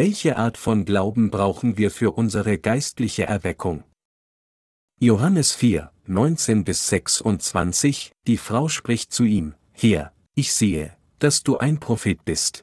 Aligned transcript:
Welche 0.00 0.36
Art 0.36 0.56
von 0.56 0.84
Glauben 0.84 1.28
brauchen 1.28 1.76
wir 1.76 1.90
für 1.90 2.12
unsere 2.12 2.56
geistliche 2.56 3.24
Erweckung? 3.24 3.82
Johannes 5.00 5.56
4, 5.56 5.90
19 6.06 6.62
bis 6.62 6.86
26, 6.86 8.12
die 8.28 8.36
Frau 8.36 8.68
spricht 8.68 9.12
zu 9.12 9.24
ihm, 9.24 9.56
Herr, 9.72 10.12
ich 10.36 10.52
sehe, 10.52 10.96
dass 11.18 11.42
du 11.42 11.58
ein 11.58 11.80
Prophet 11.80 12.24
bist. 12.24 12.62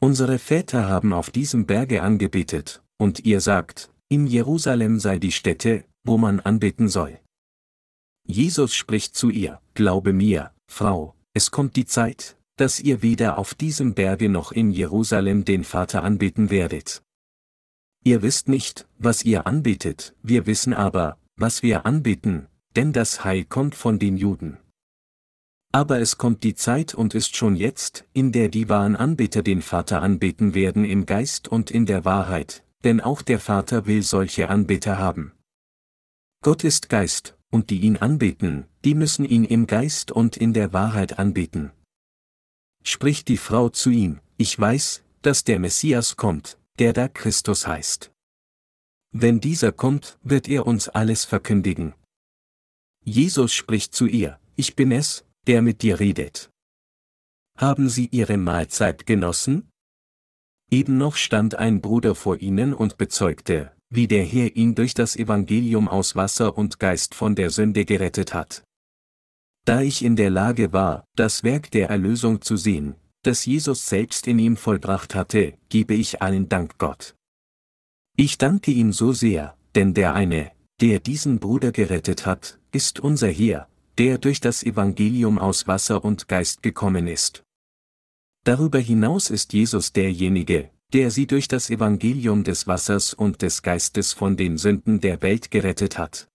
Unsere 0.00 0.40
Väter 0.40 0.88
haben 0.88 1.12
auf 1.12 1.30
diesem 1.30 1.66
Berge 1.66 2.02
angebetet, 2.02 2.82
und 2.98 3.24
ihr 3.24 3.40
sagt, 3.40 3.92
in 4.08 4.26
Jerusalem 4.26 4.98
sei 4.98 5.20
die 5.20 5.30
Stätte, 5.30 5.84
wo 6.02 6.18
man 6.18 6.40
anbeten 6.40 6.88
soll. 6.88 7.20
Jesus 8.26 8.74
spricht 8.74 9.14
zu 9.14 9.30
ihr, 9.30 9.60
Glaube 9.74 10.12
mir, 10.12 10.50
Frau, 10.68 11.14
es 11.32 11.52
kommt 11.52 11.76
die 11.76 11.86
Zeit, 11.86 12.36
dass 12.56 12.80
ihr 12.80 13.02
weder 13.02 13.38
auf 13.38 13.54
diesem 13.54 13.94
Berge 13.94 14.28
noch 14.28 14.52
in 14.52 14.70
Jerusalem 14.70 15.44
den 15.44 15.64
Vater 15.64 16.04
anbeten 16.04 16.50
werdet. 16.50 17.02
Ihr 18.04 18.22
wisst 18.22 18.48
nicht, 18.48 18.86
was 18.98 19.24
ihr 19.24 19.46
anbetet, 19.46 20.14
wir 20.22 20.46
wissen 20.46 20.74
aber, 20.74 21.18
was 21.36 21.62
wir 21.62 21.86
anbeten, 21.86 22.46
denn 22.76 22.92
das 22.92 23.24
Heil 23.24 23.44
kommt 23.44 23.74
von 23.74 23.98
den 23.98 24.16
Juden. 24.16 24.58
Aber 25.72 25.98
es 25.98 26.18
kommt 26.18 26.44
die 26.44 26.54
Zeit 26.54 26.94
und 26.94 27.14
ist 27.14 27.34
schon 27.34 27.56
jetzt, 27.56 28.04
in 28.12 28.30
der 28.30 28.48
die 28.48 28.68
wahren 28.68 28.94
Anbeter 28.94 29.42
den 29.42 29.60
Vater 29.60 30.02
anbeten 30.02 30.54
werden 30.54 30.84
im 30.84 31.06
Geist 31.06 31.48
und 31.48 31.70
in 31.70 31.86
der 31.86 32.04
Wahrheit, 32.04 32.64
denn 32.84 33.00
auch 33.00 33.22
der 33.22 33.40
Vater 33.40 33.86
will 33.86 34.02
solche 34.02 34.50
Anbeter 34.50 34.98
haben. 34.98 35.32
Gott 36.42 36.62
ist 36.62 36.88
Geist, 36.90 37.36
und 37.50 37.70
die 37.70 37.80
ihn 37.80 37.96
anbeten, 37.96 38.66
die 38.84 38.94
müssen 38.94 39.24
ihn 39.24 39.44
im 39.44 39.66
Geist 39.66 40.12
und 40.12 40.36
in 40.36 40.52
der 40.52 40.72
Wahrheit 40.72 41.18
anbeten. 41.18 41.72
Spricht 42.86 43.28
die 43.28 43.38
Frau 43.38 43.70
zu 43.70 43.90
ihm, 43.90 44.20
ich 44.36 44.58
weiß, 44.58 45.02
dass 45.22 45.42
der 45.44 45.58
Messias 45.58 46.16
kommt, 46.16 46.58
der 46.78 46.92
da 46.92 47.08
Christus 47.08 47.66
heißt. 47.66 48.12
Wenn 49.10 49.40
dieser 49.40 49.72
kommt, 49.72 50.18
wird 50.22 50.48
er 50.48 50.66
uns 50.66 50.88
alles 50.88 51.24
verkündigen. 51.24 51.94
Jesus 53.04 53.54
spricht 53.54 53.94
zu 53.94 54.06
ihr, 54.06 54.38
ich 54.56 54.76
bin 54.76 54.92
es, 54.92 55.24
der 55.46 55.62
mit 55.62 55.82
dir 55.82 56.00
redet. 56.00 56.50
Haben 57.56 57.88
Sie 57.88 58.08
Ihre 58.10 58.36
Mahlzeit 58.36 59.06
genossen? 59.06 59.70
Eben 60.70 60.98
noch 60.98 61.16
stand 61.16 61.54
ein 61.54 61.80
Bruder 61.80 62.14
vor 62.14 62.40
ihnen 62.40 62.74
und 62.74 62.96
bezeugte, 62.96 63.72
wie 63.90 64.08
der 64.08 64.24
Herr 64.24 64.56
ihn 64.56 64.74
durch 64.74 64.94
das 64.94 65.14
Evangelium 65.14 65.88
aus 65.88 66.16
Wasser 66.16 66.58
und 66.58 66.80
Geist 66.80 67.14
von 67.14 67.36
der 67.36 67.50
Sünde 67.50 67.84
gerettet 67.84 68.34
hat. 68.34 68.64
Da 69.64 69.80
ich 69.80 70.04
in 70.04 70.16
der 70.16 70.30
Lage 70.30 70.72
war, 70.72 71.04
das 71.16 71.42
Werk 71.42 71.70
der 71.70 71.88
Erlösung 71.88 72.42
zu 72.42 72.56
sehen, 72.56 72.96
das 73.22 73.46
Jesus 73.46 73.88
selbst 73.88 74.26
in 74.26 74.38
ihm 74.38 74.56
vollbracht 74.56 75.14
hatte, 75.14 75.54
gebe 75.70 75.94
ich 75.94 76.20
allen 76.20 76.48
Dank 76.50 76.76
Gott. 76.78 77.14
Ich 78.16 78.36
danke 78.36 78.70
ihm 78.70 78.92
so 78.92 79.12
sehr, 79.12 79.56
denn 79.74 79.94
der 79.94 80.14
eine, 80.14 80.52
der 80.80 81.00
diesen 81.00 81.38
Bruder 81.38 81.72
gerettet 81.72 82.26
hat, 82.26 82.58
ist 82.72 83.00
unser 83.00 83.28
Herr, 83.28 83.68
der 83.96 84.18
durch 84.18 84.40
das 84.40 84.62
Evangelium 84.62 85.38
aus 85.38 85.66
Wasser 85.66 86.04
und 86.04 86.28
Geist 86.28 86.62
gekommen 86.62 87.06
ist. 87.06 87.42
Darüber 88.44 88.78
hinaus 88.78 89.30
ist 89.30 89.54
Jesus 89.54 89.92
derjenige, 89.92 90.70
der 90.92 91.10
sie 91.10 91.26
durch 91.26 91.48
das 91.48 91.70
Evangelium 91.70 92.44
des 92.44 92.66
Wassers 92.66 93.14
und 93.14 93.40
des 93.40 93.62
Geistes 93.62 94.12
von 94.12 94.36
den 94.36 94.58
Sünden 94.58 95.00
der 95.00 95.22
Welt 95.22 95.50
gerettet 95.50 95.96
hat. 95.96 96.28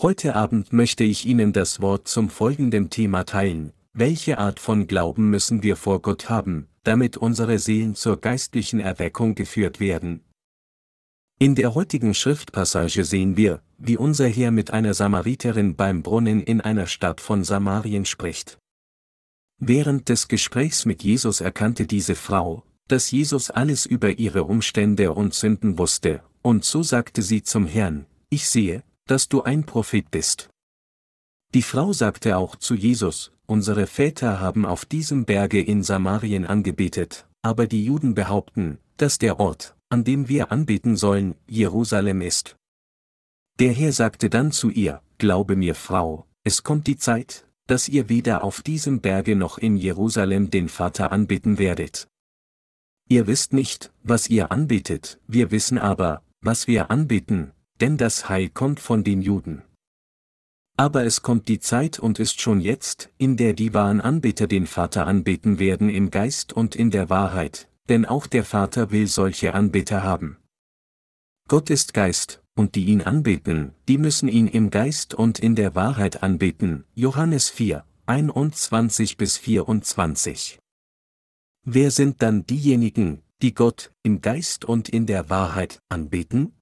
Heute 0.00 0.34
Abend 0.34 0.72
möchte 0.72 1.04
ich 1.04 1.26
Ihnen 1.26 1.52
das 1.52 1.80
Wort 1.80 2.08
zum 2.08 2.30
folgenden 2.30 2.90
Thema 2.90 3.24
teilen. 3.24 3.72
Welche 3.92 4.38
Art 4.38 4.58
von 4.58 4.86
Glauben 4.86 5.30
müssen 5.30 5.62
wir 5.62 5.76
vor 5.76 6.00
Gott 6.00 6.28
haben, 6.28 6.66
damit 6.82 7.18
unsere 7.18 7.58
Seelen 7.58 7.94
zur 7.94 8.20
geistlichen 8.20 8.80
Erweckung 8.80 9.34
geführt 9.34 9.80
werden? 9.80 10.24
In 11.38 11.54
der 11.54 11.74
heutigen 11.74 12.14
Schriftpassage 12.14 13.04
sehen 13.04 13.36
wir, 13.36 13.62
wie 13.78 13.96
unser 13.96 14.26
Herr 14.26 14.50
mit 14.50 14.70
einer 14.70 14.94
Samariterin 14.94 15.76
beim 15.76 16.02
Brunnen 16.02 16.42
in 16.42 16.60
einer 16.60 16.86
Stadt 16.86 17.20
von 17.20 17.44
Samarien 17.44 18.04
spricht. 18.04 18.58
Während 19.58 20.08
des 20.08 20.26
Gesprächs 20.26 20.84
mit 20.84 21.04
Jesus 21.04 21.40
erkannte 21.40 21.86
diese 21.86 22.14
Frau, 22.14 22.64
dass 22.88 23.10
Jesus 23.10 23.50
alles 23.50 23.86
über 23.86 24.18
ihre 24.18 24.44
Umstände 24.44 25.12
und 25.12 25.34
Sünden 25.34 25.78
wusste, 25.78 26.22
und 26.40 26.64
so 26.64 26.82
sagte 26.82 27.22
sie 27.22 27.42
zum 27.42 27.66
Herrn, 27.66 28.06
ich 28.30 28.48
sehe, 28.48 28.82
dass 29.06 29.28
du 29.28 29.42
ein 29.42 29.64
Prophet 29.64 30.10
bist. 30.10 30.50
Die 31.54 31.62
Frau 31.62 31.92
sagte 31.92 32.36
auch 32.38 32.56
zu 32.56 32.74
Jesus, 32.74 33.32
unsere 33.46 33.86
Väter 33.86 34.40
haben 34.40 34.64
auf 34.64 34.84
diesem 34.84 35.24
Berge 35.24 35.60
in 35.60 35.82
Samarien 35.82 36.46
angebetet, 36.46 37.26
aber 37.42 37.66
die 37.66 37.84
Juden 37.84 38.14
behaupten, 38.14 38.78
dass 38.96 39.18
der 39.18 39.38
Ort, 39.38 39.76
an 39.90 40.04
dem 40.04 40.28
wir 40.28 40.50
anbeten 40.50 40.96
sollen, 40.96 41.34
Jerusalem 41.46 42.22
ist. 42.22 42.56
Der 43.58 43.72
Herr 43.72 43.92
sagte 43.92 44.30
dann 44.30 44.52
zu 44.52 44.70
ihr, 44.70 45.02
Glaube 45.18 45.56
mir 45.56 45.74
Frau, 45.74 46.26
es 46.42 46.62
kommt 46.62 46.86
die 46.86 46.96
Zeit, 46.96 47.46
dass 47.66 47.88
ihr 47.88 48.08
weder 48.08 48.42
auf 48.42 48.62
diesem 48.62 49.00
Berge 49.00 49.36
noch 49.36 49.58
in 49.58 49.76
Jerusalem 49.76 50.50
den 50.50 50.68
Vater 50.68 51.12
anbeten 51.12 51.58
werdet. 51.58 52.08
Ihr 53.08 53.26
wisst 53.26 53.52
nicht, 53.52 53.92
was 54.02 54.28
ihr 54.30 54.50
anbetet, 54.50 55.20
wir 55.26 55.50
wissen 55.50 55.78
aber, 55.78 56.22
was 56.40 56.66
wir 56.66 56.90
anbeten, 56.90 57.52
denn 57.82 57.96
das 57.96 58.28
Heil 58.28 58.48
kommt 58.48 58.78
von 58.78 59.02
den 59.02 59.22
Juden. 59.22 59.62
Aber 60.76 61.04
es 61.04 61.20
kommt 61.20 61.48
die 61.48 61.58
Zeit 61.58 61.98
und 61.98 62.20
ist 62.20 62.40
schon 62.40 62.60
jetzt, 62.60 63.10
in 63.18 63.36
der 63.36 63.54
die 63.54 63.74
wahren 63.74 64.00
Anbeter 64.00 64.46
den 64.46 64.68
Vater 64.68 65.08
anbeten 65.08 65.58
werden 65.58 65.90
im 65.90 66.12
Geist 66.12 66.52
und 66.52 66.76
in 66.76 66.92
der 66.92 67.10
Wahrheit, 67.10 67.68
denn 67.88 68.06
auch 68.06 68.28
der 68.28 68.44
Vater 68.44 68.92
will 68.92 69.08
solche 69.08 69.52
Anbeter 69.52 70.04
haben. 70.04 70.36
Gott 71.48 71.70
ist 71.70 71.92
Geist, 71.92 72.40
und 72.54 72.76
die 72.76 72.84
ihn 72.84 73.02
anbeten, 73.02 73.72
die 73.88 73.98
müssen 73.98 74.28
ihn 74.28 74.46
im 74.46 74.70
Geist 74.70 75.12
und 75.12 75.40
in 75.40 75.56
der 75.56 75.74
Wahrheit 75.74 76.22
anbeten. 76.22 76.84
Johannes 76.94 77.48
4, 77.48 77.84
21 78.06 79.16
bis 79.16 79.38
24. 79.38 80.60
Wer 81.64 81.90
sind 81.90 82.22
dann 82.22 82.46
diejenigen, 82.46 83.22
die 83.42 83.54
Gott 83.54 83.92
im 84.04 84.20
Geist 84.20 84.64
und 84.64 84.88
in 84.88 85.06
der 85.06 85.30
Wahrheit 85.30 85.80
anbeten? 85.88 86.54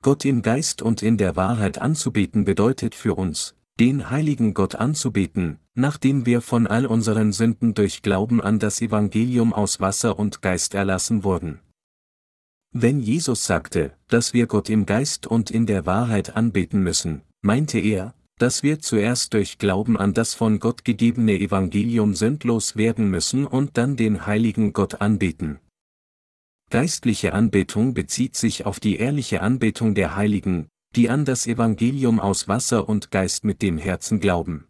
Gott 0.00 0.24
im 0.24 0.42
Geist 0.42 0.80
und 0.80 1.02
in 1.02 1.16
der 1.16 1.34
Wahrheit 1.34 1.78
anzubeten 1.78 2.44
bedeutet 2.44 2.94
für 2.94 3.14
uns, 3.14 3.56
den 3.80 4.10
heiligen 4.10 4.54
Gott 4.54 4.76
anzubeten, 4.76 5.58
nachdem 5.74 6.24
wir 6.24 6.40
von 6.40 6.68
all 6.68 6.86
unseren 6.86 7.32
Sünden 7.32 7.74
durch 7.74 8.02
Glauben 8.02 8.40
an 8.40 8.60
das 8.60 8.80
Evangelium 8.80 9.52
aus 9.52 9.80
Wasser 9.80 10.18
und 10.18 10.40
Geist 10.40 10.74
erlassen 10.74 11.24
wurden. 11.24 11.60
Wenn 12.72 13.00
Jesus 13.00 13.44
sagte, 13.44 13.92
dass 14.06 14.34
wir 14.34 14.46
Gott 14.46 14.68
im 14.68 14.86
Geist 14.86 15.26
und 15.26 15.50
in 15.50 15.66
der 15.66 15.84
Wahrheit 15.84 16.36
anbeten 16.36 16.80
müssen, 16.80 17.22
meinte 17.40 17.78
er, 17.80 18.14
dass 18.38 18.62
wir 18.62 18.78
zuerst 18.78 19.34
durch 19.34 19.58
Glauben 19.58 19.96
an 19.96 20.14
das 20.14 20.34
von 20.34 20.60
Gott 20.60 20.84
gegebene 20.84 21.40
Evangelium 21.40 22.14
sündlos 22.14 22.76
werden 22.76 23.10
müssen 23.10 23.46
und 23.46 23.76
dann 23.76 23.96
den 23.96 24.26
heiligen 24.26 24.72
Gott 24.72 25.00
anbeten. 25.00 25.58
Geistliche 26.70 27.32
Anbetung 27.32 27.94
bezieht 27.94 28.36
sich 28.36 28.66
auf 28.66 28.78
die 28.78 28.96
ehrliche 28.96 29.40
Anbetung 29.40 29.94
der 29.94 30.16
Heiligen, 30.16 30.68
die 30.94 31.08
an 31.08 31.24
das 31.24 31.46
Evangelium 31.46 32.20
aus 32.20 32.46
Wasser 32.46 32.88
und 32.88 33.10
Geist 33.10 33.44
mit 33.44 33.62
dem 33.62 33.78
Herzen 33.78 34.20
glauben. 34.20 34.68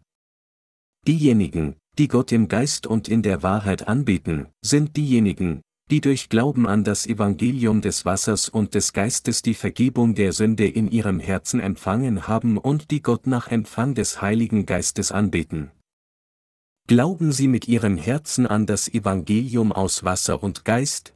Diejenigen, 1.07 1.75
die 1.97 2.07
Gott 2.07 2.31
im 2.31 2.47
Geist 2.47 2.87
und 2.87 3.09
in 3.09 3.21
der 3.21 3.43
Wahrheit 3.43 3.87
anbeten, 3.87 4.47
sind 4.61 4.95
diejenigen, 4.95 5.61
die 5.89 6.01
durch 6.01 6.29
Glauben 6.29 6.67
an 6.67 6.83
das 6.83 7.05
Evangelium 7.07 7.81
des 7.81 8.05
Wassers 8.05 8.47
und 8.47 8.75
des 8.75 8.93
Geistes 8.93 9.41
die 9.41 9.55
Vergebung 9.55 10.15
der 10.15 10.33
Sünde 10.33 10.67
in 10.67 10.89
ihrem 10.91 11.19
Herzen 11.19 11.59
empfangen 11.59 12.27
haben 12.27 12.57
und 12.57 12.91
die 12.91 13.01
Gott 13.01 13.27
nach 13.27 13.49
Empfang 13.49 13.95
des 13.95 14.21
Heiligen 14.21 14.65
Geistes 14.65 15.11
anbeten. 15.11 15.71
Glauben 16.87 17.31
Sie 17.31 17.47
mit 17.47 17.67
Ihrem 17.67 17.97
Herzen 17.97 18.47
an 18.47 18.65
das 18.65 18.87
Evangelium 18.87 19.71
aus 19.71 20.03
Wasser 20.03 20.41
und 20.41 20.65
Geist? 20.65 21.13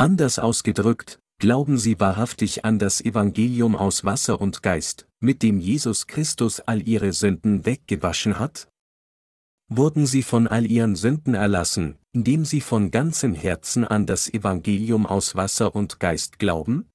Anders 0.00 0.38
ausgedrückt, 0.38 1.20
Glauben 1.40 1.78
Sie 1.78 1.98
wahrhaftig 1.98 2.66
an 2.66 2.78
das 2.78 3.00
Evangelium 3.00 3.74
aus 3.74 4.04
Wasser 4.04 4.42
und 4.42 4.62
Geist, 4.62 5.08
mit 5.20 5.42
dem 5.42 5.58
Jesus 5.58 6.06
Christus 6.06 6.60
all 6.60 6.86
Ihre 6.86 7.14
Sünden 7.14 7.64
weggewaschen 7.64 8.38
hat? 8.38 8.68
Wurden 9.68 10.04
Sie 10.04 10.22
von 10.22 10.46
all 10.46 10.66
Ihren 10.70 10.96
Sünden 10.96 11.32
erlassen, 11.32 11.96
indem 12.12 12.44
Sie 12.44 12.60
von 12.60 12.90
ganzem 12.90 13.34
Herzen 13.34 13.86
an 13.86 14.04
das 14.04 14.28
Evangelium 14.28 15.06
aus 15.06 15.34
Wasser 15.34 15.74
und 15.74 15.98
Geist 15.98 16.38
glauben? 16.38 16.90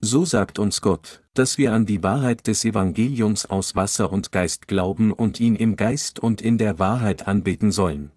So 0.00 0.24
sagt 0.24 0.58
uns 0.58 0.80
Gott, 0.80 1.22
dass 1.34 1.58
wir 1.58 1.74
an 1.74 1.84
die 1.84 2.02
Wahrheit 2.02 2.46
des 2.46 2.64
Evangeliums 2.64 3.44
aus 3.44 3.76
Wasser 3.76 4.10
und 4.10 4.32
Geist 4.32 4.66
glauben 4.66 5.12
und 5.12 5.40
ihn 5.40 5.56
im 5.56 5.76
Geist 5.76 6.20
und 6.20 6.40
in 6.40 6.56
der 6.56 6.78
Wahrheit 6.78 7.28
anbeten 7.28 7.70
sollen. 7.70 8.12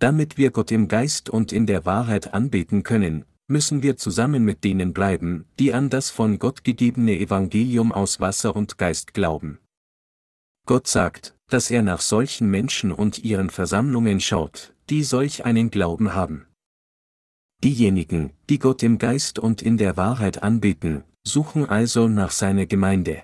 Damit 0.00 0.38
wir 0.38 0.50
Gott 0.50 0.72
im 0.72 0.88
Geist 0.88 1.28
und 1.28 1.52
in 1.52 1.66
der 1.66 1.84
Wahrheit 1.84 2.32
anbeten 2.32 2.82
können, 2.82 3.26
müssen 3.48 3.82
wir 3.82 3.98
zusammen 3.98 4.44
mit 4.44 4.64
denen 4.64 4.94
bleiben, 4.94 5.44
die 5.58 5.74
an 5.74 5.90
das 5.90 6.08
von 6.08 6.38
Gott 6.38 6.64
gegebene 6.64 7.18
Evangelium 7.18 7.92
aus 7.92 8.18
Wasser 8.18 8.56
und 8.56 8.78
Geist 8.78 9.12
glauben. 9.12 9.58
Gott 10.66 10.86
sagt, 10.86 11.36
dass 11.48 11.70
er 11.70 11.82
nach 11.82 12.00
solchen 12.00 12.50
Menschen 12.50 12.92
und 12.92 13.18
ihren 13.18 13.50
Versammlungen 13.50 14.20
schaut, 14.20 14.72
die 14.88 15.02
solch 15.02 15.44
einen 15.44 15.70
Glauben 15.70 16.14
haben. 16.14 16.46
Diejenigen, 17.62 18.32
die 18.48 18.58
Gott 18.58 18.82
im 18.82 18.96
Geist 18.96 19.38
und 19.38 19.60
in 19.60 19.76
der 19.76 19.98
Wahrheit 19.98 20.42
anbeten, 20.42 21.04
suchen 21.24 21.66
also 21.66 22.08
nach 22.08 22.30
seiner 22.30 22.64
Gemeinde. 22.64 23.22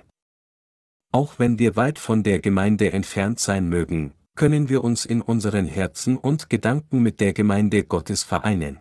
Auch 1.10 1.38
wenn 1.38 1.58
wir 1.58 1.76
weit 1.76 1.98
von 1.98 2.22
der 2.22 2.40
Gemeinde 2.40 2.92
entfernt 2.92 3.40
sein 3.40 3.70
mögen, 3.70 4.12
können 4.36 4.68
wir 4.68 4.84
uns 4.84 5.04
in 5.04 5.22
unseren 5.22 5.66
Herzen 5.66 6.16
und 6.16 6.48
Gedanken 6.48 7.02
mit 7.02 7.20
der 7.20 7.32
Gemeinde 7.32 7.84
Gottes 7.84 8.22
vereinen. 8.22 8.78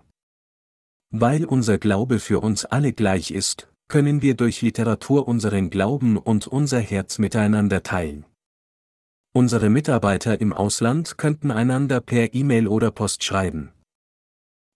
Weil 1.12 1.46
unser 1.46 1.78
Glaube 1.78 2.20
für 2.20 2.42
uns 2.42 2.66
alle 2.66 2.94
gleich 2.94 3.32
ist, 3.32 3.72
können 3.88 4.22
wir 4.22 4.36
durch 4.36 4.62
Literatur 4.62 5.28
unseren 5.28 5.70
Glauben 5.70 6.18
und 6.18 6.48
unser 6.48 6.80
Herz 6.80 7.20
miteinander 7.20 7.84
teilen. 7.84 8.26
Unsere 9.34 9.70
Mitarbeiter 9.70 10.40
im 10.40 10.54
Ausland 10.54 11.18
könnten 11.18 11.52
einander 11.52 12.00
per 12.02 12.34
E-Mail 12.34 12.68
oder 12.68 12.92
Post 12.92 13.24
schreiben. 13.24 13.72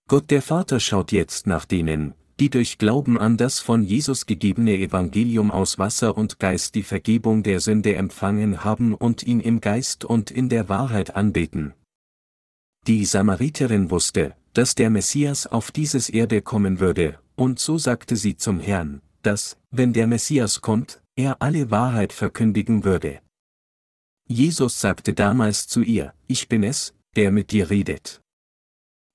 Gott 0.08 0.32
der 0.32 0.42
Vater 0.42 0.80
schaut 0.80 1.12
jetzt 1.12 1.48
nach 1.48 1.66
denen, 1.66 2.14
die 2.40 2.50
durch 2.50 2.78
Glauben 2.78 3.18
an 3.18 3.36
das 3.36 3.60
von 3.60 3.84
Jesus 3.84 4.26
gegebene 4.26 4.78
Evangelium 4.78 5.52
aus 5.52 5.78
Wasser 5.78 6.18
und 6.18 6.40
Geist 6.40 6.76
die 6.76 6.84
Vergebung 6.84 7.44
der 7.44 7.60
Sünde 7.60 7.96
empfangen 7.96 8.64
haben 8.64 8.94
und 8.94 9.24
ihn 9.24 9.42
im 9.42 9.60
Geist 9.60 10.06
und 10.06 10.32
in 10.32 10.48
der 10.48 10.70
Wahrheit 10.70 11.16
anbeten. 11.16 11.74
Die 12.88 13.04
Samariterin 13.04 13.92
wusste, 13.92 14.36
dass 14.54 14.74
der 14.74 14.90
Messias 14.90 15.48
auf 15.48 15.72
dieses 15.72 16.10
Erde 16.10 16.42
kommen 16.42 16.80
würde, 16.80 17.20
und 17.36 17.60
so 17.60 17.78
sagte 17.78 18.16
sie 18.16 18.38
zum 18.38 18.60
Herrn, 18.60 19.02
dass, 19.22 19.58
wenn 19.70 19.94
der 19.94 20.08
Messias 20.08 20.62
kommt, 20.62 21.02
er 21.16 21.42
alle 21.42 21.72
Wahrheit 21.72 22.14
verkündigen 22.14 22.86
würde. 22.86 23.20
Jesus 24.28 24.80
sagte 24.80 25.14
damals 25.14 25.68
zu 25.68 25.82
ihr, 25.82 26.14
ich 26.28 26.48
bin 26.48 26.64
es, 26.64 26.94
der 27.16 27.32
mit 27.32 27.52
dir 27.52 27.70
redet. 27.70 28.22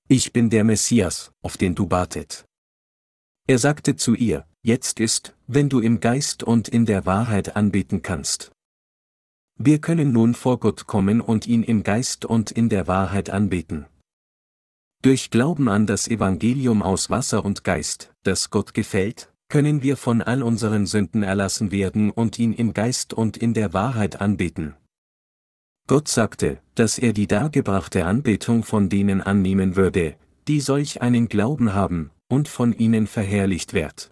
Ich 0.07 0.31
bin 0.31 0.51
der 0.51 0.63
Messias, 0.63 1.31
auf 1.41 1.57
den 1.57 1.73
du 1.73 1.89
wartet. 1.89 2.45
Er 3.47 3.59
sagte 3.59 3.95
zu 3.95 4.15
ihr, 4.15 4.47
jetzt 4.63 4.99
ist, 4.99 5.35
wenn 5.45 5.69
du 5.69 5.79
im 5.79 5.99
Geist 5.99 6.41
und 6.41 6.67
in 6.67 6.87
der 6.87 7.05
Wahrheit 7.05 7.55
anbeten 7.55 8.01
kannst. 8.01 8.51
Wir 9.57 9.79
können 9.79 10.11
nun 10.11 10.33
vor 10.33 10.59
Gott 10.59 10.87
kommen 10.87 11.21
und 11.21 11.45
ihn 11.45 11.61
im 11.61 11.83
Geist 11.83 12.25
und 12.25 12.49
in 12.51 12.69
der 12.69 12.87
Wahrheit 12.87 13.29
anbeten. 13.29 13.85
Durch 15.03 15.29
Glauben 15.29 15.69
an 15.69 15.85
das 15.85 16.07
Evangelium 16.07 16.81
aus 16.81 17.11
Wasser 17.11 17.45
und 17.45 17.63
Geist, 17.63 18.11
das 18.23 18.49
Gott 18.49 18.73
gefällt, 18.73 19.31
können 19.47 19.83
wir 19.83 19.95
von 19.95 20.23
all 20.23 20.41
unseren 20.41 20.87
Sünden 20.87 21.21
erlassen 21.21 21.71
werden 21.71 22.09
und 22.09 22.39
ihn 22.39 22.51
im 22.51 22.73
Geist 22.73 23.13
und 23.13 23.37
in 23.37 23.53
der 23.53 23.73
Wahrheit 23.73 24.19
anbeten. 24.19 24.75
Gott 25.87 26.07
sagte, 26.07 26.59
dass 26.73 26.97
er 26.97 27.13
die 27.13 27.27
dargebrachte 27.27 28.05
Anbetung 28.05 28.63
von 28.63 28.89
denen 28.89 29.21
annehmen 29.21 29.75
würde, 29.75 30.15
die 30.47 30.59
solch 30.59 31.03
einen 31.03 31.27
Glauben 31.27 31.73
haben, 31.73 32.09
und 32.29 32.47
von 32.47 32.73
ihnen 32.73 33.07
verherrlicht 33.07 33.73
wird. 33.73 34.09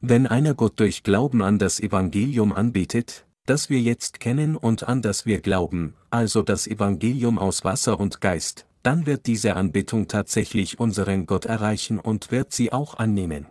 Wenn 0.00 0.26
einer 0.26 0.54
Gott 0.54 0.78
durch 0.80 1.02
Glauben 1.02 1.42
an 1.42 1.58
das 1.58 1.80
Evangelium 1.80 2.52
anbetet, 2.52 3.26
das 3.46 3.70
wir 3.70 3.80
jetzt 3.80 4.20
kennen 4.20 4.56
und 4.56 4.88
an 4.88 5.02
das 5.02 5.26
wir 5.26 5.40
glauben, 5.40 5.94
also 6.10 6.42
das 6.42 6.66
Evangelium 6.66 7.38
aus 7.38 7.64
Wasser 7.64 8.00
und 8.00 8.20
Geist, 8.20 8.66
dann 8.82 9.06
wird 9.06 9.26
diese 9.26 9.56
Anbetung 9.56 10.08
tatsächlich 10.08 10.78
unseren 10.78 11.26
Gott 11.26 11.46
erreichen 11.46 11.98
und 11.98 12.30
wird 12.30 12.52
sie 12.52 12.72
auch 12.72 12.94
annehmen. 12.98 13.46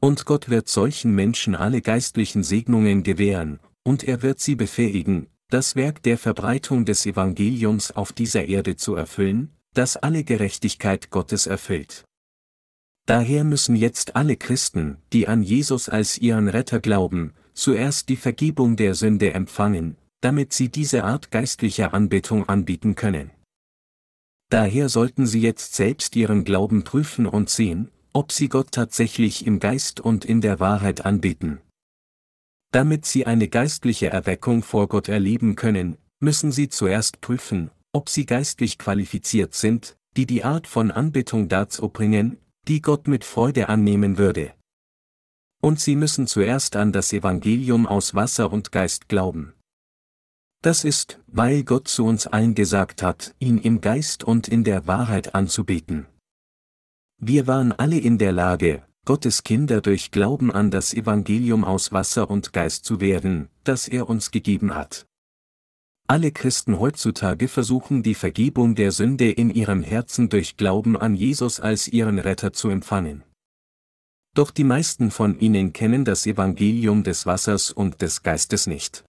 Und 0.00 0.24
Gott 0.24 0.48
wird 0.48 0.68
solchen 0.68 1.14
Menschen 1.14 1.54
alle 1.54 1.82
geistlichen 1.82 2.42
Segnungen 2.42 3.02
gewähren, 3.02 3.60
und 3.84 4.02
er 4.04 4.22
wird 4.22 4.40
sie 4.40 4.54
befähigen, 4.54 5.28
das 5.50 5.76
Werk 5.76 6.02
der 6.02 6.18
Verbreitung 6.18 6.84
des 6.84 7.06
Evangeliums 7.06 7.90
auf 7.90 8.12
dieser 8.12 8.46
Erde 8.46 8.76
zu 8.76 8.94
erfüllen, 8.94 9.54
das 9.74 9.96
alle 9.96 10.24
Gerechtigkeit 10.24 11.10
Gottes 11.10 11.46
erfüllt. 11.46 12.04
Daher 13.06 13.44
müssen 13.44 13.76
jetzt 13.76 14.16
alle 14.16 14.36
Christen, 14.36 14.96
die 15.12 15.28
an 15.28 15.42
Jesus 15.42 15.88
als 15.88 16.16
ihren 16.18 16.48
Retter 16.48 16.80
glauben, 16.80 17.34
zuerst 17.52 18.08
die 18.08 18.16
Vergebung 18.16 18.76
der 18.76 18.94
Sünde 18.94 19.32
empfangen, 19.34 19.96
damit 20.22 20.54
sie 20.54 20.70
diese 20.70 21.04
Art 21.04 21.30
geistlicher 21.30 21.92
Anbetung 21.92 22.48
anbieten 22.48 22.94
können. 22.94 23.30
Daher 24.50 24.88
sollten 24.88 25.26
sie 25.26 25.40
jetzt 25.40 25.74
selbst 25.74 26.16
ihren 26.16 26.44
Glauben 26.44 26.84
prüfen 26.84 27.26
und 27.26 27.50
sehen, 27.50 27.90
ob 28.14 28.32
sie 28.32 28.48
Gott 28.48 28.72
tatsächlich 28.72 29.46
im 29.46 29.60
Geist 29.60 30.00
und 30.00 30.24
in 30.24 30.40
der 30.40 30.60
Wahrheit 30.60 31.04
anbeten. 31.04 31.60
Damit 32.70 33.04
sie 33.04 33.26
eine 33.26 33.48
geistliche 33.48 34.08
Erweckung 34.08 34.62
vor 34.62 34.88
Gott 34.88 35.08
erleben 35.08 35.56
können, 35.56 35.98
müssen 36.20 36.52
sie 36.52 36.68
zuerst 36.68 37.20
prüfen, 37.20 37.70
ob 37.92 38.08
sie 38.08 38.24
geistlich 38.26 38.78
qualifiziert 38.78 39.54
sind, 39.54 39.96
die 40.16 40.26
die 40.26 40.42
Art 40.44 40.66
von 40.66 40.90
Anbetung 40.90 41.48
dazu 41.48 41.88
bringen, 41.88 42.38
die 42.68 42.80
Gott 42.80 43.08
mit 43.08 43.24
Freude 43.24 43.68
annehmen 43.68 44.18
würde. 44.18 44.54
Und 45.60 45.80
sie 45.80 45.96
müssen 45.96 46.26
zuerst 46.26 46.76
an 46.76 46.92
das 46.92 47.12
Evangelium 47.12 47.86
aus 47.86 48.14
Wasser 48.14 48.52
und 48.52 48.72
Geist 48.72 49.08
glauben. 49.08 49.54
Das 50.62 50.84
ist, 50.84 51.20
weil 51.26 51.62
Gott 51.62 51.88
zu 51.88 52.04
uns 52.06 52.26
allen 52.26 52.54
gesagt 52.54 53.02
hat, 53.02 53.34
ihn 53.38 53.58
im 53.58 53.80
Geist 53.80 54.24
und 54.24 54.48
in 54.48 54.64
der 54.64 54.86
Wahrheit 54.86 55.34
anzubeten. 55.34 56.06
Wir 57.18 57.46
waren 57.46 57.72
alle 57.72 57.98
in 57.98 58.18
der 58.18 58.32
Lage, 58.32 58.82
Gottes 59.04 59.42
Kinder 59.42 59.82
durch 59.82 60.10
Glauben 60.10 60.50
an 60.50 60.70
das 60.70 60.94
Evangelium 60.94 61.64
aus 61.64 61.92
Wasser 61.92 62.30
und 62.30 62.54
Geist 62.54 62.86
zu 62.86 63.00
werden, 63.00 63.50
das 63.62 63.88
er 63.88 64.08
uns 64.08 64.30
gegeben 64.30 64.74
hat. 64.74 65.06
Alle 66.06 66.32
Christen 66.32 66.78
heutzutage 66.78 67.48
versuchen 67.48 68.02
die 68.02 68.14
Vergebung 68.14 68.74
der 68.74 68.92
Sünde 68.92 69.30
in 69.30 69.48
ihrem 69.48 69.82
Herzen 69.82 70.28
durch 70.28 70.58
Glauben 70.58 70.98
an 70.98 71.14
Jesus 71.14 71.60
als 71.60 71.88
ihren 71.88 72.18
Retter 72.18 72.52
zu 72.52 72.68
empfangen. 72.68 73.24
Doch 74.34 74.50
die 74.50 74.64
meisten 74.64 75.10
von 75.10 75.38
ihnen 75.40 75.72
kennen 75.72 76.04
das 76.04 76.26
Evangelium 76.26 77.04
des 77.04 77.24
Wassers 77.24 77.70
und 77.70 78.02
des 78.02 78.22
Geistes 78.22 78.66
nicht. 78.66 79.04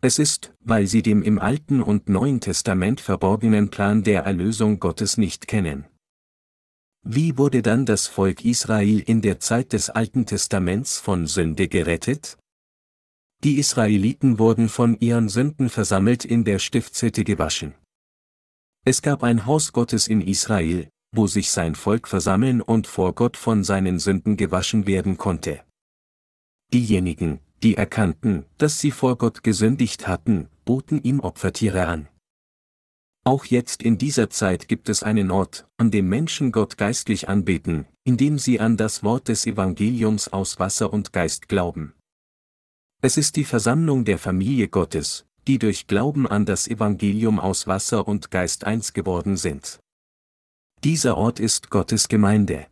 Es 0.00 0.20
ist, 0.20 0.54
weil 0.60 0.86
sie 0.86 1.02
dem 1.02 1.22
im 1.22 1.40
Alten 1.40 1.82
und 1.82 2.08
Neuen 2.08 2.40
Testament 2.40 3.00
verborgenen 3.00 3.70
Plan 3.70 4.04
der 4.04 4.22
Erlösung 4.22 4.78
Gottes 4.78 5.16
nicht 5.16 5.48
kennen. 5.48 5.86
Wie 7.02 7.36
wurde 7.38 7.62
dann 7.62 7.86
das 7.86 8.06
Volk 8.06 8.44
Israel 8.44 9.00
in 9.00 9.22
der 9.22 9.40
Zeit 9.40 9.72
des 9.72 9.90
Alten 9.90 10.26
Testaments 10.26 10.98
von 10.98 11.26
Sünde 11.26 11.66
gerettet? 11.66 12.38
Die 13.44 13.58
Israeliten 13.58 14.38
wurden 14.38 14.68
von 14.68 14.98
ihren 14.98 15.28
Sünden 15.28 15.68
versammelt 15.68 16.24
in 16.24 16.44
der 16.44 16.58
Stiftshütte 16.58 17.22
gewaschen. 17.22 17.74
Es 18.84 19.00
gab 19.00 19.22
ein 19.22 19.46
Haus 19.46 19.72
Gottes 19.72 20.08
in 20.08 20.20
Israel, 20.20 20.88
wo 21.14 21.26
sich 21.26 21.50
sein 21.50 21.74
Volk 21.74 22.08
versammeln 22.08 22.60
und 22.60 22.86
vor 22.86 23.14
Gott 23.14 23.36
von 23.36 23.62
seinen 23.62 24.00
Sünden 24.00 24.36
gewaschen 24.36 24.86
werden 24.86 25.18
konnte. 25.18 25.62
Diejenigen, 26.72 27.38
die 27.62 27.76
erkannten, 27.76 28.44
dass 28.58 28.80
sie 28.80 28.90
vor 28.90 29.16
Gott 29.16 29.42
gesündigt 29.44 30.08
hatten, 30.08 30.48
boten 30.64 31.02
ihm 31.02 31.20
Opfertiere 31.20 31.86
an. 31.86 32.08
Auch 33.24 33.44
jetzt 33.44 33.82
in 33.82 33.98
dieser 33.98 34.30
Zeit 34.30 34.68
gibt 34.68 34.88
es 34.88 35.02
einen 35.02 35.30
Ort, 35.30 35.68
an 35.76 35.90
dem 35.90 36.08
Menschen 36.08 36.50
Gott 36.50 36.76
geistlich 36.76 37.28
anbeten, 37.28 37.86
indem 38.04 38.38
sie 38.38 38.58
an 38.58 38.76
das 38.76 39.02
Wort 39.02 39.28
des 39.28 39.46
Evangeliums 39.46 40.28
aus 40.28 40.58
Wasser 40.58 40.92
und 40.92 41.12
Geist 41.12 41.48
glauben. 41.48 41.94
Es 43.00 43.16
ist 43.16 43.36
die 43.36 43.44
Versammlung 43.44 44.04
der 44.04 44.18
Familie 44.18 44.66
Gottes, 44.66 45.24
die 45.46 45.60
durch 45.60 45.86
Glauben 45.86 46.26
an 46.26 46.46
das 46.46 46.66
Evangelium 46.66 47.38
aus 47.38 47.68
Wasser 47.68 48.08
und 48.08 48.32
Geist 48.32 48.64
eins 48.64 48.92
geworden 48.92 49.36
sind. 49.36 49.78
Dieser 50.82 51.16
Ort 51.16 51.38
ist 51.38 51.70
Gottes 51.70 52.08
Gemeinde. 52.08 52.66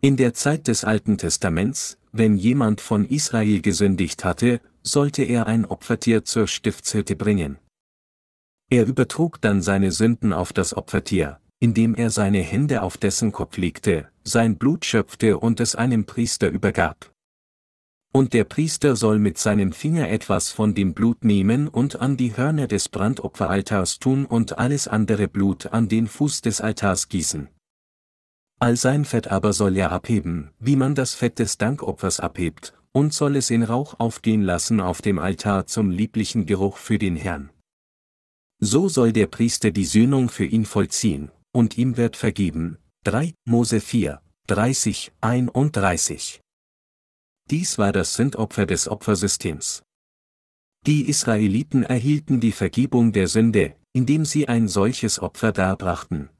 In 0.00 0.16
der 0.16 0.34
Zeit 0.34 0.66
des 0.66 0.84
Alten 0.84 1.18
Testaments, 1.18 1.98
wenn 2.10 2.36
jemand 2.36 2.80
von 2.80 3.06
Israel 3.06 3.60
gesündigt 3.60 4.24
hatte, 4.24 4.60
sollte 4.82 5.22
er 5.22 5.46
ein 5.46 5.66
Opfertier 5.66 6.24
zur 6.24 6.48
Stiftshütte 6.48 7.14
bringen. 7.14 7.58
Er 8.70 8.86
übertrug 8.86 9.40
dann 9.40 9.62
seine 9.62 9.92
Sünden 9.92 10.32
auf 10.32 10.52
das 10.52 10.76
Opfertier, 10.76 11.38
indem 11.60 11.94
er 11.94 12.10
seine 12.10 12.40
Hände 12.40 12.82
auf 12.82 12.96
dessen 12.96 13.30
Kopf 13.30 13.56
legte, 13.56 14.08
sein 14.24 14.58
Blut 14.58 14.84
schöpfte 14.84 15.38
und 15.38 15.60
es 15.60 15.76
einem 15.76 16.06
Priester 16.06 16.48
übergab. 16.48 17.11
Und 18.14 18.34
der 18.34 18.44
Priester 18.44 18.94
soll 18.94 19.18
mit 19.18 19.38
seinem 19.38 19.72
Finger 19.72 20.10
etwas 20.10 20.50
von 20.50 20.74
dem 20.74 20.92
Blut 20.92 21.24
nehmen 21.24 21.66
und 21.66 21.96
an 21.96 22.18
die 22.18 22.36
Hörner 22.36 22.66
des 22.66 22.90
Brandopferaltars 22.90 24.00
tun 24.00 24.26
und 24.26 24.58
alles 24.58 24.86
andere 24.86 25.28
Blut 25.28 25.68
an 25.68 25.88
den 25.88 26.06
Fuß 26.06 26.42
des 26.42 26.60
Altars 26.60 27.08
gießen. 27.08 27.48
All 28.60 28.76
sein 28.76 29.06
Fett 29.06 29.28
aber 29.28 29.54
soll 29.54 29.78
er 29.78 29.92
abheben, 29.92 30.50
wie 30.58 30.76
man 30.76 30.94
das 30.94 31.14
Fett 31.14 31.38
des 31.38 31.56
Dankopfers 31.56 32.20
abhebt, 32.20 32.74
und 32.92 33.14
soll 33.14 33.36
es 33.36 33.48
in 33.48 33.62
Rauch 33.62 33.98
aufgehen 33.98 34.42
lassen 34.42 34.80
auf 34.80 35.00
dem 35.00 35.18
Altar 35.18 35.66
zum 35.66 35.90
lieblichen 35.90 36.44
Geruch 36.44 36.76
für 36.76 36.98
den 36.98 37.16
Herrn. 37.16 37.50
So 38.60 38.88
soll 38.88 39.12
der 39.14 39.26
Priester 39.26 39.70
die 39.70 39.86
Sühnung 39.86 40.28
für 40.28 40.44
ihn 40.44 40.66
vollziehen, 40.66 41.30
und 41.50 41.78
ihm 41.78 41.96
wird 41.96 42.16
vergeben. 42.16 42.76
3 43.04 43.32
Mose 43.46 43.80
4, 43.80 44.20
30, 44.48 45.12
31 45.22 46.41
dies 47.50 47.78
war 47.78 47.92
das 47.92 48.14
Sündopfer 48.14 48.66
des 48.66 48.88
Opfersystems. 48.88 49.82
Die 50.86 51.08
Israeliten 51.08 51.82
erhielten 51.84 52.40
die 52.40 52.52
Vergebung 52.52 53.12
der 53.12 53.28
Sünde, 53.28 53.76
indem 53.92 54.24
sie 54.24 54.48
ein 54.48 54.68
solches 54.68 55.20
Opfer 55.20 55.52
darbrachten. 55.52 56.30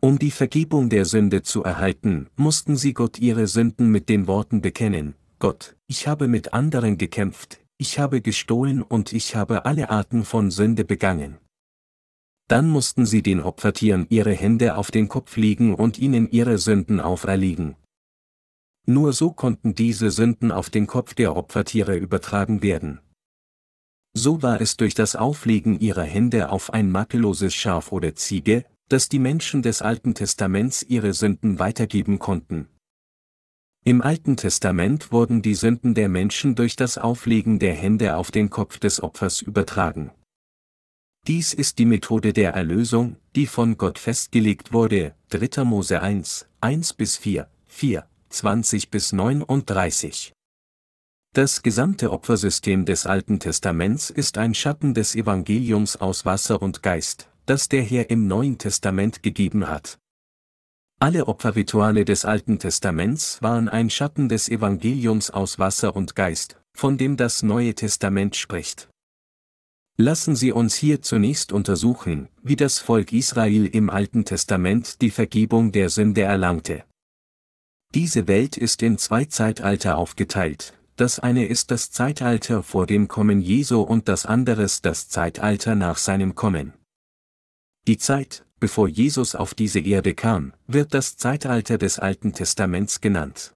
Um 0.00 0.18
die 0.18 0.30
Vergebung 0.30 0.90
der 0.90 1.04
Sünde 1.04 1.42
zu 1.42 1.62
erhalten, 1.62 2.28
mussten 2.36 2.76
sie 2.76 2.92
Gott 2.92 3.18
ihre 3.18 3.46
Sünden 3.46 3.90
mit 3.90 4.08
den 4.08 4.26
Worten 4.26 4.60
bekennen, 4.60 5.14
Gott, 5.38 5.76
ich 5.88 6.06
habe 6.06 6.28
mit 6.28 6.52
anderen 6.52 6.98
gekämpft, 6.98 7.60
ich 7.78 7.98
habe 7.98 8.20
gestohlen 8.20 8.82
und 8.82 9.12
ich 9.12 9.34
habe 9.34 9.64
alle 9.64 9.90
Arten 9.90 10.24
von 10.24 10.52
Sünde 10.52 10.84
begangen. 10.84 11.38
Dann 12.48 12.68
mussten 12.68 13.06
sie 13.06 13.22
den 13.22 13.40
Opfertieren 13.40 14.06
ihre 14.08 14.34
Hände 14.34 14.76
auf 14.76 14.90
den 14.90 15.08
Kopf 15.08 15.36
legen 15.36 15.74
und 15.74 15.98
ihnen 15.98 16.30
ihre 16.30 16.58
Sünden 16.58 17.00
auferlegen. 17.00 17.76
Nur 18.86 19.12
so 19.12 19.30
konnten 19.30 19.74
diese 19.74 20.10
Sünden 20.10 20.50
auf 20.50 20.68
den 20.68 20.86
Kopf 20.86 21.14
der 21.14 21.36
Opfertiere 21.36 21.96
übertragen 21.96 22.62
werden. 22.62 23.00
So 24.14 24.42
war 24.42 24.60
es 24.60 24.76
durch 24.76 24.94
das 24.94 25.16
Auflegen 25.16 25.80
ihrer 25.80 26.02
Hände 26.02 26.50
auf 26.50 26.72
ein 26.72 26.90
makelloses 26.90 27.54
Schaf 27.54 27.92
oder 27.92 28.14
Ziege, 28.14 28.64
dass 28.88 29.08
die 29.08 29.18
Menschen 29.18 29.62
des 29.62 29.80
Alten 29.80 30.14
Testaments 30.14 30.82
ihre 30.82 31.14
Sünden 31.14 31.58
weitergeben 31.58 32.18
konnten. 32.18 32.68
Im 33.84 34.02
Alten 34.02 34.36
Testament 34.36 35.10
wurden 35.12 35.42
die 35.42 35.54
Sünden 35.54 35.94
der 35.94 36.08
Menschen 36.08 36.54
durch 36.54 36.76
das 36.76 36.98
Auflegen 36.98 37.58
der 37.58 37.74
Hände 37.74 38.16
auf 38.16 38.30
den 38.30 38.50
Kopf 38.50 38.78
des 38.78 39.02
Opfers 39.02 39.40
übertragen. 39.42 40.12
Dies 41.26 41.54
ist 41.54 41.78
die 41.78 41.86
Methode 41.86 42.32
der 42.32 42.52
Erlösung, 42.52 43.16
die 43.34 43.46
von 43.46 43.78
Gott 43.78 43.98
festgelegt 43.98 44.72
wurde, 44.72 45.14
3. 45.30 45.64
Mose 45.64 46.02
1, 46.02 46.48
1 46.60 46.92
bis 46.94 47.16
4, 47.16 47.48
4, 47.66 48.06
20 48.32 48.90
bis 48.90 49.12
39. 49.12 50.32
Das 51.34 51.62
gesamte 51.62 52.10
Opfersystem 52.10 52.86
des 52.86 53.04
Alten 53.04 53.40
Testaments 53.40 54.08
ist 54.08 54.38
ein 54.38 54.54
Schatten 54.54 54.94
des 54.94 55.14
Evangeliums 55.14 55.96
aus 55.96 56.24
Wasser 56.24 56.62
und 56.62 56.82
Geist, 56.82 57.28
das 57.44 57.68
der 57.68 57.82
Herr 57.82 58.08
im 58.08 58.26
Neuen 58.26 58.56
Testament 58.56 59.22
gegeben 59.22 59.68
hat. 59.68 59.98
Alle 60.98 61.28
Opferrituale 61.28 62.06
des 62.06 62.24
Alten 62.24 62.58
Testaments 62.58 63.42
waren 63.42 63.68
ein 63.68 63.90
Schatten 63.90 64.30
des 64.30 64.48
Evangeliums 64.48 65.30
aus 65.30 65.58
Wasser 65.58 65.94
und 65.94 66.16
Geist, 66.16 66.56
von 66.72 66.96
dem 66.96 67.18
das 67.18 67.42
Neue 67.42 67.74
Testament 67.74 68.34
spricht. 68.34 68.88
Lassen 69.98 70.36
Sie 70.36 70.52
uns 70.52 70.74
hier 70.74 71.02
zunächst 71.02 71.52
untersuchen, 71.52 72.28
wie 72.42 72.56
das 72.56 72.78
Volk 72.78 73.12
Israel 73.12 73.66
im 73.66 73.90
Alten 73.90 74.24
Testament 74.24 75.02
die 75.02 75.10
Vergebung 75.10 75.70
der 75.70 75.90
Sünde 75.90 76.22
erlangte. 76.22 76.84
Diese 77.94 78.26
Welt 78.26 78.56
ist 78.56 78.82
in 78.82 78.96
zwei 78.96 79.26
Zeitalter 79.26 79.98
aufgeteilt, 79.98 80.72
das 80.96 81.18
eine 81.18 81.46
ist 81.46 81.70
das 81.70 81.90
Zeitalter 81.90 82.62
vor 82.62 82.86
dem 82.86 83.06
Kommen 83.06 83.42
Jesu 83.42 83.82
und 83.82 84.08
das 84.08 84.24
anderes 84.24 84.80
das 84.80 85.10
Zeitalter 85.10 85.74
nach 85.74 85.98
seinem 85.98 86.34
Kommen. 86.34 86.72
Die 87.86 87.98
Zeit, 87.98 88.46
bevor 88.60 88.88
Jesus 88.88 89.34
auf 89.34 89.52
diese 89.52 89.80
Erde 89.80 90.14
kam, 90.14 90.54
wird 90.66 90.94
das 90.94 91.18
Zeitalter 91.18 91.76
des 91.76 91.98
Alten 91.98 92.32
Testaments 92.32 93.02
genannt. 93.02 93.52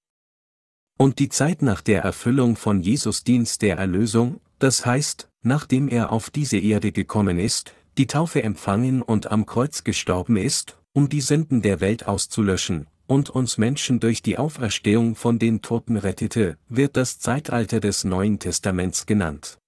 Und 0.98 1.18
die 1.18 1.30
Zeit 1.30 1.62
nach 1.62 1.80
der 1.80 2.02
Erfüllung 2.02 2.56
von 2.56 2.82
Jesus 2.82 3.24
Dienst 3.24 3.62
der 3.62 3.78
Erlösung, 3.78 4.40
das 4.58 4.84
heißt, 4.84 5.28
nachdem 5.42 5.88
er 5.88 6.12
auf 6.12 6.28
diese 6.28 6.58
Erde 6.58 6.92
gekommen 6.92 7.38
ist, 7.38 7.72
die 7.96 8.06
Taufe 8.06 8.42
empfangen 8.42 9.00
und 9.00 9.30
am 9.30 9.46
Kreuz 9.46 9.82
gestorben 9.84 10.36
ist, 10.36 10.78
um 10.92 11.08
die 11.08 11.20
Sünden 11.22 11.62
der 11.62 11.80
Welt 11.80 12.06
auszulöschen, 12.06 12.86
und 13.06 13.30
uns 13.30 13.58
Menschen 13.58 14.00
durch 14.00 14.22
die 14.22 14.38
Auferstehung 14.38 15.14
von 15.14 15.38
den 15.38 15.62
Toten 15.62 15.96
rettete, 15.96 16.58
wird 16.68 16.96
das 16.96 17.18
Zeitalter 17.18 17.80
des 17.80 18.04
Neuen 18.04 18.38
Testaments 18.38 19.06
genannt. 19.06 19.58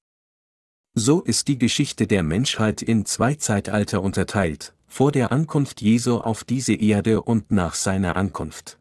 So 0.94 1.20
ist 1.20 1.48
die 1.48 1.58
Geschichte 1.58 2.06
der 2.06 2.22
Menschheit 2.22 2.82
in 2.82 3.04
zwei 3.04 3.34
Zeitalter 3.34 4.02
unterteilt, 4.02 4.74
vor 4.86 5.12
der 5.12 5.30
Ankunft 5.30 5.80
Jesu 5.80 6.18
auf 6.18 6.44
diese 6.44 6.74
Erde 6.74 7.22
und 7.22 7.50
nach 7.50 7.74
seiner 7.74 8.16
Ankunft. 8.16 8.78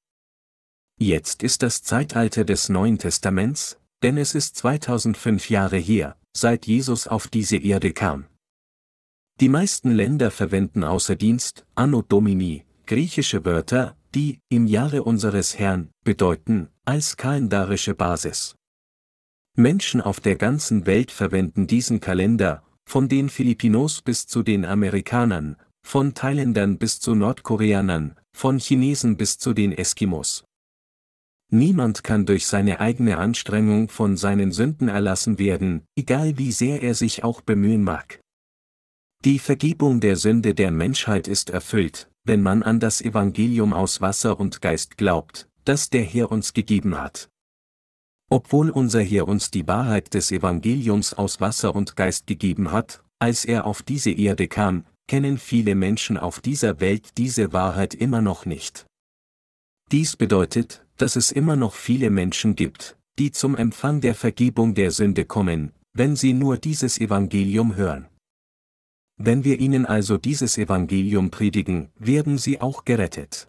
Jetzt 0.99 1.43
ist 1.43 1.61
das 1.61 1.83
Zeitalter 1.83 2.43
des 2.43 2.69
Neuen 2.69 2.97
Testaments, 2.97 3.77
denn 4.01 4.17
es 4.17 4.33
ist 4.33 4.55
2005 4.55 5.49
Jahre 5.49 5.77
her, 5.77 6.17
seit 6.35 6.65
Jesus 6.65 7.07
auf 7.07 7.27
diese 7.27 7.57
Erde 7.57 7.93
kam. 7.93 8.25
Die 9.39 9.49
meisten 9.49 9.91
Länder 9.91 10.31
verwenden 10.31 10.83
außer 10.83 11.15
Dienst, 11.15 11.67
Anno 11.75 12.01
Domini, 12.01 12.65
griechische 12.87 13.45
Wörter, 13.45 13.95
die, 14.13 14.39
im 14.49 14.67
Jahre 14.67 15.03
unseres 15.03 15.57
Herrn, 15.57 15.89
bedeuten, 16.03 16.69
als 16.85 17.17
kalendarische 17.17 17.93
Basis. 17.93 18.55
Menschen 19.55 20.01
auf 20.01 20.19
der 20.19 20.35
ganzen 20.35 20.85
Welt 20.85 21.11
verwenden 21.11 21.67
diesen 21.67 21.99
Kalender, 21.99 22.63
von 22.87 23.09
den 23.09 23.29
Filipinos 23.29 24.01
bis 24.01 24.27
zu 24.27 24.43
den 24.43 24.65
Amerikanern, 24.65 25.57
von 25.85 26.13
Thailändern 26.13 26.77
bis 26.77 26.99
zu 26.99 27.15
Nordkoreanern, 27.15 28.15
von 28.35 28.59
Chinesen 28.59 29.17
bis 29.17 29.37
zu 29.37 29.53
den 29.53 29.71
Eskimos. 29.71 30.45
Niemand 31.49 32.03
kann 32.03 32.25
durch 32.25 32.45
seine 32.45 32.79
eigene 32.81 33.17
Anstrengung 33.17 33.87
von 33.87 34.17
seinen 34.17 34.51
Sünden 34.51 34.89
erlassen 34.89 35.39
werden, 35.39 35.85
egal 35.97 36.37
wie 36.37 36.51
sehr 36.51 36.83
er 36.83 36.93
sich 36.93 37.23
auch 37.23 37.41
bemühen 37.41 37.83
mag. 37.83 38.19
Die 39.23 39.39
Vergebung 39.39 39.99
der 39.99 40.17
Sünde 40.17 40.53
der 40.53 40.71
Menschheit 40.71 41.27
ist 41.27 41.49
erfüllt, 41.49 42.09
wenn 42.27 42.41
man 42.41 42.61
an 42.61 42.79
das 42.79 43.01
Evangelium 43.01 43.73
aus 43.73 44.01
Wasser 44.01 44.39
und 44.39 44.61
Geist 44.61 44.97
glaubt, 44.97 45.47
das 45.63 45.89
der 45.89 46.03
Herr 46.03 46.31
uns 46.31 46.53
gegeben 46.53 46.99
hat. 46.99 47.29
Obwohl 48.29 48.69
unser 48.69 49.01
Herr 49.01 49.27
uns 49.27 49.49
die 49.51 49.67
Wahrheit 49.67 50.13
des 50.13 50.31
Evangeliums 50.31 51.13
aus 51.13 51.39
Wasser 51.39 51.73
und 51.73 51.95
Geist 51.95 52.27
gegeben 52.27 52.71
hat, 52.71 53.01
als 53.19 53.45
er 53.45 53.65
auf 53.65 53.81
diese 53.81 54.11
Erde 54.11 54.49
kam, 54.49 54.85
kennen 55.07 55.37
viele 55.37 55.75
Menschen 55.75 56.17
auf 56.17 56.41
dieser 56.41 56.81
Welt 56.81 57.17
diese 57.17 57.53
Wahrheit 57.53 57.93
immer 57.93 58.21
noch 58.21 58.45
nicht. 58.45 58.85
Dies 59.91 60.17
bedeutet, 60.17 60.85
dass 60.97 61.15
es 61.15 61.31
immer 61.31 61.55
noch 61.55 61.73
viele 61.73 62.09
Menschen 62.09 62.57
gibt, 62.57 62.97
die 63.17 63.31
zum 63.31 63.55
Empfang 63.55 64.01
der 64.01 64.15
Vergebung 64.15 64.75
der 64.75 64.91
Sünde 64.91 65.23
kommen, 65.23 65.71
wenn 65.93 66.17
sie 66.17 66.33
nur 66.33 66.57
dieses 66.57 66.99
Evangelium 66.99 67.77
hören. 67.77 68.07
Wenn 69.17 69.43
wir 69.43 69.59
ihnen 69.59 69.85
also 69.85 70.17
dieses 70.17 70.57
Evangelium 70.57 71.31
predigen, 71.31 71.89
werden 71.97 72.37
sie 72.37 72.61
auch 72.61 72.85
gerettet. 72.85 73.47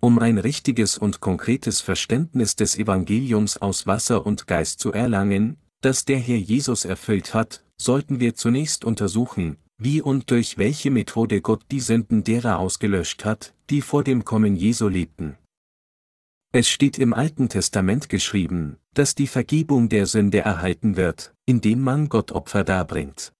Um 0.00 0.18
ein 0.18 0.38
richtiges 0.38 0.98
und 0.98 1.20
konkretes 1.20 1.80
Verständnis 1.80 2.54
des 2.54 2.78
Evangeliums 2.78 3.56
aus 3.56 3.86
Wasser 3.86 4.26
und 4.26 4.46
Geist 4.46 4.78
zu 4.78 4.92
erlangen, 4.92 5.56
das 5.80 6.04
der 6.04 6.18
Herr 6.18 6.36
Jesus 6.36 6.84
erfüllt 6.84 7.34
hat, 7.34 7.64
sollten 7.76 8.20
wir 8.20 8.34
zunächst 8.34 8.84
untersuchen, 8.84 9.56
wie 9.78 10.02
und 10.02 10.30
durch 10.30 10.58
welche 10.58 10.90
Methode 10.90 11.40
Gott 11.40 11.64
die 11.70 11.80
Sünden 11.80 12.22
derer 12.22 12.58
ausgelöscht 12.58 13.24
hat, 13.24 13.54
die 13.70 13.80
vor 13.80 14.04
dem 14.04 14.24
Kommen 14.24 14.54
Jesu 14.54 14.88
lebten. 14.88 15.38
Es 16.52 16.68
steht 16.68 16.98
im 16.98 17.14
Alten 17.14 17.48
Testament 17.48 18.08
geschrieben, 18.08 18.76
dass 18.94 19.14
die 19.14 19.26
Vergebung 19.26 19.88
der 19.88 20.06
Sünde 20.06 20.40
erhalten 20.40 20.96
wird, 20.96 21.34
indem 21.46 21.80
man 21.80 22.08
Gott 22.08 22.32
Opfer 22.32 22.64
darbringt. 22.64 23.32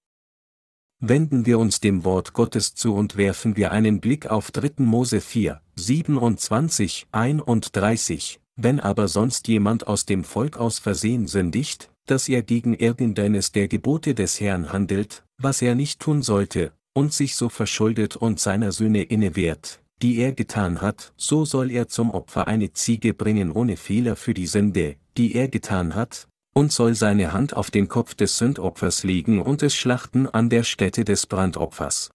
Wenden 1.01 1.45
wir 1.45 1.59
uns 1.59 1.79
dem 1.79 2.03
Wort 2.03 2.33
Gottes 2.33 2.75
zu 2.75 2.93
und 2.93 3.15
werfen 3.15 3.55
wir 3.55 3.71
einen 3.71 4.01
Blick 4.01 4.27
auf 4.27 4.51
3. 4.51 4.83
Mose 4.83 5.21
4, 5.21 5.61
27, 5.77 7.07
31, 7.13 8.41
wenn 8.57 8.81
aber 8.81 9.07
sonst 9.07 9.47
jemand 9.47 9.87
aus 9.87 10.05
dem 10.05 10.25
Volk 10.25 10.57
aus 10.57 10.77
Versehen 10.77 11.27
sündigt, 11.27 11.89
dass 12.05 12.27
er 12.27 12.43
gegen 12.43 12.73
irgendeines 12.73 13.53
der 13.53 13.69
Gebote 13.69 14.13
des 14.13 14.41
Herrn 14.41 14.73
handelt, 14.73 15.23
was 15.41 15.61
er 15.61 15.73
nicht 15.73 16.01
tun 16.01 16.21
sollte, 16.21 16.73
und 16.93 17.13
sich 17.13 17.37
so 17.37 17.47
verschuldet 17.47 18.17
und 18.17 18.41
seiner 18.41 18.73
Söhne 18.73 19.03
innewehrt, 19.03 19.79
die 20.01 20.17
er 20.17 20.33
getan 20.33 20.81
hat, 20.81 21.13
so 21.15 21.45
soll 21.45 21.71
er 21.71 21.87
zum 21.87 22.11
Opfer 22.11 22.49
eine 22.49 22.73
Ziege 22.73 23.13
bringen 23.13 23.53
ohne 23.53 23.77
Fehler 23.77 24.17
für 24.17 24.33
die 24.33 24.47
Sünde, 24.47 24.97
die 25.15 25.33
er 25.33 25.47
getan 25.47 25.95
hat, 25.95 26.27
und 26.59 26.73
soll 26.73 26.93
seine 26.93 27.31
Hand 27.31 27.55
auf 27.55 27.71
den 27.71 27.87
Kopf 27.87 28.15
des 28.15 28.37
Sündopfers 28.37 29.03
legen 29.03 29.41
und 29.41 29.63
es 29.63 29.73
schlachten 29.73 30.27
an 30.27 30.49
der 30.49 30.63
Stätte 30.63 31.05
des 31.05 31.25
Brandopfers. 31.25 32.11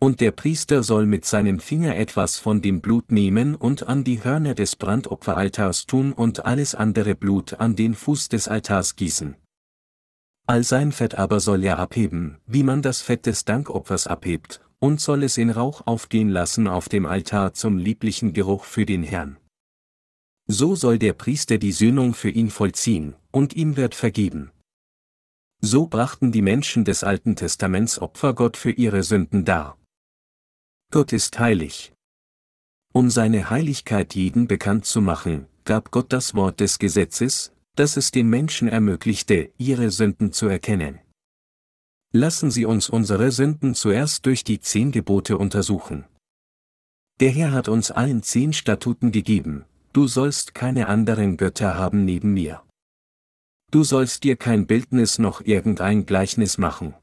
Und 0.00 0.20
der 0.20 0.32
Priester 0.32 0.82
soll 0.82 1.06
mit 1.06 1.24
seinem 1.24 1.60
Finger 1.60 1.94
etwas 1.94 2.40
von 2.40 2.60
dem 2.60 2.80
Blut 2.80 3.12
nehmen 3.12 3.54
und 3.54 3.86
an 3.86 4.02
die 4.02 4.24
Hörner 4.24 4.56
des 4.56 4.74
Brandopferaltars 4.74 5.86
tun 5.86 6.12
und 6.12 6.44
alles 6.44 6.74
andere 6.74 7.14
Blut 7.14 7.54
an 7.60 7.76
den 7.76 7.94
Fuß 7.94 8.30
des 8.30 8.48
Altars 8.48 8.96
gießen. 8.96 9.36
All 10.48 10.64
sein 10.64 10.90
Fett 10.90 11.14
aber 11.14 11.38
soll 11.38 11.62
er 11.62 11.78
abheben, 11.78 12.38
wie 12.46 12.64
man 12.64 12.82
das 12.82 13.00
Fett 13.00 13.26
des 13.26 13.44
Dankopfers 13.44 14.08
abhebt, 14.08 14.60
und 14.80 15.00
soll 15.00 15.22
es 15.22 15.38
in 15.38 15.50
Rauch 15.50 15.86
aufgehen 15.86 16.30
lassen 16.30 16.66
auf 16.66 16.88
dem 16.88 17.06
Altar 17.06 17.54
zum 17.54 17.78
lieblichen 17.78 18.32
Geruch 18.32 18.64
für 18.64 18.86
den 18.86 19.04
Herrn. 19.04 19.36
So 20.48 20.76
soll 20.76 20.98
der 20.98 21.12
Priester 21.12 21.58
die 21.58 21.72
Sühnung 21.72 22.14
für 22.14 22.30
ihn 22.30 22.50
vollziehen, 22.50 23.16
und 23.36 23.54
ihm 23.54 23.76
wird 23.76 23.94
vergeben. 23.94 24.50
So 25.60 25.88
brachten 25.88 26.32
die 26.32 26.40
Menschen 26.40 26.86
des 26.86 27.04
Alten 27.04 27.36
Testaments 27.36 27.98
Opfer 27.98 28.32
Gott 28.32 28.56
für 28.56 28.70
ihre 28.70 29.02
Sünden 29.02 29.44
dar. 29.44 29.76
Gott 30.90 31.12
ist 31.12 31.38
heilig. 31.38 31.92
Um 32.94 33.10
seine 33.10 33.50
Heiligkeit 33.50 34.14
jeden 34.14 34.48
bekannt 34.48 34.86
zu 34.86 35.02
machen, 35.02 35.48
gab 35.66 35.90
Gott 35.90 36.14
das 36.14 36.34
Wort 36.34 36.60
des 36.60 36.78
Gesetzes, 36.78 37.52
das 37.74 37.98
es 37.98 38.10
den 38.10 38.30
Menschen 38.30 38.68
ermöglichte, 38.68 39.52
ihre 39.58 39.90
Sünden 39.90 40.32
zu 40.32 40.46
erkennen. 40.46 40.98
Lassen 42.14 42.50
Sie 42.50 42.64
uns 42.64 42.88
unsere 42.88 43.32
Sünden 43.32 43.74
zuerst 43.74 44.24
durch 44.24 44.44
die 44.44 44.60
zehn 44.60 44.92
Gebote 44.92 45.36
untersuchen. 45.36 46.06
Der 47.20 47.32
Herr 47.32 47.52
hat 47.52 47.68
uns 47.68 47.90
allen 47.90 48.22
zehn 48.22 48.54
Statuten 48.54 49.12
gegeben, 49.12 49.66
du 49.92 50.06
sollst 50.06 50.54
keine 50.54 50.86
anderen 50.86 51.36
Götter 51.36 51.74
haben 51.74 52.06
neben 52.06 52.32
mir. 52.32 52.62
Du 53.72 53.82
sollst 53.82 54.24
dir 54.24 54.36
kein 54.36 54.66
Bildnis 54.66 55.18
noch 55.18 55.40
irgendein 55.40 56.06
Gleichnis 56.06 56.56
machen. 56.58 56.94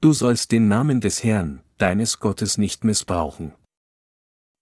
Du 0.00 0.12
sollst 0.12 0.52
den 0.52 0.68
Namen 0.68 1.00
des 1.00 1.24
Herrn, 1.24 1.62
deines 1.78 2.20
Gottes 2.20 2.58
nicht 2.58 2.84
missbrauchen. 2.84 3.54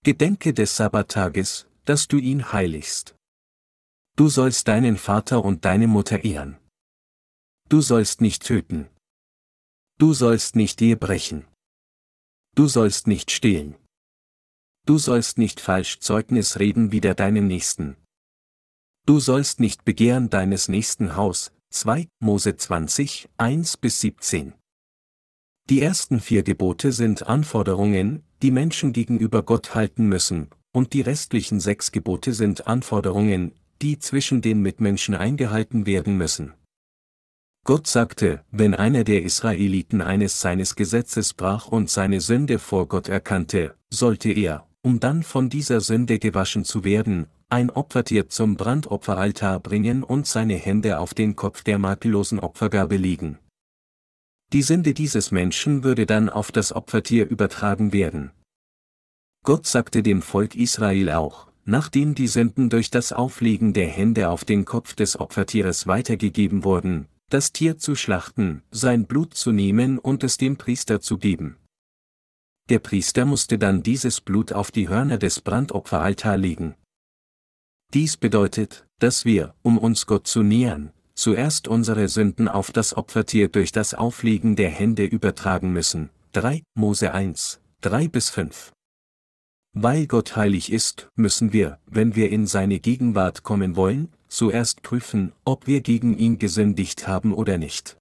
Gedenke 0.02 0.54
des 0.54 0.76
Sabbattages, 0.76 1.68
dass 1.84 2.08
du 2.08 2.16
ihn 2.16 2.52
heiligst. 2.52 3.14
Du 4.16 4.28
sollst 4.28 4.68
deinen 4.68 4.96
Vater 4.96 5.44
und 5.44 5.66
deine 5.66 5.86
Mutter 5.86 6.24
ehren. 6.24 6.56
Du 7.68 7.82
sollst 7.82 8.20
nicht 8.22 8.44
töten. 8.44 8.88
Du 9.98 10.14
sollst 10.14 10.56
nicht 10.56 10.80
Ehe 10.80 10.96
brechen. 10.96 11.46
Du 12.54 12.68
sollst 12.68 13.06
nicht 13.06 13.30
stehlen. 13.30 13.74
Du 14.86 14.96
sollst 14.96 15.36
nicht 15.36 15.60
falsch 15.60 15.98
Zeugnis 15.98 16.58
reden 16.58 16.92
wider 16.92 17.14
deinen 17.14 17.46
Nächsten. 17.48 17.96
Du 19.06 19.20
sollst 19.20 19.60
nicht 19.60 19.84
begehren 19.84 20.30
deines 20.30 20.66
nächsten 20.66 21.14
Haus. 21.14 21.52
2 21.70 22.08
Mose 22.18 22.56
20, 22.56 23.28
1 23.36 23.76
bis 23.76 24.00
17. 24.00 24.52
Die 25.70 25.80
ersten 25.80 26.18
vier 26.18 26.42
Gebote 26.42 26.90
sind 26.90 27.28
Anforderungen, 27.28 28.24
die 28.42 28.50
Menschen 28.50 28.92
gegenüber 28.92 29.44
Gott 29.44 29.76
halten 29.76 30.08
müssen, 30.08 30.48
und 30.72 30.92
die 30.92 31.02
restlichen 31.02 31.60
sechs 31.60 31.92
Gebote 31.92 32.32
sind 32.32 32.66
Anforderungen, 32.66 33.52
die 33.80 34.00
zwischen 34.00 34.42
den 34.42 34.60
Mitmenschen 34.60 35.14
eingehalten 35.14 35.86
werden 35.86 36.16
müssen. 36.16 36.54
Gott 37.62 37.86
sagte, 37.86 38.44
wenn 38.50 38.74
einer 38.74 39.04
der 39.04 39.22
Israeliten 39.22 40.02
eines 40.02 40.40
seines 40.40 40.74
Gesetzes 40.74 41.32
brach 41.32 41.68
und 41.68 41.90
seine 41.90 42.20
Sünde 42.20 42.58
vor 42.58 42.88
Gott 42.88 43.08
erkannte, 43.08 43.76
sollte 43.88 44.32
er, 44.32 44.66
um 44.82 44.98
dann 44.98 45.22
von 45.22 45.48
dieser 45.48 45.80
Sünde 45.80 46.18
gewaschen 46.18 46.64
zu 46.64 46.82
werden, 46.82 47.28
ein 47.48 47.70
Opfertier 47.70 48.28
zum 48.28 48.56
Brandopferaltar 48.56 49.60
bringen 49.60 50.02
und 50.02 50.26
seine 50.26 50.54
Hände 50.54 50.98
auf 50.98 51.14
den 51.14 51.36
Kopf 51.36 51.62
der 51.62 51.78
makellosen 51.78 52.40
Opfergabe 52.40 52.96
legen. 52.96 53.38
Die 54.52 54.62
Sünde 54.62 54.94
dieses 54.94 55.30
Menschen 55.30 55.84
würde 55.84 56.06
dann 56.06 56.28
auf 56.28 56.50
das 56.50 56.72
Opfertier 56.72 57.28
übertragen 57.28 57.92
werden. 57.92 58.32
Gott 59.44 59.66
sagte 59.66 60.02
dem 60.02 60.22
Volk 60.22 60.56
Israel 60.56 61.10
auch, 61.10 61.48
nachdem 61.64 62.14
die 62.14 62.26
Sünden 62.26 62.68
durch 62.68 62.90
das 62.90 63.12
Auflegen 63.12 63.72
der 63.72 63.88
Hände 63.88 64.28
auf 64.28 64.44
den 64.44 64.64
Kopf 64.64 64.94
des 64.94 65.18
Opfertieres 65.18 65.86
weitergegeben 65.86 66.64
wurden, 66.64 67.06
das 67.28 67.52
Tier 67.52 67.78
zu 67.78 67.94
schlachten, 67.94 68.62
sein 68.70 69.06
Blut 69.06 69.34
zu 69.34 69.52
nehmen 69.52 69.98
und 69.98 70.24
es 70.24 70.36
dem 70.36 70.56
Priester 70.56 71.00
zu 71.00 71.18
geben. 71.18 71.56
Der 72.68 72.80
Priester 72.80 73.24
musste 73.24 73.58
dann 73.58 73.84
dieses 73.84 74.20
Blut 74.20 74.52
auf 74.52 74.72
die 74.72 74.88
Hörner 74.88 75.18
des 75.18 75.40
Brandopferaltar 75.40 76.36
legen. 76.36 76.74
Dies 77.96 78.18
bedeutet, 78.18 78.84
dass 78.98 79.24
wir, 79.24 79.54
um 79.62 79.78
uns 79.78 80.04
Gott 80.04 80.26
zu 80.26 80.42
nähern, 80.42 80.92
zuerst 81.14 81.66
unsere 81.66 82.10
Sünden 82.10 82.46
auf 82.46 82.70
das 82.70 82.94
Opfertier 82.94 83.48
durch 83.48 83.72
das 83.72 83.94
Auflegen 83.94 84.54
der 84.54 84.68
Hände 84.68 85.06
übertragen 85.06 85.72
müssen. 85.72 86.10
3 86.32 86.62
Mose 86.74 87.14
1, 87.14 87.58
3 87.80 88.08
bis 88.08 88.28
5. 88.28 88.70
Weil 89.72 90.06
Gott 90.06 90.36
heilig 90.36 90.70
ist, 90.70 91.08
müssen 91.14 91.54
wir, 91.54 91.78
wenn 91.86 92.14
wir 92.14 92.28
in 92.28 92.46
seine 92.46 92.80
Gegenwart 92.80 93.44
kommen 93.44 93.76
wollen, 93.76 94.12
zuerst 94.28 94.82
prüfen, 94.82 95.32
ob 95.46 95.66
wir 95.66 95.80
gegen 95.80 96.18
ihn 96.18 96.38
gesündigt 96.38 97.08
haben 97.08 97.32
oder 97.32 97.56
nicht. 97.56 97.96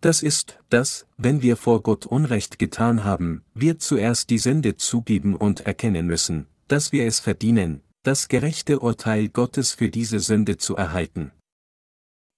Das 0.00 0.24
ist, 0.24 0.58
dass, 0.70 1.06
wenn 1.16 1.40
wir 1.40 1.56
vor 1.56 1.84
Gott 1.84 2.04
Unrecht 2.04 2.58
getan 2.58 3.04
haben, 3.04 3.44
wir 3.54 3.78
zuerst 3.78 4.28
die 4.30 4.38
Sünde 4.38 4.76
zugeben 4.76 5.36
und 5.36 5.60
erkennen 5.60 6.08
müssen, 6.08 6.48
dass 6.66 6.90
wir 6.90 7.06
es 7.06 7.20
verdienen, 7.20 7.80
das 8.02 8.28
gerechte 8.28 8.80
Urteil 8.80 9.28
Gottes 9.28 9.72
für 9.72 9.88
diese 9.88 10.20
Sünde 10.20 10.56
zu 10.56 10.76
erhalten. 10.76 11.32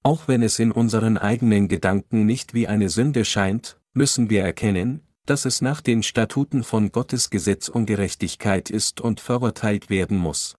Auch 0.02 0.28
wenn 0.28 0.42
es 0.42 0.58
in 0.58 0.72
unseren 0.72 1.18
eigenen 1.18 1.68
Gedanken 1.68 2.24
nicht 2.24 2.54
wie 2.54 2.66
eine 2.66 2.88
Sünde 2.88 3.24
scheint, 3.24 3.78
müssen 3.92 4.30
wir 4.30 4.42
erkennen, 4.42 5.02
dass 5.26 5.44
es 5.44 5.60
nach 5.60 5.80
den 5.80 6.02
Statuten 6.02 6.64
von 6.64 6.90
Gottes 6.90 7.30
Gesetz 7.30 7.68
Ungerechtigkeit 7.68 8.70
ist 8.70 9.00
und 9.00 9.20
verurteilt 9.20 9.90
werden 9.90 10.16
muss. 10.16 10.56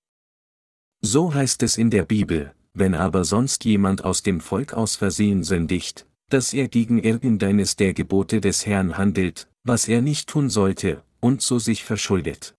So 1.01 1.33
heißt 1.33 1.63
es 1.63 1.77
in 1.77 1.89
der 1.89 2.03
Bibel, 2.03 2.53
wenn 2.73 2.93
aber 2.93 3.25
sonst 3.25 3.65
jemand 3.65 4.05
aus 4.05 4.21
dem 4.21 4.39
Volk 4.39 4.73
aus 4.73 4.95
Versehen 4.95 5.43
sündigt, 5.43 6.05
dass 6.29 6.53
er 6.53 6.67
gegen 6.67 6.99
irgendeines 6.99 7.75
der 7.75 7.93
Gebote 7.93 8.39
des 8.39 8.65
Herrn 8.65 8.97
handelt, 8.97 9.49
was 9.63 9.87
er 9.87 10.01
nicht 10.01 10.29
tun 10.29 10.49
sollte, 10.49 11.03
und 11.19 11.41
so 11.41 11.59
sich 11.59 11.83
verschuldet. 11.83 12.55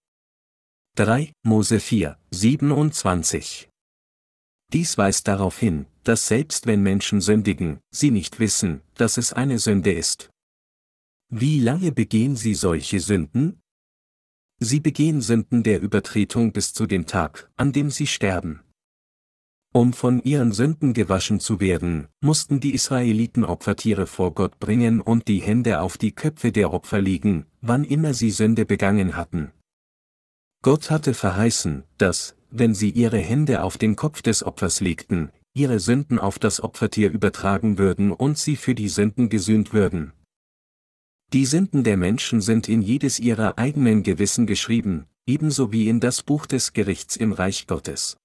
3 0.95 1.33
Mose 1.43 1.81
4, 1.81 2.19
27 2.33 3.71
Dies 4.75 4.99
weist 4.99 5.27
darauf 5.27 5.59
hin, 5.59 5.87
dass 6.05 6.27
selbst 6.27 6.67
wenn 6.67 6.83
Menschen 6.83 7.23
sündigen, 7.23 7.81
sie 7.91 8.11
nicht 8.11 8.41
wissen, 8.41 8.83
dass 8.97 9.17
es 9.17 9.33
eine 9.33 9.59
Sünde 9.59 9.91
ist. 9.91 10.29
Wie 11.31 11.61
lange 11.61 11.93
begehen 11.93 12.37
sie 12.37 12.53
solche 12.53 13.01
Sünden? 13.01 13.63
Sie 14.59 14.81
begehen 14.81 15.23
Sünden 15.23 15.63
der 15.63 15.81
Übertretung 15.81 16.53
bis 16.53 16.75
zu 16.75 16.85
dem 16.85 17.07
Tag, 17.07 17.51
an 17.57 17.73
dem 17.73 17.91
sie 17.91 18.07
sterben. 18.07 18.61
Um 19.73 19.95
von 19.95 20.23
ihren 20.23 20.53
Sünden 20.53 20.93
gewaschen 20.93 21.41
zu 21.41 21.59
werden, 21.59 22.09
mussten 22.21 22.61
die 22.61 22.75
Israeliten 22.75 23.47
Opfertiere 23.47 24.07
vor 24.07 24.35
Gott 24.35 24.59
bringen 24.59 25.01
und 25.01 25.27
die 25.27 25.41
Hände 25.41 25.81
auf 25.81 25.97
die 25.97 26.13
Köpfe 26.13 26.53
der 26.53 26.71
Opfer 26.71 27.01
legen, 27.01 27.47
wann 27.63 27.85
immer 27.85 28.13
sie 28.13 28.31
Sünde 28.31 28.67
begangen 28.67 29.17
hatten. 29.17 29.53
Gott 30.63 30.91
hatte 30.91 31.13
verheißen, 31.13 31.83
dass, 31.99 32.37
wenn 32.51 32.73
sie 32.73 32.91
ihre 32.91 33.19
Hände 33.19 33.65
auf 33.65 33.79
den 33.79 33.97
Kopf 33.97 34.23
des 34.23 34.45
Opfers 34.45 34.81
legten, 34.81 35.33
ihre 35.55 35.81
Sünden 35.81 36.21
auf 36.21 36.39
das 36.39 36.63
Opfertier 36.63 37.11
übertragen 37.11 37.79
würden 37.79 38.13
und 38.13 38.39
sie 38.39 38.55
für 38.55 38.77
die 38.77 38.89
Sünden 38.89 39.29
gesühnt 39.29 39.73
würden. 39.73 40.13
Die 41.33 41.47
Sünden 41.47 41.83
der 41.83 41.97
Menschen 41.97 42.41
sind 42.41 42.69
in 42.69 42.81
jedes 42.81 43.19
ihrer 43.19 43.59
eigenen 43.59 44.05
Gewissen 44.05 44.47
geschrieben, 44.47 45.07
ebenso 45.27 45.73
wie 45.73 45.89
in 45.89 45.99
das 45.99 46.23
Buch 46.23 46.47
des 46.47 46.73
Gerichts 46.73 47.17
im 47.17 47.33
Reich 47.33 47.67
Gottes. 47.67 48.17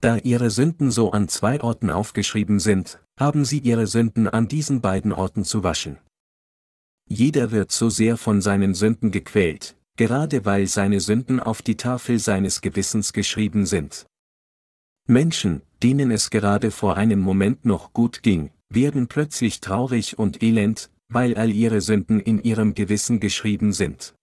Da 0.00 0.16
ihre 0.16 0.50
Sünden 0.50 0.90
so 0.90 1.12
an 1.12 1.28
zwei 1.28 1.60
Orten 1.60 1.90
aufgeschrieben 1.90 2.58
sind, 2.58 3.00
haben 3.18 3.44
sie 3.44 3.58
ihre 3.60 3.86
Sünden 3.86 4.26
an 4.28 4.48
diesen 4.48 4.80
beiden 4.80 5.12
Orten 5.12 5.44
zu 5.44 5.62
waschen. 5.62 5.98
Jeder 7.08 7.52
wird 7.52 7.70
so 7.70 7.88
sehr 7.88 8.16
von 8.16 8.42
seinen 8.42 8.74
Sünden 8.74 9.10
gequält, 9.12 9.75
gerade 9.96 10.44
weil 10.44 10.66
seine 10.66 11.00
Sünden 11.00 11.40
auf 11.40 11.62
die 11.62 11.76
Tafel 11.76 12.18
seines 12.18 12.60
Gewissens 12.60 13.12
geschrieben 13.12 13.66
sind. 13.66 14.06
Menschen, 15.08 15.62
denen 15.82 16.10
es 16.10 16.30
gerade 16.30 16.70
vor 16.70 16.96
einem 16.96 17.20
Moment 17.20 17.64
noch 17.64 17.92
gut 17.92 18.22
ging, 18.22 18.50
werden 18.68 19.06
plötzlich 19.06 19.60
traurig 19.60 20.18
und 20.18 20.42
elend, 20.42 20.90
weil 21.08 21.36
all 21.36 21.50
ihre 21.50 21.80
Sünden 21.80 22.18
in 22.20 22.42
ihrem 22.42 22.74
Gewissen 22.74 23.20
geschrieben 23.20 23.72
sind. 23.72 24.14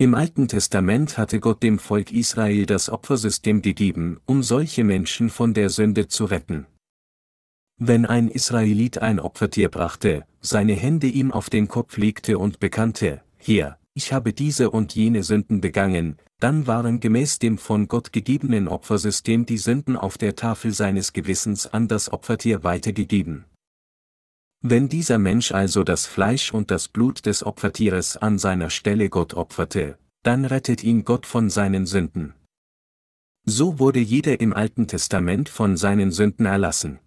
Im 0.00 0.14
Alten 0.14 0.46
Testament 0.46 1.18
hatte 1.18 1.40
Gott 1.40 1.62
dem 1.62 1.78
Volk 1.78 2.12
Israel 2.12 2.66
das 2.66 2.88
Opfersystem 2.88 3.62
gegeben, 3.62 4.20
um 4.26 4.42
solche 4.42 4.84
Menschen 4.84 5.30
von 5.30 5.54
der 5.54 5.70
Sünde 5.70 6.06
zu 6.06 6.26
retten. 6.26 6.66
Wenn 7.80 8.06
ein 8.06 8.28
Israelit 8.28 8.98
ein 8.98 9.20
Opfertier 9.20 9.70
brachte, 9.70 10.24
seine 10.40 10.74
Hände 10.74 11.06
ihm 11.06 11.32
auf 11.32 11.48
den 11.48 11.68
Kopf 11.68 11.96
legte 11.96 12.38
und 12.38 12.60
bekannte, 12.60 13.22
hier, 13.38 13.77
ich 13.98 14.12
habe 14.12 14.32
diese 14.32 14.70
und 14.70 14.94
jene 14.94 15.24
Sünden 15.24 15.60
begangen, 15.60 16.18
dann 16.38 16.68
waren 16.68 17.00
gemäß 17.00 17.40
dem 17.40 17.58
von 17.58 17.88
Gott 17.88 18.12
gegebenen 18.12 18.68
Opfersystem 18.68 19.44
die 19.44 19.58
Sünden 19.58 19.96
auf 19.96 20.16
der 20.16 20.36
Tafel 20.36 20.72
seines 20.72 21.12
Gewissens 21.12 21.66
an 21.66 21.88
das 21.88 22.12
Opfertier 22.12 22.62
weitergegeben. 22.62 23.44
Wenn 24.60 24.88
dieser 24.88 25.18
Mensch 25.18 25.50
also 25.50 25.82
das 25.82 26.06
Fleisch 26.06 26.54
und 26.54 26.70
das 26.70 26.86
Blut 26.86 27.26
des 27.26 27.44
Opfertieres 27.44 28.16
an 28.16 28.38
seiner 28.38 28.70
Stelle 28.70 29.08
Gott 29.08 29.34
opferte, 29.34 29.98
dann 30.22 30.44
rettet 30.44 30.84
ihn 30.84 31.04
Gott 31.04 31.26
von 31.26 31.50
seinen 31.50 31.84
Sünden. 31.84 32.34
So 33.46 33.80
wurde 33.80 33.98
jeder 33.98 34.40
im 34.40 34.52
Alten 34.52 34.86
Testament 34.86 35.48
von 35.48 35.76
seinen 35.76 36.12
Sünden 36.12 36.46
erlassen. 36.46 37.00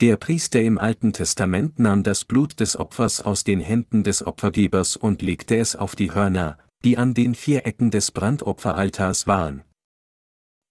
Der 0.00 0.16
Priester 0.16 0.62
im 0.62 0.78
Alten 0.78 1.12
Testament 1.12 1.80
nahm 1.80 2.04
das 2.04 2.24
Blut 2.24 2.60
des 2.60 2.76
Opfers 2.76 3.20
aus 3.20 3.42
den 3.42 3.58
Händen 3.58 4.04
des 4.04 4.24
Opfergebers 4.24 4.96
und 4.96 5.22
legte 5.22 5.56
es 5.56 5.74
auf 5.74 5.96
die 5.96 6.14
Hörner, 6.14 6.56
die 6.84 6.96
an 6.96 7.14
den 7.14 7.34
vier 7.34 7.66
Ecken 7.66 7.90
des 7.90 8.12
Brandopferaltars 8.12 9.26
waren. 9.26 9.64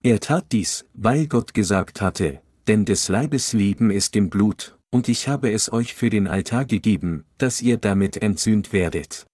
Er 0.02 0.22
tat 0.22 0.54
dies, 0.54 0.86
weil 0.94 1.28
Gott 1.28 1.54
gesagt 1.54 2.00
hatte, 2.00 2.42
denn 2.68 2.86
des 2.86 3.10
Leibes 3.10 3.52
Leben 3.52 3.92
ist 3.92 4.16
im 4.16 4.30
Blut, 4.30 4.78
und 4.92 5.10
ich 5.10 5.28
habe 5.28 5.52
es 5.52 5.74
euch 5.74 5.94
für 5.94 6.10
den 6.10 6.28
Altar 6.28 6.64
gegeben, 6.64 7.26
dass 7.38 7.62
ihr 7.62 7.76
damit 7.76 8.16
entzündt 8.16 8.72
werdet. 8.72 9.28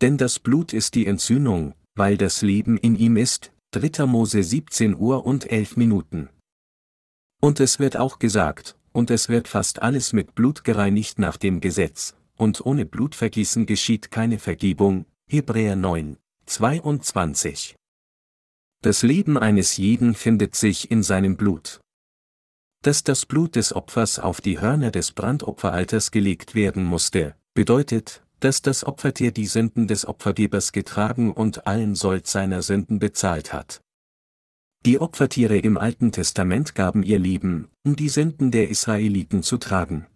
Denn 0.00 0.16
das 0.16 0.40
Blut 0.40 0.72
ist 0.72 0.96
die 0.96 1.06
Entzündung, 1.06 1.74
weil 1.94 2.16
das 2.16 2.42
Leben 2.42 2.76
in 2.76 2.96
ihm 2.96 3.16
ist, 3.16 3.52
3. 3.72 4.06
Mose 4.06 4.42
17 4.42 4.96
Uhr 4.96 5.24
und 5.24 5.48
11 5.48 5.76
Minuten. 5.76 6.30
Und 7.40 7.60
es 7.60 7.78
wird 7.78 7.96
auch 7.96 8.18
gesagt, 8.18 8.77
und 8.98 9.12
es 9.12 9.28
wird 9.28 9.46
fast 9.46 9.80
alles 9.80 10.12
mit 10.12 10.34
Blut 10.34 10.64
gereinigt 10.64 11.20
nach 11.20 11.36
dem 11.36 11.60
Gesetz, 11.60 12.16
und 12.36 12.66
ohne 12.66 12.84
Blutvergießen 12.84 13.64
geschieht 13.64 14.10
keine 14.10 14.40
Vergebung, 14.40 15.06
Hebräer 15.30 15.76
9, 15.76 16.16
22. 16.46 17.76
Das 18.82 19.04
Leben 19.04 19.38
eines 19.38 19.76
jeden 19.76 20.16
findet 20.16 20.56
sich 20.56 20.90
in 20.90 21.04
seinem 21.04 21.36
Blut. 21.36 21.80
Dass 22.82 23.04
das 23.04 23.24
Blut 23.24 23.54
des 23.54 23.72
Opfers 23.72 24.18
auf 24.18 24.40
die 24.40 24.60
Hörner 24.60 24.90
des 24.90 25.12
Brandopferalters 25.12 26.10
gelegt 26.10 26.56
werden 26.56 26.82
musste, 26.82 27.36
bedeutet, 27.54 28.24
dass 28.40 28.62
das 28.62 28.82
Opfertier 28.82 29.30
die 29.30 29.46
Sünden 29.46 29.86
des 29.86 30.06
Opfergebers 30.06 30.72
getragen 30.72 31.32
und 31.32 31.68
allen 31.68 31.94
Sold 31.94 32.26
seiner 32.26 32.62
Sünden 32.62 32.98
bezahlt 32.98 33.52
hat. 33.52 33.80
Die 34.88 35.02
Opfertiere 35.02 35.58
im 35.58 35.76
Alten 35.76 36.12
Testament 36.12 36.74
gaben 36.74 37.02
ihr 37.02 37.18
Leben, 37.18 37.68
um 37.84 37.94
die 37.94 38.08
Sünden 38.08 38.50
der 38.50 38.70
Israeliten 38.70 39.42
zu 39.42 39.58
tragen. 39.58 40.06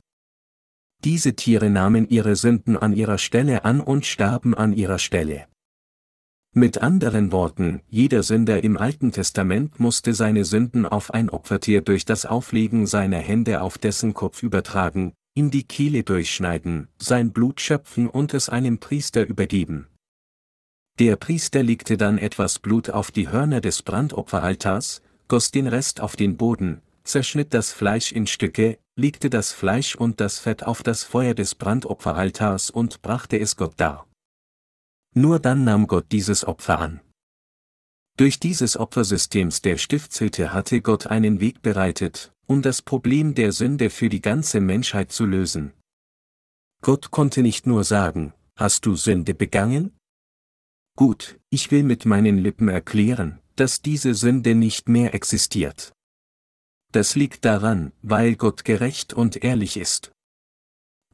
Diese 1.04 1.36
Tiere 1.36 1.68
nahmen 1.68 2.08
ihre 2.08 2.36
Sünden 2.36 2.78
an 2.78 2.94
ihrer 2.94 3.18
Stelle 3.18 3.66
an 3.66 3.82
und 3.82 4.06
starben 4.06 4.54
an 4.54 4.72
ihrer 4.72 4.98
Stelle. 4.98 5.44
Mit 6.54 6.78
anderen 6.78 7.32
Worten, 7.32 7.82
jeder 7.90 8.22
Sünder 8.22 8.64
im 8.64 8.78
Alten 8.78 9.12
Testament 9.12 9.78
musste 9.78 10.14
seine 10.14 10.46
Sünden 10.46 10.86
auf 10.86 11.12
ein 11.12 11.28
Opfertier 11.28 11.82
durch 11.82 12.06
das 12.06 12.24
Auflegen 12.24 12.86
seiner 12.86 13.18
Hände 13.18 13.60
auf 13.60 13.76
dessen 13.76 14.14
Kopf 14.14 14.42
übertragen, 14.42 15.12
ihm 15.34 15.50
die 15.50 15.64
Kehle 15.64 16.02
durchschneiden, 16.02 16.88
sein 16.96 17.34
Blut 17.34 17.60
schöpfen 17.60 18.08
und 18.08 18.32
es 18.32 18.48
einem 18.48 18.78
Priester 18.78 19.26
übergeben. 19.26 19.88
Der 21.02 21.16
Priester 21.16 21.64
legte 21.64 21.96
dann 21.96 22.16
etwas 22.16 22.60
Blut 22.60 22.88
auf 22.88 23.10
die 23.10 23.28
Hörner 23.28 23.60
des 23.60 23.82
Brandopferaltars, 23.82 25.02
goss 25.26 25.50
den 25.50 25.66
Rest 25.66 26.00
auf 26.00 26.14
den 26.14 26.36
Boden, 26.36 26.80
zerschnitt 27.02 27.52
das 27.54 27.72
Fleisch 27.72 28.12
in 28.12 28.28
Stücke, 28.28 28.78
legte 28.94 29.28
das 29.28 29.50
Fleisch 29.50 29.96
und 29.96 30.20
das 30.20 30.38
Fett 30.38 30.62
auf 30.62 30.84
das 30.84 31.02
Feuer 31.02 31.34
des 31.34 31.56
Brandopferaltars 31.56 32.70
und 32.70 33.02
brachte 33.02 33.36
es 33.36 33.56
Gott 33.56 33.72
dar. 33.78 34.06
Nur 35.12 35.40
dann 35.40 35.64
nahm 35.64 35.88
Gott 35.88 36.06
dieses 36.12 36.44
Opfer 36.44 36.78
an. 36.78 37.00
Durch 38.16 38.38
dieses 38.38 38.76
Opfersystems 38.76 39.60
der 39.60 39.78
Stiftshütte 39.78 40.52
hatte 40.52 40.82
Gott 40.82 41.08
einen 41.08 41.40
Weg 41.40 41.62
bereitet, 41.62 42.32
um 42.46 42.62
das 42.62 42.80
Problem 42.80 43.34
der 43.34 43.50
Sünde 43.50 43.90
für 43.90 44.08
die 44.08 44.22
ganze 44.22 44.60
Menschheit 44.60 45.10
zu 45.10 45.26
lösen. 45.26 45.72
Gott 46.80 47.10
konnte 47.10 47.42
nicht 47.42 47.66
nur 47.66 47.82
sagen, 47.82 48.34
hast 48.54 48.86
du 48.86 48.94
Sünde 48.94 49.34
begangen? 49.34 49.96
Gut, 50.96 51.40
ich 51.48 51.70
will 51.70 51.82
mit 51.82 52.04
meinen 52.04 52.38
Lippen 52.38 52.68
erklären, 52.68 53.40
dass 53.56 53.80
diese 53.80 54.14
Sünde 54.14 54.54
nicht 54.54 54.88
mehr 54.88 55.14
existiert. 55.14 55.92
Das 56.92 57.16
liegt 57.16 57.44
daran, 57.46 57.92
weil 58.02 58.36
Gott 58.36 58.64
gerecht 58.64 59.14
und 59.14 59.42
ehrlich 59.42 59.78
ist. 59.78 60.12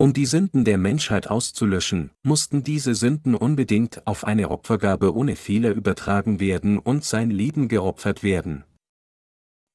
Um 0.01 0.13
die 0.13 0.27
Sünden 0.27 0.65
der 0.65 0.79
Menschheit 0.79 1.29
auszulöschen, 1.29 2.11
mussten 2.23 2.63
diese 2.63 2.95
Sünden 2.95 3.35
unbedingt 3.35 4.07
auf 4.07 4.25
eine 4.25 4.51
Opfergabe 4.51 5.15
ohne 5.15 5.37
Fehler 5.37 5.71
übertragen 5.71 6.41
werden 6.41 6.79
und 6.79 7.05
sein 7.05 7.31
Leben 7.31 7.69
geopfert 7.69 8.23
werden. 8.23 8.65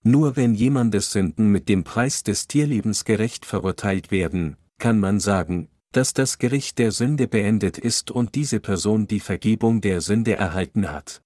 Nur 0.04 0.36
wenn 0.36 0.54
jemandes 0.54 1.12
Sünden 1.13 1.50
mit 1.52 1.70
dem 1.70 1.86
Preis 1.86 2.24
des 2.24 2.48
Tierlebens 2.48 3.06
gerecht 3.06 3.46
verurteilt 3.46 4.12
werden, 4.12 4.58
kann 4.78 5.00
man 5.00 5.22
sagen, 5.22 5.70
dass 5.93 6.13
das 6.13 6.39
Gericht 6.39 6.79
der 6.79 6.91
Sünde 6.91 7.27
beendet 7.27 7.77
ist 7.77 8.12
und 8.12 8.36
diese 8.36 8.60
Person 8.60 9.08
die 9.08 9.19
Vergebung 9.19 9.79
der 9.79 10.01
Sünde 10.01 10.36
erhalten 10.36 10.91
hat. 10.91 11.21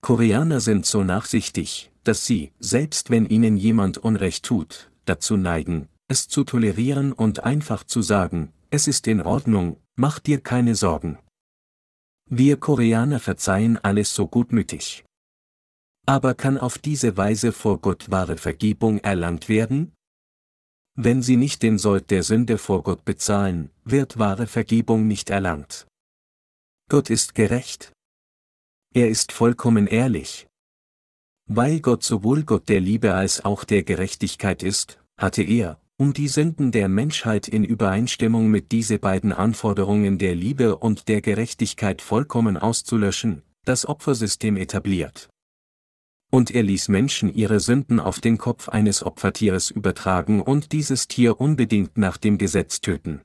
Koreaner 0.00 0.60
sind 0.60 0.86
so 0.86 1.04
nachsichtig, 1.04 1.90
dass 2.02 2.24
sie, 2.24 2.52
selbst 2.58 3.10
wenn 3.10 3.26
ihnen 3.26 3.56
jemand 3.56 3.98
Unrecht 3.98 4.44
tut, 4.44 4.90
dazu 5.04 5.36
neigen, 5.36 5.88
es 6.08 6.28
zu 6.28 6.44
tolerieren 6.44 7.12
und 7.12 7.44
einfach 7.44 7.84
zu 7.84 8.00
sagen, 8.00 8.52
es 8.70 8.88
ist 8.88 9.06
in 9.06 9.20
Ordnung, 9.20 9.76
mach 9.96 10.18
dir 10.18 10.40
keine 10.40 10.74
Sorgen. 10.74 11.18
Wir 12.30 12.58
Koreaner 12.58 13.20
verzeihen 13.20 13.78
alles 13.78 14.14
so 14.14 14.26
gutmütig. 14.26 15.04
Aber 16.06 16.34
kann 16.34 16.56
auf 16.56 16.78
diese 16.78 17.18
Weise 17.18 17.52
vor 17.52 17.80
Gott 17.80 18.10
wahre 18.10 18.38
Vergebung 18.38 18.98
erlangt 18.98 19.50
werden? 19.50 19.92
Wenn 21.00 21.22
sie 21.22 21.36
nicht 21.36 21.62
den 21.62 21.78
Sold 21.78 22.10
der 22.10 22.24
Sünde 22.24 22.58
vor 22.58 22.82
Gott 22.82 23.04
bezahlen, 23.04 23.70
wird 23.84 24.18
wahre 24.18 24.48
Vergebung 24.48 25.06
nicht 25.06 25.30
erlangt. 25.30 25.86
Gott 26.90 27.08
ist 27.08 27.36
gerecht. 27.36 27.92
Er 28.92 29.08
ist 29.08 29.30
vollkommen 29.30 29.86
ehrlich. 29.86 30.48
Weil 31.46 31.78
Gott 31.78 32.02
sowohl 32.02 32.42
Gott 32.42 32.68
der 32.68 32.80
Liebe 32.80 33.14
als 33.14 33.44
auch 33.44 33.62
der 33.62 33.84
Gerechtigkeit 33.84 34.64
ist, 34.64 34.98
hatte 35.16 35.44
er, 35.44 35.80
um 35.98 36.14
die 36.14 36.26
Sünden 36.26 36.72
der 36.72 36.88
Menschheit 36.88 37.46
in 37.46 37.62
Übereinstimmung 37.62 38.48
mit 38.48 38.72
diese 38.72 38.98
beiden 38.98 39.32
Anforderungen 39.32 40.18
der 40.18 40.34
Liebe 40.34 40.78
und 40.78 41.06
der 41.06 41.20
Gerechtigkeit 41.20 42.02
vollkommen 42.02 42.56
auszulöschen, 42.56 43.42
das 43.64 43.86
Opfersystem 43.86 44.56
etabliert. 44.56 45.30
Und 46.30 46.50
er 46.50 46.62
ließ 46.62 46.88
Menschen 46.88 47.32
ihre 47.32 47.58
Sünden 47.58 48.00
auf 48.00 48.20
den 48.20 48.36
Kopf 48.36 48.68
eines 48.68 49.02
Opfertieres 49.02 49.70
übertragen 49.70 50.42
und 50.42 50.72
dieses 50.72 51.08
Tier 51.08 51.40
unbedingt 51.40 51.96
nach 51.96 52.18
dem 52.18 52.36
Gesetz 52.36 52.80
töten. 52.80 53.22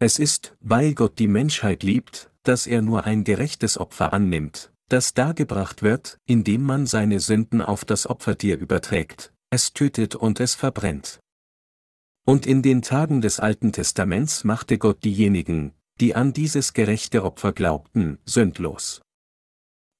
Es 0.00 0.18
ist, 0.18 0.56
weil 0.60 0.94
Gott 0.94 1.18
die 1.18 1.28
Menschheit 1.28 1.82
liebt, 1.82 2.30
dass 2.42 2.66
er 2.66 2.82
nur 2.82 3.04
ein 3.04 3.24
gerechtes 3.24 3.78
Opfer 3.78 4.12
annimmt, 4.12 4.72
das 4.88 5.14
dargebracht 5.14 5.82
wird, 5.82 6.18
indem 6.26 6.62
man 6.62 6.86
seine 6.86 7.20
Sünden 7.20 7.62
auf 7.62 7.84
das 7.84 8.06
Opfertier 8.08 8.58
überträgt, 8.58 9.32
es 9.50 9.72
tötet 9.72 10.14
und 10.14 10.40
es 10.40 10.54
verbrennt. 10.54 11.20
Und 12.26 12.46
in 12.46 12.62
den 12.62 12.82
Tagen 12.82 13.20
des 13.20 13.38
Alten 13.38 13.72
Testaments 13.72 14.44
machte 14.44 14.78
Gott 14.78 15.04
diejenigen, 15.04 15.72
die 16.00 16.14
an 16.14 16.32
dieses 16.32 16.72
gerechte 16.72 17.22
Opfer 17.22 17.52
glaubten, 17.52 18.18
sündlos. 18.24 19.03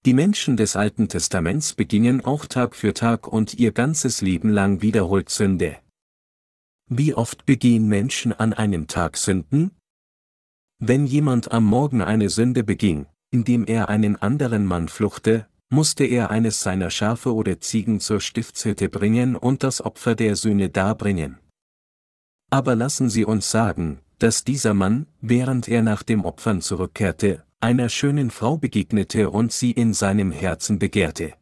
Die 0.07 0.13
Menschen 0.13 0.59
des 0.59 0.77
Alten 0.77 1.09
Testaments 1.09 1.73
begingen 1.73 2.23
auch 2.23 2.45
Tag 2.45 2.77
für 2.77 2.93
Tag 2.93 3.27
und 3.27 3.55
ihr 3.55 3.73
ganzes 3.73 4.21
Leben 4.21 4.51
lang 4.51 4.83
wiederholt 4.83 5.31
Sünde. 5.31 5.79
Wie 6.91 7.15
oft 7.15 7.47
begehen 7.47 7.89
Menschen 7.89 8.35
an 8.35 8.53
einem 8.53 8.87
Tag 8.87 9.17
Sünden? 9.17 9.71
Wenn 10.79 11.07
jemand 11.07 11.53
am 11.53 11.65
Morgen 11.65 12.03
eine 12.03 12.29
Sünde 12.29 12.65
beging, 12.65 13.07
indem 13.31 13.65
er 13.65 13.89
einen 13.89 14.17
anderen 14.17 14.67
Mann 14.67 14.89
fluchte, 14.89 15.47
musste 15.71 16.05
er 16.05 16.31
eines 16.31 16.61
seiner 16.61 16.91
Schafe 16.91 17.35
oder 17.35 17.59
Ziegen 17.61 17.99
zur 17.99 18.21
Stiftshütte 18.21 18.91
bringen 18.91 19.37
und 19.37 19.63
das 19.63 19.81
Opfer 19.81 20.15
der 20.15 20.37
Sühne 20.37 20.69
darbringen. 20.69 21.39
Aber 22.51 22.77
lassen 22.77 23.09
Sie 23.09 23.25
uns 23.25 23.51
sagen, 23.51 24.01
dass 24.19 24.45
dieser 24.45 24.75
Mann, 24.75 25.07
während 25.23 25.67
er 25.67 25.81
nach 25.81 26.03
dem 26.03 26.27
Opfern 26.27 26.61
zurückkehrte, 26.61 27.43
einer 27.61 27.89
schönen 27.89 28.31
Frau 28.31 28.57
begegnete 28.57 29.31
und 29.31 29.53
sie 29.53 29.71
in 29.71 29.95
seinem 29.95 30.33
Herzen 30.33 30.79
begehrte. 30.79 31.35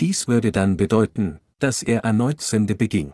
Dies 0.00 0.28
würde 0.28 0.52
dann 0.52 0.76
bedeuten, 0.76 1.40
dass 1.58 1.82
er 1.82 2.04
erneut 2.04 2.40
Sünde 2.40 2.74
beging. 2.74 3.12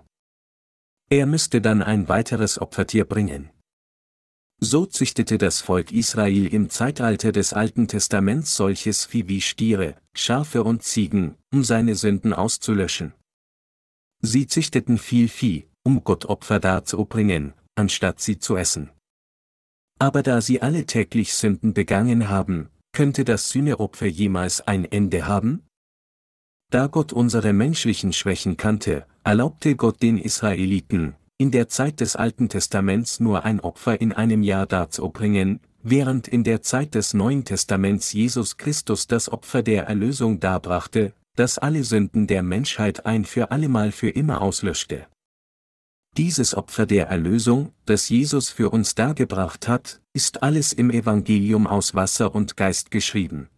Er 1.11 1.27
müsste 1.27 1.61
dann 1.61 1.83
ein 1.83 2.09
weiteres 2.09 2.61
Opfertier 2.61 3.05
bringen. 3.05 3.51
So 4.61 4.87
züchtete 4.87 5.37
das 5.39 5.61
Volk 5.61 5.93
Israel 5.93 6.47
im 6.47 6.71
Zeitalter 6.71 7.33
des 7.33 7.53
Alten 7.53 7.89
Testaments 7.89 8.57
solches 8.57 9.05
Vieh 9.05 9.29
wie 9.29 9.41
Stiere, 9.41 9.97
Schafe 10.15 10.63
und 10.65 10.83
Ziegen, 10.83 11.37
um 11.53 11.65
seine 11.65 11.95
Sünden 11.95 12.33
auszulöschen. 12.33 13.15
Sie 14.23 14.47
züchteten 14.47 14.97
viel 14.97 15.29
Vieh, 15.29 15.69
um 15.83 16.03
Gott 16.03 16.25
Opfer 16.25 16.61
darzubringen, 16.61 17.53
anstatt 17.75 18.21
sie 18.21 18.39
zu 18.39 18.57
essen. 18.57 18.91
Aber 19.99 20.23
da 20.23 20.41
sie 20.41 20.61
alle 20.61 20.87
täglich 20.87 21.35
Sünden 21.35 21.75
begangen 21.75 22.29
haben, 22.29 22.69
könnte 22.93 23.25
das 23.25 23.51
Sühneopfer 23.51 24.07
jemals 24.07 24.61
ein 24.61 24.85
Ende 24.85 25.27
haben? 25.27 25.63
Da 26.71 26.87
Gott 26.89 27.13
unsere 27.13 27.53
menschlichen 27.53 28.13
Schwächen 28.13 28.57
kannte, 28.57 29.07
erlaubte 29.23 29.77
Gott 29.77 30.03
den 30.03 30.19
Israeliten, 30.19 31.15
in 31.39 31.51
der 31.51 31.69
Zeit 31.69 32.01
des 32.01 32.17
Alten 32.17 32.49
Testaments 32.49 33.21
nur 33.21 33.45
ein 33.45 33.61
Opfer 33.61 34.01
in 34.01 34.13
einem 34.13 34.43
Jahr 34.43 34.67
darzubringen, 34.67 35.61
während 35.83 36.27
in 36.27 36.43
der 36.43 36.63
Zeit 36.63 36.95
des 36.95 37.15
Neuen 37.15 37.45
Testaments 37.45 38.13
Jesus 38.13 38.57
Christus 38.57 39.07
das 39.07 39.31
Opfer 39.31 39.63
der 39.63 39.85
Erlösung 39.85 40.41
darbrachte, 40.41 41.13
das 41.37 41.59
alle 41.59 41.85
Sünden 41.85 42.27
der 42.27 42.43
Menschheit 42.43 43.07
ein 43.07 43.25
für 43.25 43.51
allemal 43.51 43.93
für 43.93 44.11
immer 44.11 44.41
auslöschte. 44.41 45.07
Dieses 46.17 46.55
Opfer 46.55 46.87
der 46.87 47.09
Erlösung, 47.09 47.73
das 47.87 48.09
Jesus 48.09 48.49
für 48.49 48.71
uns 48.71 48.95
dargebracht 48.95 49.67
hat, 49.67 50.01
ist 50.13 50.45
alles 50.45 50.73
im 50.73 50.91
Evangelium 50.91 51.67
aus 51.67 51.97
Wasser 51.97 52.37
und 52.37 52.57
Geist 52.57 52.93
geschrieben. 52.93 53.49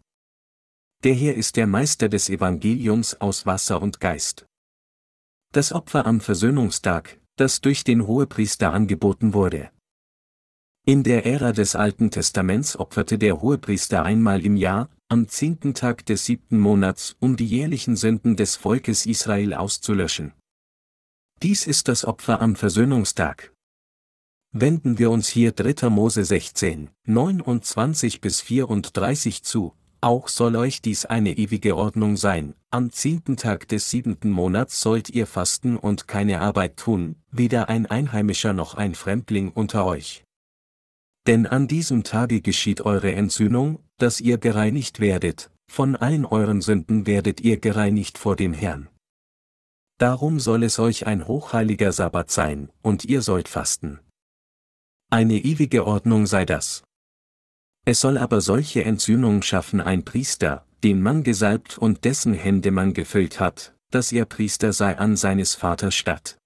Der 1.05 1.13
Herr 1.13 1.35
ist 1.35 1.57
der 1.57 1.67
Meister 1.67 2.09
des 2.09 2.31
Evangeliums 2.31 3.21
aus 3.21 3.45
Wasser 3.45 3.83
und 3.83 4.01
Geist. 4.01 4.47
Das 5.53 5.71
Opfer 5.71 6.07
am 6.07 6.21
Versöhnungstag, 6.21 7.21
das 7.37 7.61
durch 7.61 7.85
den 7.85 8.07
Hohepriester 8.07 8.73
angeboten 8.73 9.35
wurde. 9.35 9.71
In 10.87 11.03
der 11.03 11.27
Ära 11.27 11.53
des 11.53 11.77
Alten 11.77 12.11
Testaments 12.11 12.79
opferte 12.79 13.19
der 13.19 13.43
Hohepriester 13.43 14.03
einmal 14.03 14.43
im 14.43 14.57
Jahr, 14.57 14.89
am 15.09 15.29
zehnten 15.29 15.75
Tag 15.75 16.07
des 16.07 16.25
siebten 16.25 16.59
Monats, 16.59 17.17
um 17.21 17.37
die 17.37 17.47
jährlichen 17.47 17.97
Sünden 17.97 18.35
des 18.35 18.57
Volkes 18.57 19.05
Israel 19.05 19.53
auszulöschen. 19.53 20.33
Dies 21.43 21.67
ist 21.67 21.89
das 21.89 22.07
Opfer 22.07 22.41
am 22.41 22.57
Versöhnungstag. 22.57 23.53
Wenden 24.53 24.99
wir 24.99 25.11
uns 25.11 25.29
hier 25.29 25.53
3. 25.53 25.91
Mose 25.91 26.25
16, 26.25 26.89
29 27.05 28.23
bis 28.23 28.41
34 28.41 29.43
zu, 29.43 29.75
auch 30.01 30.29
soll 30.29 30.57
euch 30.57 30.81
dies 30.81 31.05
eine 31.05 31.37
ewige 31.37 31.77
Ordnung 31.77 32.17
sein, 32.17 32.55
am 32.71 32.91
zehnten 32.91 33.37
Tag 33.37 33.69
des 33.69 33.91
siebenten 33.91 34.31
Monats 34.31 34.81
sollt 34.81 35.11
ihr 35.11 35.27
fasten 35.27 35.77
und 35.77 36.09
keine 36.09 36.41
Arbeit 36.41 36.79
tun, 36.79 37.17
weder 37.31 37.69
ein 37.69 37.85
Einheimischer 37.85 38.55
noch 38.55 38.75
ein 38.75 38.95
Fremdling 38.95 39.51
unter 39.51 39.85
euch. 39.85 40.25
Denn 41.27 41.47
an 41.47 41.69
diesem 41.69 42.03
Tage 42.03 42.41
geschieht 42.41 42.81
eure 42.81 43.13
Entsühnung, 43.13 43.81
dass 43.99 44.23
ihr 44.23 44.39
gereinigt 44.39 45.01
werdet, 45.01 45.51
von 45.67 45.97
allen 45.97 46.25
euren 46.25 46.63
Sünden 46.63 47.07
werdet 47.07 47.43
ihr 47.43 47.59
gereinigt 47.59 48.17
vor 48.17 48.37
dem 48.37 48.55
Herrn. 48.55 48.89
Darum 49.99 50.41
soll 50.41 50.63
es 50.63 50.79
euch 50.79 51.07
ein 51.07 51.27
hochheiliger 51.27 51.91
Sabbat 51.91 52.31
sein, 52.31 52.71
und 52.83 53.05
ihr 53.05 53.23
sollt 53.23 53.49
fasten. 53.49 54.01
Eine 55.11 55.39
ewige 55.39 55.87
Ordnung 55.87 56.27
sei 56.27 56.45
das. 56.45 56.83
Es 57.87 58.01
soll 58.01 58.19
aber 58.19 58.41
solche 58.41 58.85
Entsühnung 58.85 59.43
schaffen 59.43 59.81
ein 59.81 60.05
Priester, 60.05 60.67
den 60.83 61.01
man 61.01 61.23
gesalbt 61.23 61.79
und 61.79 62.05
dessen 62.05 62.35
Hände 62.35 62.73
man 62.73 62.93
gefüllt 62.93 63.41
hat, 63.41 63.75
dass 63.91 64.13
er 64.13 64.27
Priester 64.27 64.73
sei 64.73 64.99
an 64.99 65.17
seines 65.17 65.55
Vaters 65.55 65.95
statt. 65.95 66.37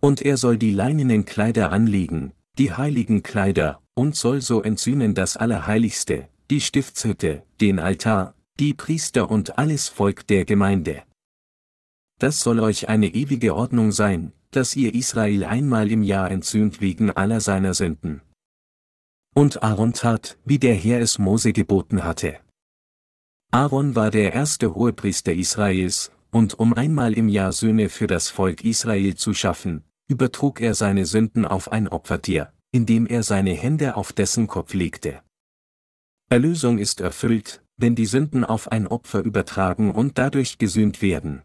Und 0.00 0.22
er 0.22 0.36
soll 0.36 0.58
die 0.58 0.72
leinenen 0.72 1.24
Kleider 1.26 1.70
anlegen, 1.70 2.32
die 2.56 2.72
heiligen 2.72 3.22
Kleider, 3.22 3.80
und 3.94 4.16
soll 4.16 4.40
so 4.40 4.62
entsühnen 4.62 5.14
das 5.14 5.36
Allerheiligste, 5.36 6.28
die 6.50 6.60
Stiftshütte, 6.60 7.44
den 7.60 7.78
Altar, 7.78 8.34
die 8.58 8.74
Priester 8.74 9.30
und 9.30 9.58
alles 9.58 9.88
Volk 9.88 10.26
der 10.26 10.44
Gemeinde. 10.44 11.02
Das 12.18 12.40
soll 12.40 12.58
euch 12.60 12.88
eine 12.88 13.14
ewige 13.14 13.54
Ordnung 13.54 13.92
sein, 13.92 14.32
dass 14.50 14.74
ihr 14.74 14.94
Israel 14.94 15.44
einmal 15.44 15.90
im 15.90 16.02
Jahr 16.02 16.30
entsühnt 16.30 16.80
wegen 16.80 17.10
aller 17.10 17.40
seiner 17.40 17.74
Sünden. 17.74 18.22
Und 19.34 19.62
Aaron 19.62 19.92
tat, 19.92 20.36
wie 20.44 20.58
der 20.58 20.74
Herr 20.74 21.00
es 21.00 21.18
Mose 21.18 21.52
geboten 21.52 22.02
hatte. 22.02 22.40
Aaron 23.52 23.94
war 23.94 24.10
der 24.10 24.32
erste 24.32 24.74
Hohepriester 24.74 25.32
Israels, 25.32 26.10
und 26.30 26.58
um 26.58 26.74
einmal 26.74 27.12
im 27.12 27.28
Jahr 27.28 27.52
Söhne 27.52 27.88
für 27.88 28.06
das 28.06 28.28
Volk 28.28 28.64
Israel 28.64 29.14
zu 29.14 29.32
schaffen, 29.32 29.84
übertrug 30.08 30.60
er 30.60 30.74
seine 30.74 31.06
Sünden 31.06 31.44
auf 31.44 31.70
ein 31.70 31.88
Opfertier, 31.88 32.52
indem 32.72 33.06
er 33.06 33.22
seine 33.22 33.52
Hände 33.52 33.96
auf 33.96 34.12
dessen 34.12 34.48
Kopf 34.48 34.74
legte. 34.74 35.22
Erlösung 36.30 36.78
ist 36.78 37.00
erfüllt, 37.00 37.62
wenn 37.76 37.94
die 37.94 38.06
Sünden 38.06 38.44
auf 38.44 38.70
ein 38.70 38.86
Opfer 38.86 39.20
übertragen 39.20 39.92
und 39.92 40.18
dadurch 40.18 40.58
gesühnt 40.58 41.00
werden. 41.00 41.42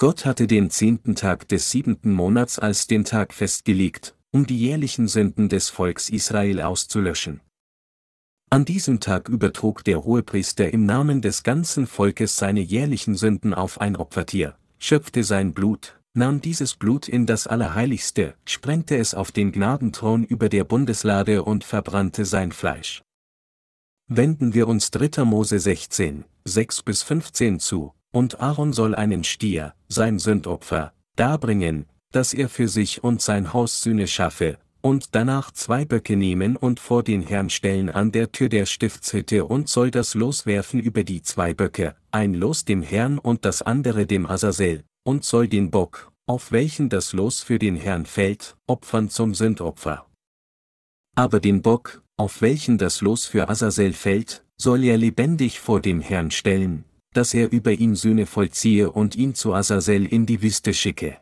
Gott 0.00 0.24
hatte 0.24 0.46
den 0.46 0.70
zehnten 0.70 1.14
Tag 1.14 1.46
des 1.48 1.70
siebenten 1.70 2.14
Monats 2.14 2.58
als 2.58 2.86
den 2.86 3.04
Tag 3.04 3.34
festgelegt, 3.34 4.16
um 4.30 4.46
die 4.46 4.58
jährlichen 4.58 5.08
Sünden 5.08 5.50
des 5.50 5.68
Volks 5.68 6.08
Israel 6.08 6.62
auszulöschen. 6.62 7.42
An 8.48 8.64
diesem 8.64 9.00
Tag 9.00 9.28
übertrug 9.28 9.84
der 9.84 10.02
Hohepriester 10.02 10.72
im 10.72 10.86
Namen 10.86 11.20
des 11.20 11.42
ganzen 11.42 11.86
Volkes 11.86 12.38
seine 12.38 12.60
jährlichen 12.60 13.14
Sünden 13.14 13.52
auf 13.52 13.78
ein 13.82 13.94
Opfertier, 13.94 14.56
schöpfte 14.78 15.22
sein 15.22 15.52
Blut, 15.52 16.00
nahm 16.14 16.40
dieses 16.40 16.76
Blut 16.76 17.06
in 17.06 17.26
das 17.26 17.46
Allerheiligste, 17.46 18.36
sprengte 18.46 18.96
es 18.96 19.12
auf 19.12 19.32
den 19.32 19.52
Gnadenthron 19.52 20.24
über 20.24 20.48
der 20.48 20.64
Bundeslade 20.64 21.42
und 21.42 21.62
verbrannte 21.62 22.24
sein 22.24 22.52
Fleisch. 22.52 23.02
Wenden 24.08 24.54
wir 24.54 24.66
uns 24.66 24.92
3. 24.92 25.24
Mose 25.26 25.58
16, 25.58 26.24
6 26.46 26.82
bis 26.84 27.02
15 27.02 27.60
zu, 27.60 27.92
und 28.12 28.40
Aaron 28.40 28.72
soll 28.72 28.94
einen 28.94 29.24
Stier, 29.24 29.74
sein 29.88 30.18
Sündopfer, 30.18 30.92
darbringen, 31.16 31.86
dass 32.12 32.34
er 32.34 32.48
für 32.48 32.68
sich 32.68 33.04
und 33.04 33.22
sein 33.22 33.52
Haus 33.52 33.82
Sühne 33.82 34.06
schaffe, 34.06 34.58
und 34.80 35.14
danach 35.14 35.50
zwei 35.50 35.84
Böcke 35.84 36.16
nehmen 36.16 36.56
und 36.56 36.80
vor 36.80 37.02
den 37.02 37.22
Herrn 37.22 37.50
stellen 37.50 37.90
an 37.90 38.12
der 38.12 38.32
Tür 38.32 38.48
der 38.48 38.66
Stiftshütte 38.66 39.44
und 39.44 39.68
soll 39.68 39.90
das 39.90 40.14
Los 40.14 40.46
werfen 40.46 40.80
über 40.80 41.04
die 41.04 41.22
zwei 41.22 41.54
Böcke, 41.54 41.94
ein 42.10 42.34
Los 42.34 42.64
dem 42.64 42.82
Herrn 42.82 43.18
und 43.18 43.44
das 43.44 43.62
andere 43.62 44.06
dem 44.06 44.26
Azazel, 44.26 44.84
und 45.04 45.24
soll 45.24 45.48
den 45.48 45.70
Bock, 45.70 46.10
auf 46.26 46.52
welchen 46.52 46.88
das 46.88 47.12
Los 47.12 47.42
für 47.42 47.58
den 47.58 47.76
Herrn 47.76 48.06
fällt, 48.06 48.56
opfern 48.66 49.10
zum 49.10 49.34
Sündopfer. 49.34 50.06
Aber 51.16 51.40
den 51.40 51.62
Bock, 51.62 52.02
auf 52.16 52.40
welchen 52.40 52.78
das 52.78 53.00
Los 53.00 53.26
für 53.26 53.48
Azazel 53.48 53.92
fällt, 53.92 54.44
soll 54.56 54.84
er 54.84 54.96
lebendig 54.96 55.60
vor 55.60 55.80
dem 55.80 56.00
Herrn 56.00 56.30
stellen, 56.30 56.84
dass 57.14 57.34
er 57.34 57.50
über 57.50 57.72
ihn 57.72 57.94
Sühne 57.94 58.26
vollziehe 58.26 58.90
und 58.90 59.16
ihn 59.16 59.34
zu 59.34 59.54
Azazel 59.54 60.06
in 60.06 60.26
die 60.26 60.42
Wüste 60.42 60.72
schicke. 60.74 61.18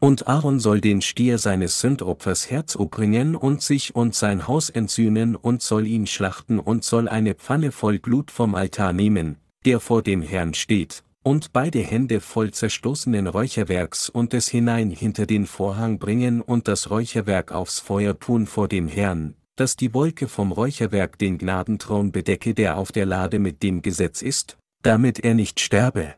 Und 0.00 0.26
Aaron 0.26 0.58
soll 0.58 0.80
den 0.80 1.00
Stier 1.00 1.38
seines 1.38 1.80
Sündopfers 1.80 2.50
herzubringen 2.50 3.36
und 3.36 3.62
sich 3.62 3.94
und 3.94 4.16
sein 4.16 4.48
Haus 4.48 4.68
entsühnen 4.68 5.36
und 5.36 5.62
soll 5.62 5.86
ihn 5.86 6.08
schlachten 6.08 6.58
und 6.58 6.82
soll 6.82 7.08
eine 7.08 7.34
Pfanne 7.34 7.70
voll 7.70 8.00
Blut 8.00 8.32
vom 8.32 8.56
Altar 8.56 8.92
nehmen, 8.92 9.36
der 9.64 9.78
vor 9.78 10.02
dem 10.02 10.20
Herrn 10.20 10.54
steht, 10.54 11.04
und 11.22 11.52
beide 11.52 11.78
Hände 11.78 12.18
voll 12.18 12.50
zerstoßenen 12.50 13.28
Räucherwerks 13.28 14.08
und 14.08 14.34
es 14.34 14.48
hinein 14.48 14.90
hinter 14.90 15.26
den 15.26 15.46
Vorhang 15.46 16.00
bringen 16.00 16.40
und 16.40 16.66
das 16.66 16.90
Räucherwerk 16.90 17.52
aufs 17.52 17.78
Feuer 17.78 18.18
tun 18.18 18.48
vor 18.48 18.66
dem 18.66 18.88
Herrn, 18.88 19.36
dass 19.54 19.76
die 19.76 19.94
Wolke 19.94 20.26
vom 20.26 20.50
Räucherwerk 20.50 21.16
den 21.16 21.38
Gnadenthron 21.38 22.10
bedecke, 22.10 22.54
der 22.54 22.76
auf 22.76 22.90
der 22.90 23.06
Lade 23.06 23.38
mit 23.38 23.62
dem 23.62 23.82
Gesetz 23.82 24.20
ist, 24.20 24.58
damit 24.82 25.20
er 25.20 25.34
nicht 25.34 25.60
sterbe. 25.60 26.14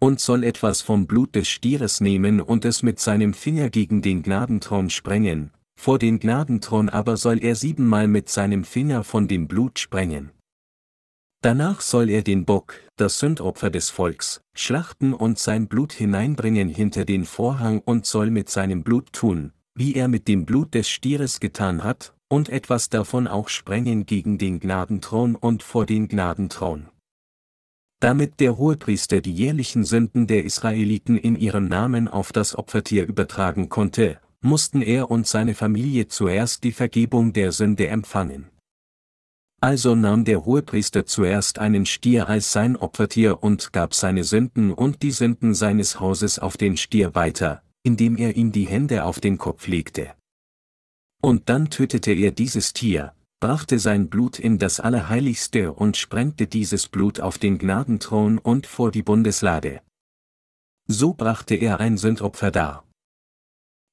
Und 0.00 0.20
soll 0.20 0.44
etwas 0.44 0.80
vom 0.82 1.06
Blut 1.06 1.34
des 1.34 1.48
Stieres 1.48 2.00
nehmen 2.00 2.40
und 2.40 2.64
es 2.64 2.82
mit 2.82 3.00
seinem 3.00 3.34
Finger 3.34 3.68
gegen 3.68 4.00
den 4.00 4.22
Gnadenthron 4.22 4.90
sprengen, 4.90 5.50
vor 5.78 5.98
den 5.98 6.18
Gnadenthron 6.18 6.88
aber 6.88 7.16
soll 7.16 7.42
er 7.42 7.54
siebenmal 7.54 8.08
mit 8.08 8.28
seinem 8.28 8.64
Finger 8.64 9.04
von 9.04 9.28
dem 9.28 9.48
Blut 9.48 9.78
sprengen. 9.78 10.30
Danach 11.40 11.80
soll 11.82 12.10
er 12.10 12.22
den 12.22 12.44
Bock, 12.44 12.74
das 12.96 13.20
Sündopfer 13.20 13.70
des 13.70 13.90
Volks, 13.90 14.40
schlachten 14.54 15.14
und 15.14 15.38
sein 15.38 15.68
Blut 15.68 15.92
hineinbringen 15.92 16.68
hinter 16.68 17.04
den 17.04 17.24
Vorhang 17.24 17.80
und 17.84 18.06
soll 18.06 18.30
mit 18.30 18.48
seinem 18.48 18.82
Blut 18.82 19.12
tun, 19.12 19.52
wie 19.76 19.94
er 19.94 20.08
mit 20.08 20.26
dem 20.26 20.46
Blut 20.46 20.74
des 20.74 20.88
Stieres 20.88 21.38
getan 21.38 21.84
hat, 21.84 22.12
und 22.28 22.48
etwas 22.48 22.88
davon 22.88 23.28
auch 23.28 23.48
sprengen 23.48 24.04
gegen 24.04 24.36
den 24.38 24.58
Gnadenthron 24.58 25.36
und 25.36 25.62
vor 25.62 25.86
den 25.86 26.08
Gnadenthron. 26.08 26.88
Damit 28.00 28.38
der 28.38 28.56
Hohepriester 28.56 29.20
die 29.20 29.32
jährlichen 29.32 29.84
Sünden 29.84 30.28
der 30.28 30.44
Israeliten 30.44 31.16
in 31.16 31.34
ihrem 31.34 31.66
Namen 31.66 32.06
auf 32.06 32.30
das 32.30 32.56
Opfertier 32.56 33.06
übertragen 33.06 33.68
konnte, 33.68 34.20
mussten 34.40 34.82
er 34.82 35.10
und 35.10 35.26
seine 35.26 35.54
Familie 35.54 36.06
zuerst 36.06 36.62
die 36.62 36.72
Vergebung 36.72 37.32
der 37.32 37.50
Sünde 37.50 37.88
empfangen. 37.88 38.50
Also 39.60 39.96
nahm 39.96 40.24
der 40.24 40.44
Hohepriester 40.44 41.06
zuerst 41.06 41.58
einen 41.58 41.84
Stier 41.84 42.28
als 42.28 42.52
sein 42.52 42.76
Opfertier 42.76 43.42
und 43.42 43.72
gab 43.72 43.92
seine 43.92 44.22
Sünden 44.22 44.72
und 44.72 45.02
die 45.02 45.10
Sünden 45.10 45.52
seines 45.54 45.98
Hauses 45.98 46.38
auf 46.38 46.56
den 46.56 46.76
Stier 46.76 47.16
weiter, 47.16 47.62
indem 47.82 48.16
er 48.16 48.36
ihm 48.36 48.52
die 48.52 48.68
Hände 48.68 49.02
auf 49.02 49.18
den 49.18 49.36
Kopf 49.36 49.66
legte. 49.66 50.14
Und 51.20 51.48
dann 51.48 51.70
tötete 51.70 52.12
er 52.12 52.30
dieses 52.30 52.72
Tier, 52.72 53.12
brachte 53.40 53.78
sein 53.78 54.08
Blut 54.08 54.38
in 54.38 54.58
das 54.58 54.80
Allerheiligste 54.80 55.72
und 55.72 55.96
sprengte 55.96 56.46
dieses 56.46 56.88
Blut 56.88 57.20
auf 57.20 57.38
den 57.38 57.58
Gnadenthron 57.58 58.38
und 58.38 58.66
vor 58.66 58.90
die 58.90 59.02
Bundeslade. 59.02 59.80
So 60.88 61.14
brachte 61.14 61.54
er 61.54 61.80
ein 61.80 61.98
Sündopfer 61.98 62.50
dar. 62.50 62.84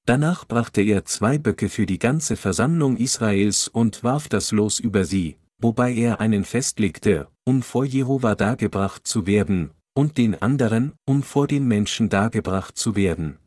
Danach 0.05 0.47
brachte 0.47 0.81
er 0.81 1.05
zwei 1.05 1.37
Böcke 1.37 1.69
für 1.69 1.85
die 1.85 1.99
ganze 1.99 2.35
Versammlung 2.35 2.97
Israels 2.97 3.67
und 3.67 4.03
warf 4.03 4.29
das 4.29 4.51
Los 4.51 4.79
über 4.79 5.03
sie, 5.03 5.37
wobei 5.59 5.93
er 5.93 6.19
einen 6.19 6.43
festlegte, 6.43 7.27
um 7.43 7.61
vor 7.61 7.85
Jehova 7.85 8.35
dargebracht 8.35 9.05
zu 9.05 9.25
werden, 9.27 9.71
und 9.93 10.17
den 10.17 10.41
anderen, 10.41 10.93
um 11.05 11.23
vor 11.23 11.47
den 11.47 11.67
Menschen 11.67 12.09
dargebracht 12.09 12.77
zu 12.77 12.95
werden. 12.95 13.39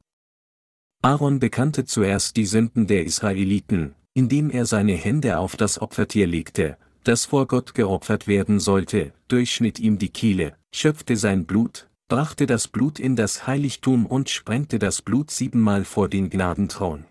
Aaron 1.00 1.38
bekannte 1.38 1.84
zuerst 1.84 2.36
die 2.36 2.46
Sünden 2.46 2.88
der 2.88 3.04
Israeliten, 3.04 3.94
indem 4.18 4.50
er 4.50 4.66
seine 4.66 4.94
Hände 4.94 5.38
auf 5.38 5.54
das 5.54 5.80
Opfertier 5.80 6.26
legte, 6.26 6.76
das 7.04 7.24
vor 7.24 7.46
Gott 7.46 7.72
geopfert 7.74 8.26
werden 8.26 8.58
sollte, 8.58 9.12
durchschnitt 9.28 9.78
ihm 9.78 9.96
die 9.96 10.08
Kehle, 10.08 10.56
schöpfte 10.74 11.14
sein 11.16 11.46
Blut, 11.46 11.88
brachte 12.08 12.46
das 12.46 12.66
Blut 12.66 12.98
in 12.98 13.14
das 13.14 13.46
Heiligtum 13.46 14.06
und 14.06 14.28
sprengte 14.28 14.80
das 14.80 15.02
Blut 15.02 15.30
siebenmal 15.30 15.84
vor 15.84 16.08
den 16.08 16.30
Gnadenthron. 16.30 17.04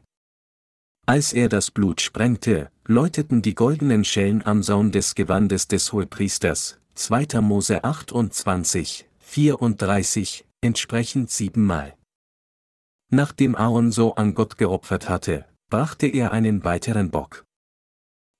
Als 1.05 1.31
er 1.31 1.47
das 1.47 1.71
Blut 1.71 2.01
sprengte, 2.01 2.69
läuteten 2.85 3.41
die 3.41 3.55
goldenen 3.55 4.03
Schellen 4.03 4.45
am 4.45 4.61
Saum 4.61 4.91
des 4.91 5.15
Gewandes 5.15 5.69
des 5.69 5.93
Hohepriesters, 5.93 6.77
2. 6.95 7.39
Mose 7.39 7.85
28, 7.85 9.07
34, 9.19 10.45
entsprechend 10.59 11.31
siebenmal. 11.31 11.93
Nachdem 13.09 13.55
Aaron 13.55 13.93
so 13.93 14.15
an 14.15 14.35
Gott 14.35 14.57
geopfert 14.57 15.07
hatte, 15.07 15.45
brachte 15.69 16.07
er 16.07 16.31
einen 16.31 16.63
weiteren 16.63 17.11
Bock. 17.11 17.45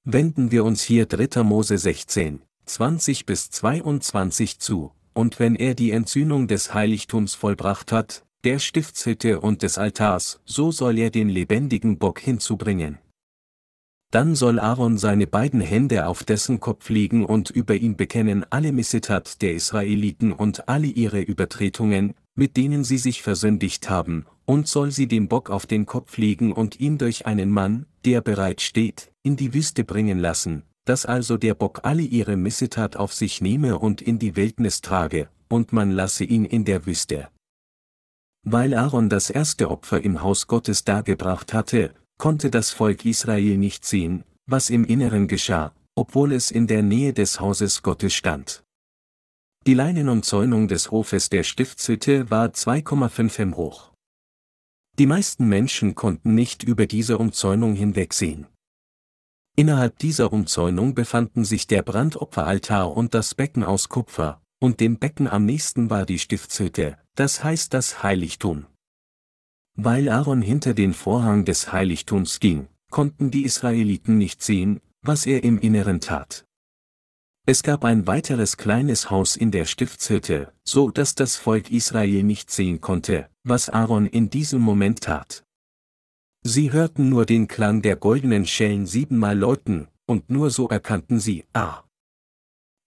Wenden 0.06 0.52
wir 0.52 0.64
uns 0.64 0.82
hier 0.82 1.06
3. 1.06 1.44
Mose 1.44 1.78
16, 1.78 2.42
20 2.66 3.26
bis 3.26 3.50
22 3.50 4.60
zu, 4.60 4.94
und 5.14 5.38
wenn 5.38 5.56
er 5.56 5.76
die 5.76 5.92
Entzündung 5.92 6.48
des 6.48 6.74
Heiligtums 6.74 7.36
vollbracht 7.36 7.92
hat, 7.92 8.26
der 8.46 8.60
Stiftshütte 8.60 9.42
und 9.42 9.62
des 9.62 9.78
Altars, 9.78 10.40
so 10.46 10.72
soll 10.72 10.98
er 10.98 11.10
den 11.10 11.28
lebendigen 11.28 11.98
Bock 11.98 12.20
hinzubringen. 12.20 13.00
Dann 14.10 14.36
soll 14.36 14.58
Aaron 14.58 14.98
seine 14.98 15.28
beiden 15.28 15.60
Hände 15.60 16.08
auf 16.08 16.24
dessen 16.24 16.62
Kopf 16.62 16.88
legen 16.88 17.26
und 17.26 17.50
über 17.50 17.76
ihn 17.76 17.98
bekennen 17.98 18.46
alle 18.50 18.72
Missetat 18.72 19.42
der 19.42 19.54
Israeliten 19.54 20.32
und 20.32 20.70
alle 20.70 20.88
ihre 20.88 21.20
Übertretungen, 21.20 22.14
mit 22.38 22.56
denen 22.56 22.84
sie 22.84 23.00
sich 23.00 23.24
versündigt 23.24 23.90
haben, 23.90 24.26
und 24.46 24.68
soll 24.68 24.92
sie 24.92 25.08
dem 25.08 25.28
Bock 25.28 25.50
auf 25.50 25.66
den 25.66 25.86
Kopf 25.86 26.18
legen 26.18 26.54
und 26.54 26.80
ihn 26.80 26.98
durch 26.98 27.26
einen 27.26 27.50
Mann, 27.50 27.88
der 28.06 28.22
bereit 28.22 28.62
steht, 28.62 29.12
in 29.24 29.36
die 29.36 29.54
Wüste 29.54 29.84
bringen 29.84 30.20
lassen, 30.20 30.64
dass 30.86 31.06
also 31.06 31.36
der 31.38 31.56
Bock 31.56 31.82
alle 31.84 32.04
ihre 32.04 32.38
Missetat 32.38 32.96
auf 32.96 33.14
sich 33.14 33.42
nehme 33.42 33.80
und 33.80 34.02
in 34.02 34.20
die 34.20 34.36
Wildnis 34.36 34.82
trage, 34.82 35.30
und 35.50 35.74
man 35.74 35.92
lasse 35.92 36.24
ihn 36.24 36.46
in 36.46 36.64
der 36.64 36.86
Wüste. 36.86 37.28
Weil 38.44 38.76
Aaron 38.76 39.10
das 39.10 39.30
erste 39.32 39.70
Opfer 39.70 40.02
im 40.02 40.22
Haus 40.22 40.48
Gottes 40.48 40.86
dargebracht 40.86 41.54
hatte, 41.54 41.94
konnte 42.20 42.52
das 42.52 42.70
Volk 42.70 43.04
Israel 43.04 43.58
nicht 43.58 43.84
sehen, 43.84 44.24
was 44.46 44.70
im 44.70 44.86
Inneren 44.86 45.28
geschah, 45.28 45.74
obwohl 45.96 46.32
es 46.32 46.52
in 46.52 46.68
der 46.68 46.84
Nähe 46.84 47.14
des 47.14 47.40
Hauses 47.40 47.82
Gottes 47.82 48.14
stand. 48.14 48.64
Die 49.68 49.74
Leinenumzäunung 49.74 50.70
des 50.70 50.92
Hofes 50.92 51.28
der 51.28 51.44
Stiftshütte 51.44 52.32
war 52.32 52.48
2,5 52.48 53.42
im 53.42 53.58
hoch. 53.58 53.92
Die 54.98 55.06
meisten 55.06 55.50
Menschen 55.50 55.94
konnten 55.94 56.36
nicht 56.36 56.64
über 56.64 56.86
diese 56.86 57.18
Umzäunung 57.18 57.76
hinwegsehen. 57.76 58.48
Innerhalb 59.58 60.00
dieser 60.00 60.32
Umzäunung 60.32 60.96
befanden 60.96 61.44
sich 61.44 61.68
der 61.68 61.82
Brandopferaltar 61.82 62.96
und 62.96 63.14
das 63.14 63.36
Becken 63.36 63.66
aus 63.66 63.90
Kupfer, 63.90 64.42
und 64.62 64.80
dem 64.80 65.00
Becken 65.00 65.28
am 65.28 65.44
nächsten 65.44 65.90
war 65.90 66.06
die 66.06 66.20
Stiftshütte, 66.20 66.98
das 67.16 67.44
heißt 67.44 67.74
das 67.74 68.02
Heiligtum. 68.02 68.68
Weil 69.76 70.08
Aaron 70.08 70.42
hinter 70.42 70.76
den 70.76 70.94
Vorhang 70.94 71.44
des 71.44 71.74
Heiligtums 71.74 72.40
ging, 72.40 72.70
konnten 72.90 73.32
die 73.32 73.44
Israeliten 73.44 74.18
nicht 74.18 74.42
sehen, 74.42 74.80
was 75.02 75.26
er 75.26 75.44
im 75.44 75.60
Inneren 75.60 76.00
tat. 76.00 76.47
Es 77.50 77.64
gab 77.64 77.86
ein 77.86 78.08
weiteres 78.08 78.58
kleines 78.58 79.10
Haus 79.10 79.38
in 79.38 79.52
der 79.52 79.64
Stiftshütte, 79.64 80.52
so 80.66 80.92
dass 80.92 81.16
das 81.16 81.38
Volk 81.38 81.72
Israel 81.72 82.24
nicht 82.24 82.52
sehen 82.52 82.82
konnte, 82.82 83.30
was 83.46 83.70
Aaron 83.70 84.06
in 84.06 84.30
diesem 84.30 84.60
Moment 84.60 85.00
tat. 85.00 85.46
Sie 86.44 86.74
hörten 86.74 87.08
nur 87.08 87.26
den 87.26 87.48
Klang 87.48 87.82
der 87.82 87.96
goldenen 87.96 88.46
Schellen 88.46 88.86
siebenmal 88.86 89.38
läuten, 89.38 89.88
und 90.06 90.30
nur 90.30 90.50
so 90.50 90.68
erkannten 90.68 91.22
sie, 91.22 91.46
ah. 91.54 91.84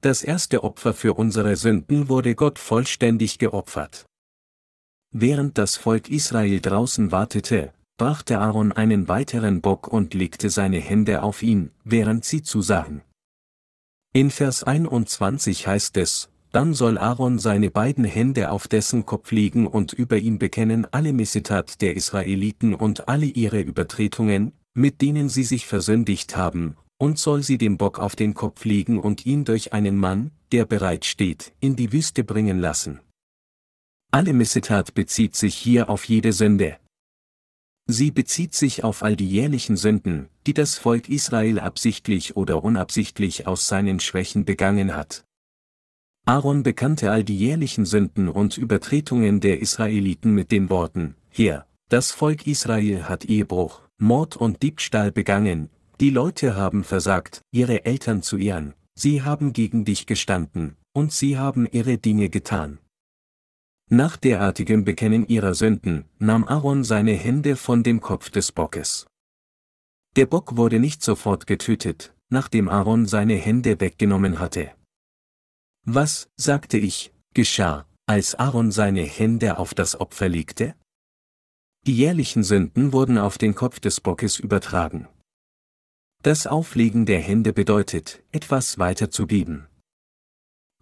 Das 0.03 0.23
erste 0.23 0.63
Opfer 0.63 0.93
für 0.93 1.15
unsere 1.15 1.57
Sünden 1.57 2.11
wurde 2.11 2.35
Gott 2.35 2.59
vollständig 2.59 3.39
geopfert. 3.39 4.05
Während 5.11 5.57
das 5.57 5.79
Volk 5.79 6.11
Israel 6.11 6.61
draußen 6.61 7.13
wartete, 7.13 7.73
brachte 7.97 8.39
Aaron 8.39 8.73
einen 8.73 9.09
weiteren 9.09 9.63
Bock 9.63 9.89
und 9.89 10.13
legte 10.13 10.51
seine 10.51 10.81
Hände 10.81 11.23
auf 11.23 11.43
ihn, 11.43 11.71
während 11.83 12.27
sie 12.27 12.43
zusahen. 12.43 13.01
In 14.13 14.33
Vers 14.33 14.65
21 14.65 15.69
heißt 15.69 15.97
es, 15.97 16.31
dann 16.51 16.75
soll 16.75 16.99
Aaron 16.99 17.39
seine 17.39 17.71
beiden 17.71 18.05
Hände 18.05 18.51
auf 18.51 18.67
dessen 18.67 19.07
Kopf 19.07 19.31
legen 19.31 19.69
und 19.69 19.93
über 19.93 20.19
ihn 20.19 20.41
bekennen 20.41 20.85
alle 20.91 21.13
Missetat 21.13 21.81
der 21.81 21.95
Israeliten 21.95 22.75
und 22.75 23.07
alle 23.07 23.27
ihre 23.27 23.61
Übertretungen, 23.61 24.51
mit 24.75 25.01
denen 25.01 25.29
sie 25.29 25.45
sich 25.45 25.65
versündigt 25.65 26.37
haben, 26.37 26.77
und 26.99 27.21
soll 27.21 27.45
sie 27.45 27.57
dem 27.57 27.79
Bock 27.79 28.01
auf 28.01 28.17
den 28.17 28.35
Kopf 28.35 28.65
legen 28.65 28.99
und 28.99 29.27
ihn 29.27 29.45
durch 29.45 29.73
einen 29.73 29.97
Mann, 29.97 30.33
der 30.51 30.65
bereit 30.65 31.05
steht, 31.05 31.53
in 31.61 31.77
die 31.77 31.93
Wüste 31.93 32.25
bringen 32.25 32.59
lassen. 32.59 32.99
Alle 34.11 34.33
Missetat 34.33 34.93
bezieht 34.93 35.37
sich 35.37 35.55
hier 35.55 35.89
auf 35.89 36.05
jede 36.07 36.33
Sünde. 36.33 36.79
Sie 37.93 38.13
bezieht 38.13 38.55
sich 38.55 38.85
auf 38.85 39.03
all 39.03 39.17
die 39.17 39.29
jährlichen 39.29 39.77
Sünden, 39.77 40.29
die 40.47 40.55
das 40.55 40.79
Volk 40.79 41.09
Israel 41.09 41.59
absichtlich 41.59 42.37
oder 42.37 42.63
unabsichtlich 42.63 43.47
aus 43.47 43.67
seinen 43.67 43.99
Schwächen 43.99 44.45
begangen 44.45 44.95
hat. 44.95 45.25
Aaron 46.25 46.63
bekannte 46.63 47.11
all 47.11 47.25
die 47.25 47.37
jährlichen 47.37 47.87
Sünden 47.87 48.29
und 48.29 48.57
Übertretungen 48.57 49.41
der 49.41 49.61
Israeliten 49.61 50.33
mit 50.33 50.53
den 50.53 50.71
Worten, 50.71 51.17
Hier, 51.31 51.67
das 51.89 52.13
Volk 52.13 52.47
Israel 52.47 53.09
hat 53.09 53.25
Ehebruch, 53.25 53.83
Mord 53.99 54.37
und 54.37 54.63
Diebstahl 54.63 55.11
begangen, 55.11 55.71
die 55.99 56.11
Leute 56.11 56.55
haben 56.55 56.85
versagt, 56.85 57.43
ihre 57.51 57.85
Eltern 57.85 58.23
zu 58.23 58.37
ehren, 58.37 58.75
sie 58.95 59.23
haben 59.23 59.53
gegen 59.53 59.85
dich 59.85 60.07
gestanden, 60.07 60.77
und 60.93 61.13
sie 61.13 61.39
haben 61.39 61.67
ihre 61.71 61.99
Dinge 61.99 62.29
getan. 62.29 62.79
Nach 63.93 64.17
derartigem 64.17 64.85
Bekennen 64.85 65.27
ihrer 65.27 65.53
Sünden, 65.53 66.05
nahm 66.21 66.45
Aaron 66.45 66.85
seine 66.85 67.13
Hände 67.13 67.57
von 67.57 67.83
dem 67.83 68.01
Kopf 68.01 68.31
des 68.31 68.53
Bockes. 68.53 69.09
Der 70.15 70.27
Bock 70.27 70.57
wurde 70.57 70.79
nicht 70.79 71.03
sofort 71.03 71.49
getötet, 71.49 72.15
nachdem 72.29 72.69
Aaron 72.69 73.07
seine 73.07 73.35
Hände 73.35 73.81
weggenommen 73.81 74.39
hatte. 74.39 74.71
Was, 75.85 76.29
sagte 76.37 76.79
ich, 76.79 77.13
geschah, 77.35 77.85
als 78.07 78.37
Aaron 78.37 78.71
seine 78.71 79.03
Hände 79.03 79.59
auf 79.59 79.75
das 79.75 80.01
Opfer 80.01 80.29
legte? 80.29 80.77
Die 81.85 81.97
jährlichen 81.97 82.45
Sünden 82.45 82.93
wurden 82.93 83.19
auf 83.19 83.39
den 83.39 83.57
Kopf 83.57 83.81
des 83.81 84.01
Bockes 84.01 84.39
übertragen. 84.39 85.09
Das 86.23 86.47
Auflegen 86.47 87.07
der 87.07 87.21
Hände 87.21 87.53
bedeutet, 87.53 88.23
etwas 88.31 88.79
weiterzugeben. 88.79 89.67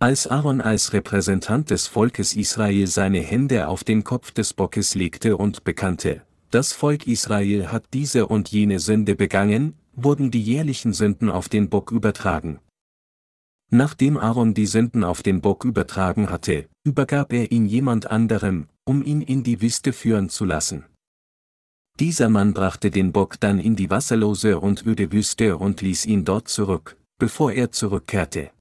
Als 0.01 0.29
Aaron 0.29 0.61
als 0.61 0.93
Repräsentant 0.93 1.71
des 1.71 1.89
Volkes 1.89 2.37
Israel 2.37 2.87
seine 2.87 3.19
Hände 3.19 3.67
auf 3.67 3.83
den 3.83 4.05
Kopf 4.05 4.31
des 4.31 4.55
Bockes 4.55 4.95
legte 4.95 5.37
und 5.37 5.65
bekannte, 5.65 6.23
das 6.53 6.73
Volk 6.73 7.09
Israel 7.09 7.73
hat 7.73 7.85
diese 7.93 8.29
und 8.29 8.49
jene 8.49 8.79
Sünde 8.79 9.17
begangen, 9.17 9.75
wurden 9.97 10.31
die 10.31 10.41
jährlichen 10.41 10.93
Sünden 10.93 11.29
auf 11.29 11.49
den 11.49 11.69
Bock 11.69 11.91
übertragen. 11.91 12.61
Nachdem 13.73 14.17
Aaron 14.17 14.55
die 14.55 14.67
Sünden 14.67 15.03
auf 15.03 15.25
den 15.25 15.41
Bock 15.41 15.65
übertragen 15.65 16.31
hatte, 16.31 16.69
übergab 16.85 17.33
er 17.33 17.51
ihn 17.51 17.67
jemand 17.67 18.09
anderem, 18.09 18.69
um 18.85 19.05
ihn 19.05 19.21
in 19.21 19.43
die 19.43 19.61
Wüste 19.61 19.93
führen 19.93 20.29
zu 20.29 20.45
lassen. 20.45 20.85
Dieser 21.99 22.29
Mann 22.29 22.55
brachte 22.55 22.93
den 22.93 23.11
Bock 23.11 23.41
dann 23.41 23.59
in 23.59 23.75
die 23.75 23.91
wasserlose 23.91 24.61
und 24.61 24.87
öde 24.87 25.11
Wüste 25.11 25.57
und 25.57 25.81
ließ 25.81 26.07
ihn 26.07 26.25
dort 26.25 26.47
zurück, 26.47 26.97
bevor 27.19 27.51
er 27.51 27.73
zurückkehrte. 27.73 28.53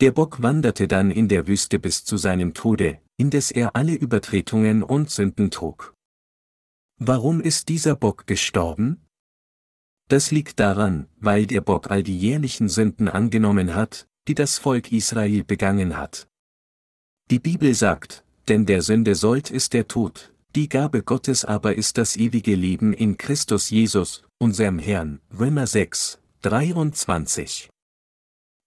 Der 0.00 0.10
Bock 0.10 0.42
wanderte 0.42 0.88
dann 0.88 1.10
in 1.10 1.28
der 1.28 1.46
Wüste 1.46 1.78
bis 1.78 2.04
zu 2.04 2.18
seinem 2.18 2.52
Tode, 2.52 3.00
indes 3.16 3.50
er 3.50 3.74
alle 3.74 3.94
Übertretungen 3.94 4.82
und 4.82 5.10
Sünden 5.10 5.50
trug. 5.50 5.94
Warum 6.98 7.40
ist 7.40 7.70
dieser 7.70 7.96
Bock 7.96 8.26
gestorben? 8.26 9.06
Das 10.08 10.30
liegt 10.30 10.60
daran, 10.60 11.08
weil 11.16 11.46
der 11.46 11.62
Bock 11.62 11.90
all 11.90 12.02
die 12.02 12.18
jährlichen 12.18 12.68
Sünden 12.68 13.08
angenommen 13.08 13.74
hat, 13.74 14.06
die 14.28 14.34
das 14.34 14.58
Volk 14.58 14.92
Israel 14.92 15.44
begangen 15.44 15.96
hat. 15.96 16.28
Die 17.30 17.38
Bibel 17.38 17.74
sagt, 17.74 18.22
denn 18.48 18.66
der 18.66 18.82
Sünde 18.82 19.14
sollt 19.14 19.50
ist 19.50 19.72
der 19.72 19.88
Tod, 19.88 20.32
die 20.54 20.68
Gabe 20.68 21.02
Gottes 21.02 21.44
aber 21.44 21.74
ist 21.74 21.98
das 21.98 22.16
ewige 22.16 22.54
Leben 22.54 22.92
in 22.92 23.16
Christus 23.16 23.70
Jesus, 23.70 24.24
unserem 24.38 24.78
Herrn, 24.78 25.20
Römer 25.36 25.66
6, 25.66 26.20
23. 26.42 27.70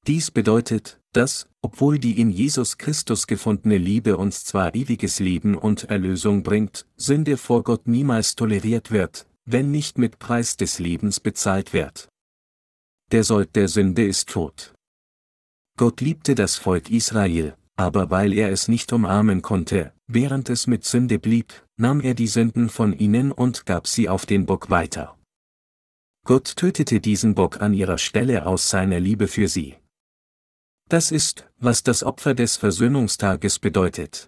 Dies 0.08 0.32
bedeutet, 0.32 0.99
dass, 1.14 1.48
obwohl 1.62 2.00
die 2.00 2.20
in 2.20 2.30
Jesus 2.30 2.78
Christus 2.78 3.28
gefundene 3.28 3.78
Liebe 3.78 4.18
uns 4.18 4.44
zwar 4.44 4.76
ewiges 4.76 5.20
Leben 5.20 5.56
und 5.56 5.86
Erlösung 5.86 6.44
bringt, 6.44 6.86
Sünde 6.96 7.38
vor 7.38 7.64
Gott 7.64 7.88
niemals 7.88 8.36
toleriert 8.36 8.92
wird, 8.92 9.28
wenn 9.46 9.72
nicht 9.72 9.98
mit 9.98 10.20
Preis 10.20 10.58
des 10.58 10.80
Lebens 10.80 11.20
bezahlt 11.20 11.74
wird. 11.74 12.10
Der 13.12 13.24
Sold 13.24 13.56
der 13.56 13.68
Sünde 13.68 14.06
ist 14.06 14.30
tot. 14.30 14.74
Gott 15.78 16.02
liebte 16.02 16.36
das 16.36 16.58
Volk 16.58 16.92
Israel, 16.92 17.56
aber 17.76 18.12
weil 18.12 18.34
er 18.34 18.52
es 18.52 18.68
nicht 18.68 18.94
umarmen 18.94 19.42
konnte, 19.42 19.94
während 20.06 20.50
es 20.50 20.68
mit 20.68 20.84
Sünde 20.84 21.18
blieb, 21.18 21.54
nahm 21.78 22.02
er 22.02 22.14
die 22.14 22.28
Sünden 22.28 22.70
von 22.70 22.94
ihnen 22.94 23.32
und 23.32 23.66
gab 23.66 23.88
sie 23.88 24.10
auf 24.10 24.26
den 24.26 24.46
Bock 24.46 24.70
weiter. 24.70 25.18
Gott 26.26 26.58
tötete 26.58 27.00
diesen 27.00 27.34
Bock 27.34 27.62
an 27.62 27.74
ihrer 27.74 27.98
Stelle 27.98 28.46
aus 28.46 28.70
seiner 28.70 29.00
Liebe 29.00 29.28
für 29.28 29.48
sie. 29.48 29.78
Das 30.90 31.12
ist, 31.12 31.48
was 31.60 31.84
das 31.84 32.04
Opfer 32.04 32.34
des 32.34 32.58
Versöhnungstages 32.58 33.60
bedeutet. 33.60 34.28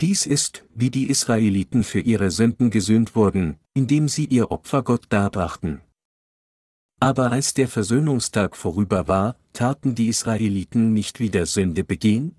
Dies 0.00 0.24
ist, 0.24 0.64
wie 0.72 0.88
die 0.88 1.10
Israeliten 1.10 1.82
für 1.82 1.98
ihre 1.98 2.30
Sünden 2.30 2.70
gesühnt 2.70 3.16
wurden, 3.16 3.58
indem 3.74 4.08
sie 4.08 4.26
ihr 4.26 4.52
Opfer 4.52 4.84
Gott 4.84 5.06
darbrachten. 5.08 5.80
Aber 7.00 7.32
als 7.32 7.54
der 7.54 7.66
Versöhnungstag 7.66 8.56
vorüber 8.56 9.08
war, 9.08 9.34
taten 9.52 9.96
die 9.96 10.06
Israeliten 10.06 10.92
nicht 10.92 11.18
wieder 11.18 11.44
Sünde 11.44 11.82
begehen? 11.82 12.36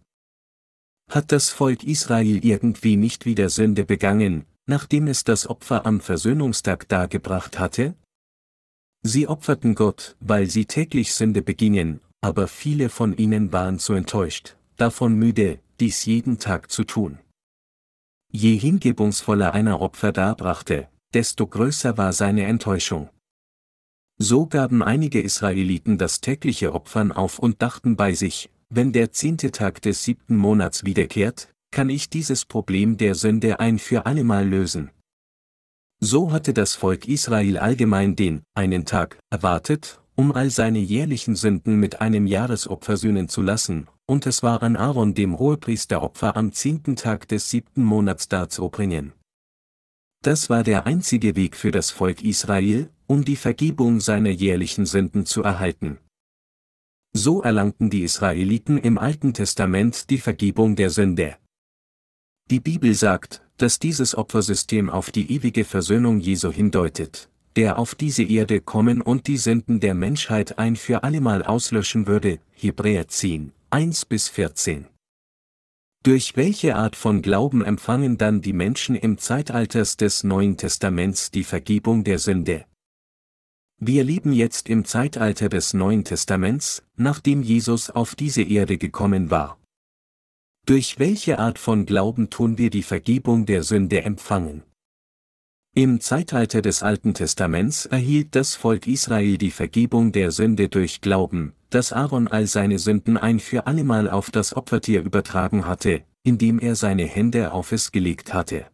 Hat 1.09 1.33
das 1.33 1.49
Volk 1.49 1.83
Israel 1.83 2.45
irgendwie 2.45 2.95
nicht 2.95 3.25
wieder 3.25 3.49
Sünde 3.49 3.83
begangen, 3.83 4.45
nachdem 4.65 5.07
es 5.07 5.25
das 5.25 5.45
Opfer 5.45 5.85
am 5.85 5.99
Versöhnungstag 5.99 6.87
dargebracht 6.87 7.59
hatte? 7.59 7.95
Sie 9.01 9.27
opferten 9.27 9.75
Gott, 9.75 10.15
weil 10.21 10.49
sie 10.49 10.65
täglich 10.65 11.13
Sünde 11.13 11.41
begingen, 11.41 11.99
aber 12.21 12.47
viele 12.47 12.89
von 12.89 13.15
ihnen 13.17 13.51
waren 13.53 13.79
zu 13.79 13.93
enttäuscht, 13.93 14.57
davon 14.77 15.15
müde, 15.15 15.59
dies 15.79 16.05
jeden 16.05 16.39
Tag 16.39 16.71
zu 16.71 16.83
tun. 16.83 17.19
Je 18.31 18.55
hingebungsvoller 18.55 19.53
einer 19.53 19.81
Opfer 19.81 20.11
darbrachte, 20.11 20.89
desto 21.13 21.47
größer 21.47 21.97
war 21.97 22.13
seine 22.13 22.45
Enttäuschung. 22.45 23.09
So 24.17 24.45
gaben 24.45 24.83
einige 24.83 25.21
Israeliten 25.21 25.97
das 25.97 26.21
tägliche 26.21 26.73
Opfern 26.73 27.11
auf 27.11 27.39
und 27.39 27.61
dachten 27.61 27.95
bei 27.95 28.13
sich, 28.13 28.49
wenn 28.69 28.91
der 28.91 29.11
zehnte 29.11 29.51
Tag 29.51 29.81
des 29.81 30.03
siebten 30.03 30.35
Monats 30.35 30.83
wiederkehrt, 30.83 31.53
kann 31.71 31.89
ich 31.89 32.09
dieses 32.09 32.45
Problem 32.45 32.97
der 32.97 33.15
Sünde 33.15 33.59
ein 33.59 33.79
für 33.79 34.05
allemal 34.05 34.47
lösen. 34.47 34.91
So 36.01 36.31
hatte 36.31 36.53
das 36.53 36.75
Volk 36.75 37.07
Israel 37.07 37.57
allgemein 37.57 38.15
den 38.15 38.43
einen 38.53 38.85
Tag 38.85 39.19
erwartet, 39.29 40.01
um 40.19 40.33
all 40.33 40.49
seine 40.49 40.79
jährlichen 40.79 41.37
Sünden 41.37 41.77
mit 41.79 42.01
einem 42.01 42.27
Jahresopfer 42.27 42.97
sühnen 42.97 43.29
zu 43.29 43.41
lassen, 43.41 43.87
und 44.05 44.25
es 44.25 44.43
war 44.43 44.61
an 44.63 44.75
Aaron 44.75 45.13
dem 45.13 45.39
Hohepriester 45.39 46.03
Opfer 46.03 46.35
am 46.35 46.51
zehnten 46.51 46.97
Tag 46.97 47.29
des 47.29 47.49
siebten 47.49 47.85
Monats 47.85 48.27
darzubringen. 48.27 49.13
Das 50.21 50.49
war 50.49 50.65
der 50.65 50.85
einzige 50.85 51.37
Weg 51.37 51.55
für 51.55 51.71
das 51.71 51.89
Volk 51.89 52.21
Israel, 52.21 52.89
um 53.07 53.23
die 53.23 53.37
Vergebung 53.37 54.01
seiner 54.01 54.29
jährlichen 54.29 54.85
Sünden 54.85 55.25
zu 55.25 55.41
erhalten. 55.41 55.99
So 57.13 57.41
erlangten 57.41 57.89
die 57.89 58.03
Israeliten 58.03 58.77
im 58.77 58.97
Alten 58.97 59.33
Testament 59.33 60.09
die 60.09 60.17
Vergebung 60.17 60.75
der 60.75 60.89
Sünde. 60.89 61.37
Die 62.51 62.59
Bibel 62.59 62.93
sagt, 62.93 63.41
dass 63.55 63.79
dieses 63.79 64.17
Opfersystem 64.17 64.89
auf 64.89 65.11
die 65.11 65.31
ewige 65.31 65.63
Versöhnung 65.63 66.19
Jesu 66.19 66.51
hindeutet, 66.51 67.28
der 67.55 67.79
auf 67.79 67.95
diese 67.95 68.23
Erde 68.23 68.61
kommen 68.61 69.01
und 69.01 69.27
die 69.27 69.37
Sünden 69.37 69.79
der 69.79 69.93
Menschheit 69.93 70.59
ein 70.59 70.75
für 70.75 71.03
allemal 71.03 71.43
auslöschen 71.43 72.07
würde, 72.07 72.39
Hebräer 72.53 73.07
10, 73.07 73.51
1 73.69 74.05
bis 74.05 74.29
14. 74.29 74.87
Durch 76.03 76.37
welche 76.37 76.75
Art 76.75 76.95
von 76.95 77.21
Glauben 77.21 77.63
empfangen 77.63 78.17
dann 78.17 78.41
die 78.41 78.53
Menschen 78.53 78.95
im 78.95 79.17
Zeitalters 79.17 79.97
des 79.97 80.23
Neuen 80.23 80.55
Testaments 80.55 81.29
die 81.29 81.43
Vergebung 81.43 82.05
der 82.05 82.19
Sünde? 82.19 82.65
Wir 83.81 84.03
leben 84.03 84.31
jetzt 84.31 84.69
im 84.69 84.85
Zeitalter 84.85 85.49
des 85.49 85.73
Neuen 85.73 86.03
Testaments, 86.03 86.83
nachdem 86.95 87.41
Jesus 87.41 87.89
auf 87.89 88.15
diese 88.15 88.43
Erde 88.43 88.77
gekommen 88.77 89.29
war. 89.29 89.57
Durch 90.65 90.99
welche 90.99 91.39
Art 91.39 91.57
von 91.57 91.85
Glauben 91.85 92.29
tun 92.29 92.57
wir 92.57 92.69
die 92.69 92.83
Vergebung 92.83 93.45
der 93.45 93.63
Sünde 93.63 94.03
empfangen? 94.03 94.63
Im 95.75 96.01
Zeitalter 96.01 96.61
des 96.61 96.81
Alten 96.81 97.13
Testaments 97.13 97.85
erhielt 97.85 98.35
das 98.35 98.55
Volk 98.55 98.87
Israel 98.87 99.37
die 99.37 99.51
Vergebung 99.51 100.11
der 100.11 100.31
Sünde 100.31 100.67
durch 100.67 100.99
Glauben, 100.99 101.53
dass 101.69 101.93
Aaron 101.93 102.27
all 102.27 102.47
seine 102.47 102.79
Sünden 102.79 103.17
ein 103.17 103.39
für 103.39 103.67
allemal 103.67 104.09
auf 104.09 104.31
das 104.31 104.55
Opfertier 104.55 105.03
übertragen 105.03 105.67
hatte, 105.67 106.01
indem 106.23 106.59
er 106.59 106.75
seine 106.75 107.05
Hände 107.05 107.53
auf 107.53 107.71
es 107.71 107.91
gelegt 107.91 108.33
hatte. 108.33 108.65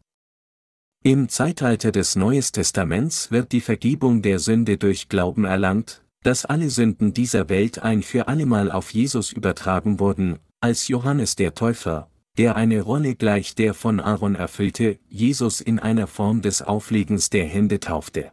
Im 1.04 1.30
Zeitalter 1.30 1.92
des 1.92 2.16
Neues 2.16 2.52
Testaments 2.52 3.30
wird 3.30 3.52
die 3.52 3.62
Vergebung 3.62 4.22
der 4.22 4.40
Sünde 4.40 4.78
durch 4.78 5.10
Glauben 5.10 5.44
erlangt, 5.46 6.02
dass 6.24 6.46
alle 6.46 6.70
Sünden 6.72 7.14
dieser 7.14 7.50
Welt 7.50 7.78
ein 7.84 8.02
für 8.02 8.28
allemal 8.28 8.72
auf 8.72 8.92
Jesus 8.92 9.32
übertragen 9.32 10.00
wurden, 10.00 10.40
als 10.62 10.88
Johannes 10.88 11.36
der 11.36 11.54
Täufer, 11.54 12.10
der 12.38 12.56
eine 12.56 12.82
Rolle 12.82 13.16
gleich 13.16 13.56
der 13.56 13.74
von 13.74 14.00
Aaron 14.00 14.36
erfüllte, 14.36 15.00
Jesus 15.10 15.62
in 15.62 15.80
einer 15.80 16.08
Form 16.08 16.42
des 16.42 16.62
Auflegens 16.62 17.30
der 17.30 17.46
Hände 17.46 17.80
taufte. 17.80 18.32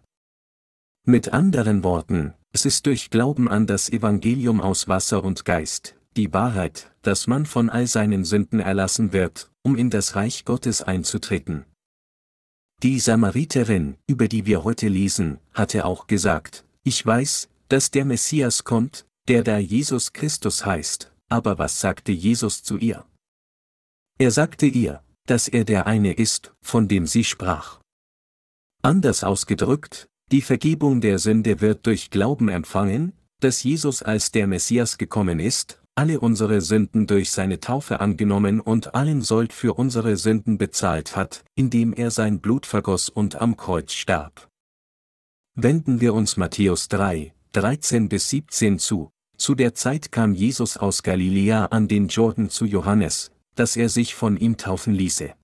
Mit 1.04 1.32
anderen 1.32 1.84
Worten, 1.84 2.34
es 2.52 2.64
ist 2.64 2.86
durch 2.86 3.10
Glauben 3.10 3.48
an 3.48 3.66
das 3.66 3.90
Evangelium 3.90 4.60
aus 4.60 4.88
Wasser 4.88 5.24
und 5.24 5.44
Geist, 5.44 5.96
die 6.16 6.32
Wahrheit, 6.32 6.90
dass 7.02 7.26
man 7.26 7.46
von 7.46 7.70
all 7.70 7.86
seinen 7.86 8.24
Sünden 8.24 8.60
erlassen 8.60 9.12
wird, 9.12 9.50
um 9.62 9.76
in 9.76 9.90
das 9.90 10.16
Reich 10.16 10.44
Gottes 10.44 10.82
einzutreten. 10.82 11.64
Die 12.82 12.98
Samariterin, 12.98 13.96
über 14.06 14.26
die 14.26 14.44
wir 14.44 14.64
heute 14.64 14.88
lesen, 14.88 15.38
hatte 15.54 15.84
auch 15.84 16.08
gesagt, 16.08 16.64
ich 16.82 17.04
weiß, 17.04 17.48
dass 17.68 17.90
der 17.92 18.04
Messias 18.04 18.64
kommt, 18.64 19.06
der 19.28 19.44
da 19.44 19.58
Jesus 19.58 20.12
Christus 20.12 20.66
heißt, 20.66 21.12
aber 21.28 21.58
was 21.58 21.80
sagte 21.80 22.10
Jesus 22.10 22.62
zu 22.62 22.76
ihr? 22.76 23.04
Er 24.22 24.30
sagte 24.30 24.66
ihr, 24.66 25.02
dass 25.26 25.48
er 25.48 25.64
der 25.64 25.88
eine 25.88 26.12
ist, 26.12 26.54
von 26.60 26.86
dem 26.86 27.08
sie 27.08 27.24
sprach. 27.24 27.80
Anders 28.80 29.24
ausgedrückt, 29.24 30.06
die 30.30 30.42
Vergebung 30.42 31.00
der 31.00 31.18
Sünde 31.18 31.60
wird 31.60 31.86
durch 31.86 32.08
Glauben 32.08 32.48
empfangen, 32.48 33.14
dass 33.40 33.64
Jesus 33.64 34.00
als 34.00 34.30
der 34.30 34.46
Messias 34.46 34.96
gekommen 34.96 35.40
ist, 35.40 35.82
alle 35.96 36.20
unsere 36.20 36.60
Sünden 36.60 37.08
durch 37.08 37.32
seine 37.32 37.58
Taufe 37.58 37.98
angenommen 37.98 38.60
und 38.60 38.94
allen 38.94 39.22
Sold 39.22 39.52
für 39.52 39.74
unsere 39.74 40.16
Sünden 40.16 40.56
bezahlt 40.56 41.16
hat, 41.16 41.42
indem 41.56 41.92
er 41.92 42.12
sein 42.12 42.38
Blut 42.38 42.64
vergoss 42.64 43.08
und 43.08 43.40
am 43.40 43.56
Kreuz 43.56 43.92
starb. 43.92 44.48
Wenden 45.56 46.00
wir 46.00 46.14
uns 46.14 46.36
Matthäus 46.36 46.86
3, 46.86 47.34
13 47.54 48.08
bis 48.08 48.30
17 48.30 48.78
zu. 48.78 49.10
Zu 49.36 49.56
der 49.56 49.74
Zeit 49.74 50.12
kam 50.12 50.32
Jesus 50.32 50.76
aus 50.76 51.02
Galiläa 51.02 51.64
an 51.64 51.88
den 51.88 52.06
Jordan 52.06 52.50
zu 52.50 52.66
Johannes, 52.66 53.32
dass 53.54 53.76
er 53.76 53.88
sich 53.88 54.14
von 54.14 54.36
ihm 54.36 54.56
taufen 54.56 54.94
ließe. 54.94 55.34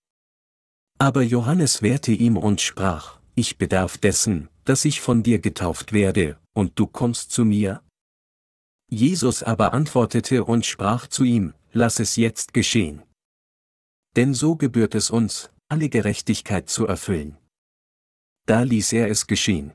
Aber 0.98 1.22
Johannes 1.22 1.82
wehrte 1.82 2.12
ihm 2.12 2.36
und 2.36 2.60
sprach, 2.60 3.18
ich 3.34 3.58
bedarf 3.58 3.98
dessen, 3.98 4.48
dass 4.64 4.84
ich 4.84 5.00
von 5.00 5.22
dir 5.22 5.38
getauft 5.38 5.92
werde, 5.92 6.38
und 6.54 6.78
du 6.78 6.86
kommst 6.86 7.30
zu 7.30 7.44
mir? 7.44 7.82
Jesus 8.90 9.42
aber 9.42 9.72
antwortete 9.72 10.44
und 10.44 10.66
sprach 10.66 11.06
zu 11.06 11.24
ihm, 11.24 11.54
lass 11.72 12.00
es 12.00 12.16
jetzt 12.16 12.52
geschehen. 12.52 13.02
Denn 14.16 14.34
so 14.34 14.56
gebührt 14.56 14.94
es 14.94 15.10
uns, 15.10 15.50
alle 15.68 15.88
Gerechtigkeit 15.88 16.68
zu 16.68 16.86
erfüllen. 16.86 17.36
Da 18.46 18.62
ließ 18.62 18.92
er 18.94 19.10
es 19.10 19.26
geschehen. 19.26 19.72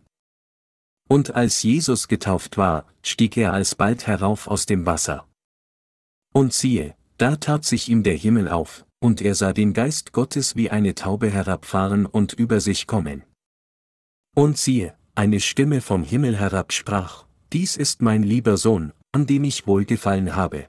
Und 1.07 1.35
als 1.35 1.63
Jesus 1.63 2.07
getauft 2.07 2.57
war, 2.57 2.87
stieg 3.03 3.37
er 3.37 3.53
alsbald 3.53 4.07
herauf 4.07 4.47
aus 4.47 4.65
dem 4.65 4.85
Wasser. 4.85 5.27
Und 6.33 6.53
siehe, 6.53 6.95
da 7.17 7.35
tat 7.35 7.65
sich 7.65 7.89
ihm 7.89 8.03
der 8.03 8.15
Himmel 8.15 8.49
auf, 8.49 8.85
und 8.99 9.21
er 9.21 9.35
sah 9.35 9.53
den 9.53 9.73
Geist 9.73 10.13
Gottes 10.13 10.55
wie 10.55 10.69
eine 10.69 10.95
Taube 10.95 11.29
herabfahren 11.29 12.05
und 12.05 12.33
über 12.33 12.59
sich 12.59 12.87
kommen. 12.87 13.23
Und 14.35 14.57
siehe, 14.57 14.95
eine 15.15 15.39
Stimme 15.39 15.81
vom 15.81 16.03
Himmel 16.03 16.37
herab 16.37 16.73
sprach, 16.73 17.25
Dies 17.51 17.77
ist 17.77 18.01
mein 18.01 18.23
lieber 18.23 18.57
Sohn, 18.57 18.93
an 19.11 19.27
dem 19.27 19.43
ich 19.43 19.67
wohlgefallen 19.67 20.35
habe. 20.35 20.67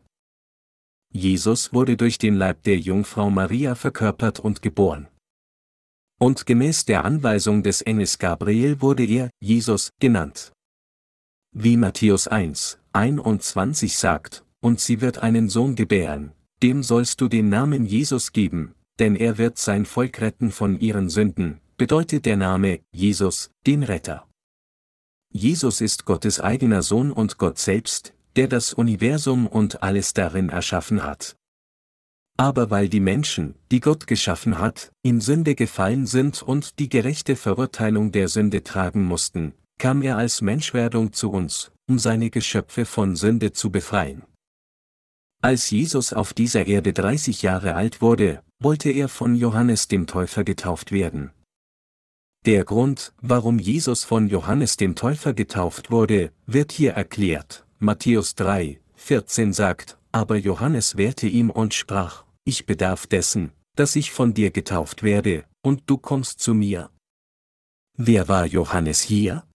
Jesus 1.10 1.72
wurde 1.72 1.96
durch 1.96 2.18
den 2.18 2.34
Leib 2.34 2.62
der 2.64 2.78
Jungfrau 2.78 3.30
Maria 3.30 3.74
verkörpert 3.74 4.38
und 4.38 4.60
geboren. 4.60 5.08
Und 6.20 6.44
gemäß 6.44 6.84
der 6.84 7.04
Anweisung 7.04 7.62
des 7.62 7.80
Engels 7.80 8.18
Gabriel 8.18 8.82
wurde 8.82 9.04
er, 9.06 9.30
Jesus, 9.40 9.92
genannt. 9.98 10.52
Wie 11.52 11.78
Matthäus 11.78 12.28
1, 12.28 12.78
21 12.92 13.96
sagt, 13.96 14.44
und 14.60 14.80
sie 14.80 15.00
wird 15.00 15.18
einen 15.18 15.48
Sohn 15.48 15.74
gebären, 15.74 16.33
dem 16.62 16.82
sollst 16.82 17.20
du 17.20 17.28
den 17.28 17.48
Namen 17.48 17.84
Jesus 17.84 18.32
geben, 18.32 18.74
denn 18.98 19.16
er 19.16 19.38
wird 19.38 19.58
sein 19.58 19.86
Volk 19.86 20.20
retten 20.20 20.50
von 20.50 20.78
ihren 20.78 21.08
Sünden, 21.08 21.60
bedeutet 21.76 22.26
der 22.26 22.36
Name 22.36 22.80
Jesus, 22.92 23.50
den 23.66 23.82
Retter. 23.82 24.26
Jesus 25.30 25.80
ist 25.80 26.04
Gottes 26.04 26.40
eigener 26.40 26.82
Sohn 26.82 27.10
und 27.10 27.38
Gott 27.38 27.58
selbst, 27.58 28.14
der 28.36 28.48
das 28.48 28.72
Universum 28.72 29.46
und 29.46 29.82
alles 29.82 30.14
darin 30.14 30.48
erschaffen 30.48 31.02
hat. 31.02 31.36
Aber 32.36 32.70
weil 32.70 32.88
die 32.88 33.00
Menschen, 33.00 33.54
die 33.70 33.80
Gott 33.80 34.06
geschaffen 34.06 34.58
hat, 34.58 34.92
in 35.02 35.20
Sünde 35.20 35.54
gefallen 35.54 36.06
sind 36.06 36.42
und 36.42 36.78
die 36.78 36.88
gerechte 36.88 37.36
Verurteilung 37.36 38.10
der 38.10 38.28
Sünde 38.28 38.64
tragen 38.64 39.04
mussten, 39.04 39.54
kam 39.78 40.02
er 40.02 40.16
als 40.16 40.40
Menschwerdung 40.40 41.12
zu 41.12 41.30
uns, 41.30 41.72
um 41.88 41.98
seine 41.98 42.30
Geschöpfe 42.30 42.86
von 42.86 43.14
Sünde 43.16 43.52
zu 43.52 43.70
befreien. 43.70 44.22
Als 45.44 45.68
Jesus 45.68 46.14
auf 46.14 46.32
dieser 46.32 46.66
Erde 46.66 46.94
30 46.94 47.42
Jahre 47.42 47.74
alt 47.74 48.00
wurde, 48.00 48.42
wollte 48.62 48.88
er 48.88 49.10
von 49.10 49.34
Johannes 49.34 49.88
dem 49.88 50.06
Täufer 50.06 50.42
getauft 50.42 50.90
werden. 50.90 51.32
Der 52.46 52.64
Grund, 52.64 53.12
warum 53.20 53.58
Jesus 53.58 54.04
von 54.04 54.28
Johannes 54.28 54.78
dem 54.78 54.94
Täufer 54.94 55.34
getauft 55.34 55.90
wurde, 55.90 56.32
wird 56.46 56.72
hier 56.72 56.92
erklärt. 56.92 57.66
Matthäus 57.78 58.34
3, 58.36 58.80
14 58.94 59.52
sagt, 59.52 59.98
aber 60.12 60.36
Johannes 60.36 60.96
wehrte 60.96 61.26
ihm 61.26 61.50
und 61.50 61.74
sprach, 61.74 62.24
ich 62.44 62.64
bedarf 62.64 63.06
dessen, 63.06 63.52
dass 63.76 63.96
ich 63.96 64.12
von 64.12 64.32
dir 64.32 64.50
getauft 64.50 65.02
werde, 65.02 65.44
und 65.62 65.82
du 65.84 65.98
kommst 65.98 66.40
zu 66.40 66.54
mir. 66.54 66.88
Wer 67.98 68.28
war 68.28 68.46
Johannes 68.46 69.02
hier? 69.02 69.46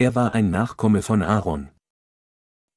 Er 0.00 0.16
war 0.16 0.34
ein 0.34 0.50
Nachkomme 0.50 1.02
von 1.02 1.22
Aaron. 1.22 1.70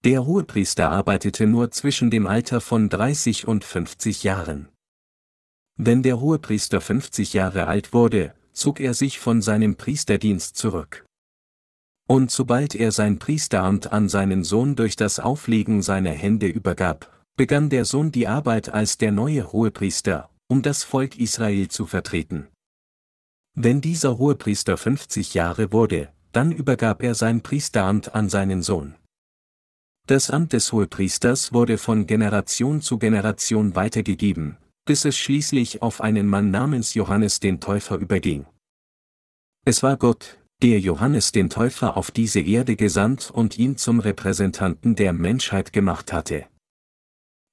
Der 0.04 0.26
Hohepriester 0.26 0.89
arbeitete 0.89 1.47
nur 1.47 1.72
zwischen 1.72 2.12
dem 2.12 2.28
Alter 2.28 2.60
von 2.60 2.89
30 2.89 3.47
und 3.47 3.64
50 3.64 4.24
Jahren. 4.24 4.68
Wenn 5.78 6.04
der 6.04 6.20
Hohepriester 6.20 6.82
50 6.82 7.32
Jahre 7.32 7.68
alt 7.68 7.93
wurde, 7.93 8.34
zog 8.51 8.82
er 8.82 8.93
sich 8.93 9.20
von 9.20 9.41
seinem 9.41 9.78
Priesterdienst 9.78 10.58
zurück. 10.58 11.06
Und 12.06 12.32
sobald 12.32 12.76
er 12.76 12.91
sein 12.91 13.18
Priesteramt 13.18 13.93
an 13.93 14.10
seinen 14.10 14.43
Sohn 14.43 14.76
durch 14.76 14.97
das 14.97 15.22
Auflegen 15.22 15.82
seiner 15.82 16.12
Hände 16.12 16.47
übergab, 16.47 17.10
begann 17.38 17.70
der 17.70 17.86
Sohn 17.86 18.12
die 18.12 18.28
Arbeit 18.28 18.68
als 18.68 18.97
der 18.97 19.14
neue 19.14 19.54
Hohepriester, 19.54 20.30
um 20.49 20.62
das 20.62 20.84
Volk 20.84 21.18
Israel 21.18 21.70
zu 21.70 21.86
vertreten. 21.86 22.49
Wenn 23.56 23.80
dieser 23.80 24.18
Hohepriester 24.18 24.76
50 24.76 25.34
Jahre 25.34 25.72
wurde, 25.72 26.10
dann 26.34 26.51
übergab 26.51 27.01
er 27.01 27.16
sein 27.16 27.41
Priesteramt 27.41 28.14
an 28.14 28.28
seinen 28.28 28.64
Sohn. 28.64 28.95
Das 30.06 30.30
Amt 30.30 30.51
des 30.51 30.74
Hohepriesters 30.74 31.54
wurde 31.54 31.78
von 31.78 32.06
Generation 32.06 32.82
zu 32.82 32.97
Generation 32.97 33.74
weitergegeben, 33.74 34.58
bis 34.84 35.06
es 35.06 35.18
schließlich 35.18 35.82
auf 35.82 36.01
einen 36.01 36.28
Mann 36.28 36.51
namens 36.51 36.93
Johannes 36.93 37.39
den 37.39 37.62
Täufer 37.62 37.95
überging. 37.95 38.45
Es 39.64 39.82
war 39.82 39.95
Gott, 39.95 40.38
der 40.62 40.82
Johannes 40.82 41.32
den 41.32 41.49
Täufer 41.49 41.95
auf 41.95 42.12
diese 42.12 42.41
Erde 42.41 42.76
gesandt 42.76 43.32
und 43.32 43.58
ihn 43.58 43.78
zum 43.78 44.01
Repräsentanten 44.01 44.95
der 44.95 45.14
Menschheit 45.14 45.72
gemacht 45.72 46.12
hatte. 46.12 46.47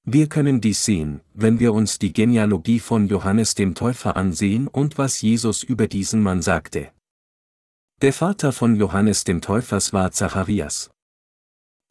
Wir 0.05 0.29
können 0.29 0.61
dies 0.61 0.85
sehen, 0.85 1.21
wenn 1.35 1.61
wir 1.61 1.73
uns 1.73 2.01
die 2.01 2.13
Genealogie 2.13 2.81
von 2.81 3.07
Johannes 3.07 3.55
dem 3.55 3.77
Täufer 3.77 4.17
ansehen 4.17 4.67
und 4.67 4.99
was 4.99 5.21
Jesus 5.21 5.63
über 5.63 5.87
diesen 5.87 6.21
Mann 6.21 6.43
sagte. 6.43 6.91
Der 8.03 8.13
Vater 8.13 8.51
von 8.51 8.75
Johannes 8.75 9.23
dem 9.23 9.41
Täufers 9.41 9.93
war 9.93 10.11
Zacharias. 10.11 10.91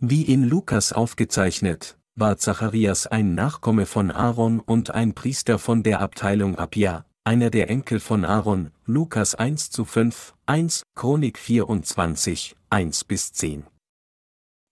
Wie 0.01 0.21
in 0.21 0.45
Lukas 0.45 0.93
aufgezeichnet, 0.93 1.97
war 2.15 2.37
Zacharias 2.37 3.05
ein 3.05 3.35
Nachkomme 3.35 3.85
von 3.85 4.11
Aaron 4.11 4.61
und 4.61 4.91
ein 4.91 5.13
Priester 5.13 5.59
von 5.59 5.83
der 5.83 5.99
Abteilung 5.99 6.55
Abia, 6.57 7.05
einer 7.25 7.49
der 7.49 7.69
Enkel 7.69 7.99
von 7.99 8.23
Aaron, 8.23 8.71
Lukas 8.85 9.35
1 9.35 9.71
zu 9.71 9.83
5, 9.83 10.35
1, 10.45 10.83
Chronik 10.95 11.37
24, 11.37 12.55
1 12.69 13.03
bis 13.03 13.33
10. 13.33 13.65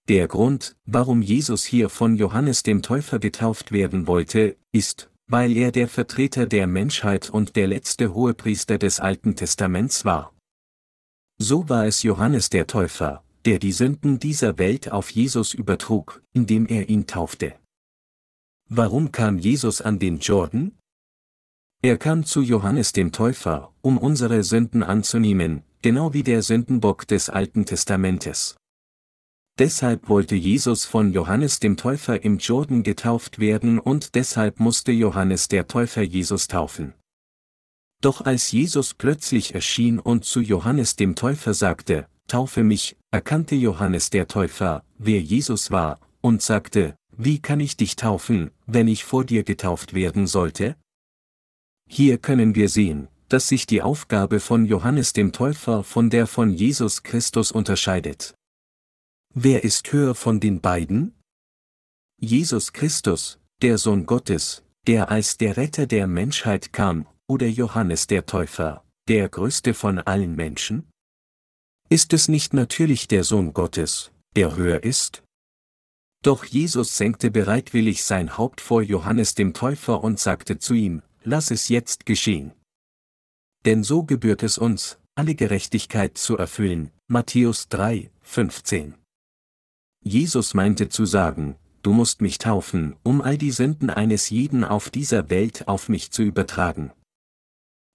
Der 0.08 0.30
Grund, 0.30 0.78
warum 0.86 1.22
Jesus 1.22 1.66
hier 1.66 1.90
von 1.90 2.16
Johannes 2.16 2.64
dem 2.64 2.82
Täufer 2.82 3.20
getauft 3.20 3.74
werden 3.74 4.08
wollte, 4.08 4.56
ist, 4.72 5.12
weil 5.28 5.58
er 5.58 5.74
der 5.74 5.90
Vertreter 5.90 6.46
der 6.46 6.68
Menschheit 6.68 7.30
und 7.30 7.58
der 7.58 7.68
letzte 7.68 8.14
Hohepriester 8.14 8.78
des 8.78 9.02
Alten 9.02 9.36
Testaments 9.36 10.06
war. 10.06 10.34
So 11.38 11.68
war 11.68 11.86
es 11.86 12.02
Johannes 12.04 12.50
der 12.50 12.66
Täufer, 12.66 13.26
der 13.48 13.60
die 13.60 13.72
Sünden 13.72 14.20
dieser 14.20 14.58
Welt 14.58 14.92
auf 14.92 15.10
Jesus 15.10 15.54
übertrug, 15.54 16.22
indem 16.34 16.68
er 16.68 16.90
ihn 16.90 17.08
taufte. 17.08 17.56
Warum 18.68 19.14
kam 19.14 19.38
Jesus 19.40 19.80
an 19.80 20.00
den 20.00 20.20
Jordan? 20.20 20.78
Er 21.82 21.98
kam 21.98 22.26
zu 22.26 22.42
Johannes 22.42 22.92
dem 22.92 23.14
Täufer, 23.14 23.74
um 23.82 23.98
unsere 23.98 24.44
Sünden 24.44 24.84
anzunehmen, 24.84 25.64
genau 25.82 26.14
wie 26.14 26.24
der 26.24 26.42
Sündenbock 26.42 27.08
des 27.08 27.30
Alten 27.30 27.66
Testamentes. 27.66 28.58
Deshalb 29.58 30.10
wollte 30.10 30.36
Jesus 30.36 30.84
von 30.84 31.14
Johannes 31.14 31.62
dem 31.62 31.78
Täufer 31.78 32.22
im 32.26 32.40
Jordan 32.40 32.84
getauft 32.84 33.40
werden 33.40 33.80
und 33.80 34.16
deshalb 34.16 34.60
musste 34.60 34.92
Johannes 34.92 35.48
der 35.48 35.70
Täufer 35.70 36.02
Jesus 36.02 36.50
taufen. 36.50 36.96
Doch 38.02 38.20
als 38.20 38.52
Jesus 38.52 38.94
plötzlich 38.94 39.56
erschien 39.56 40.00
und 40.00 40.26
zu 40.26 40.42
Johannes 40.42 40.98
dem 40.98 41.16
Täufer 41.16 41.54
sagte, 41.54 42.10
Taufe 42.28 42.64
mich, 42.64 42.98
erkannte 43.12 43.56
Johannes 43.56 44.10
der 44.10 44.28
Täufer, 44.28 44.84
wer 44.98 45.22
Jesus 45.22 45.72
war, 45.72 46.00
und 46.22 46.42
sagte, 46.42 46.96
Wie 47.16 47.40
kann 47.40 47.62
ich 47.62 47.78
dich 47.78 47.96
taufen, 47.96 48.52
wenn 48.66 48.88
ich 48.88 49.06
vor 49.06 49.24
dir 49.24 49.44
getauft 49.44 49.94
werden 49.94 50.28
sollte? 50.28 50.76
Hier 51.90 52.18
können 52.18 52.54
wir 52.54 52.68
sehen, 52.68 53.08
dass 53.30 53.48
sich 53.48 53.66
die 53.66 53.82
Aufgabe 53.82 54.42
von 54.42 54.66
Johannes 54.66 55.14
dem 55.14 55.32
Täufer 55.32 55.84
von 55.84 56.10
der 56.10 56.28
von 56.28 56.54
Jesus 56.54 57.04
Christus 57.04 57.52
unterscheidet. 57.52 58.36
Wer 59.34 59.64
ist 59.64 59.92
höher 59.94 60.14
von 60.14 60.40
den 60.40 60.60
beiden? 60.60 61.14
Jesus 62.20 62.74
Christus, 62.74 63.40
der 63.62 63.78
Sohn 63.78 64.06
Gottes, 64.06 64.64
der 64.86 65.10
als 65.12 65.38
der 65.38 65.56
Retter 65.56 65.88
der 65.88 66.08
Menschheit 66.08 66.74
kam, 66.74 67.08
oder 67.28 67.48
Johannes 67.48 68.08
der 68.08 68.26
Täufer, 68.26 68.84
der 69.08 69.30
größte 69.30 69.74
von 69.74 70.00
allen 70.00 70.36
Menschen? 70.36 70.90
Ist 71.90 72.12
es 72.12 72.28
nicht 72.28 72.54
natürlich 72.54 73.08
der 73.08 73.24
Sohn 73.24 73.54
Gottes, 73.54 74.12
der 74.36 74.58
höher 74.58 74.84
ist? 74.84 75.24
Doch 76.22 76.44
Jesus 76.44 76.98
senkte 76.98 77.32
bereitwillig 77.32 78.04
sein 78.04 78.38
Haupt 78.38 78.60
vor 78.60 78.82
Johannes 78.82 79.36
dem 79.36 79.54
Täufer 79.54 80.04
und 80.04 80.20
sagte 80.20 80.60
zu 80.60 80.74
ihm, 80.74 81.02
Lass 81.24 81.52
es 81.52 81.70
jetzt 81.70 82.06
geschehen. 82.06 82.54
Denn 83.66 83.84
so 83.84 84.04
gebührt 84.04 84.44
es 84.44 84.58
uns, 84.58 84.98
alle 85.16 85.36
Gerechtigkeit 85.36 86.18
zu 86.18 86.38
erfüllen. 86.38 86.92
Matthäus 87.08 87.68
3, 87.70 88.12
15. 88.22 88.96
Jesus 90.04 90.54
meinte 90.54 90.90
zu 90.90 91.06
sagen, 91.06 91.56
du 91.84 91.92
musst 91.92 92.22
mich 92.22 92.38
taufen, 92.38 92.96
um 93.04 93.22
all 93.22 93.38
die 93.38 93.52
Sünden 93.52 93.90
eines 93.90 94.30
jeden 94.30 94.64
auf 94.64 94.90
dieser 94.90 95.30
Welt 95.30 95.68
auf 95.68 95.90
mich 95.90 96.12
zu 96.12 96.24
übertragen. 96.24 96.92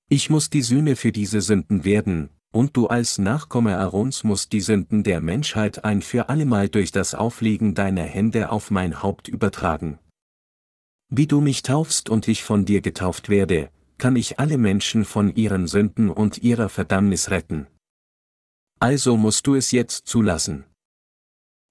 Ich 0.09 0.28
muss 0.28 0.51
die 0.51 0.62
Sühne 0.62 0.97
für 0.97 1.12
diese 1.12 1.40
Sünden 1.40 1.84
werden, 1.84 2.28
und 2.53 2.76
du 2.76 2.86
als 2.86 3.18
Nachkomme 3.18 3.78
Aarons 3.78 4.24
musst 4.24 4.53
die 4.53 4.61
Sünden 4.61 5.03
der 5.03 5.20
Menschheit 5.20 5.84
ein 5.84 6.03
für 6.03 6.28
allemal 6.28 6.68
durch 6.68 6.92
das 6.92 7.14
Auflegen 7.14 7.74
deiner 7.74 8.05
Hände 8.05 8.50
auf 8.50 8.70
mein 8.70 9.03
Haupt 9.03 9.26
übertragen. 9.26 9.98
Wie 11.09 11.26
du 11.26 11.40
mich 11.40 11.62
taufst 11.62 12.09
und 12.09 12.28
ich 12.28 12.44
von 12.44 12.64
dir 12.64 12.80
getauft 12.80 13.28
werde, 13.28 13.70
kann 13.98 14.16
ich 14.16 14.38
alle 14.38 14.59
Menschen 14.59 15.05
von 15.05 15.34
ihren 15.34 15.66
Sünden 15.66 16.11
und 16.11 16.38
ihrer 16.42 16.68
Verdammnis 16.68 17.30
retten. 17.30 17.66
Also 18.80 19.16
musst 19.16 19.46
du 19.46 19.55
es 19.55 19.70
jetzt 19.70 20.07
zulassen. 20.07 20.64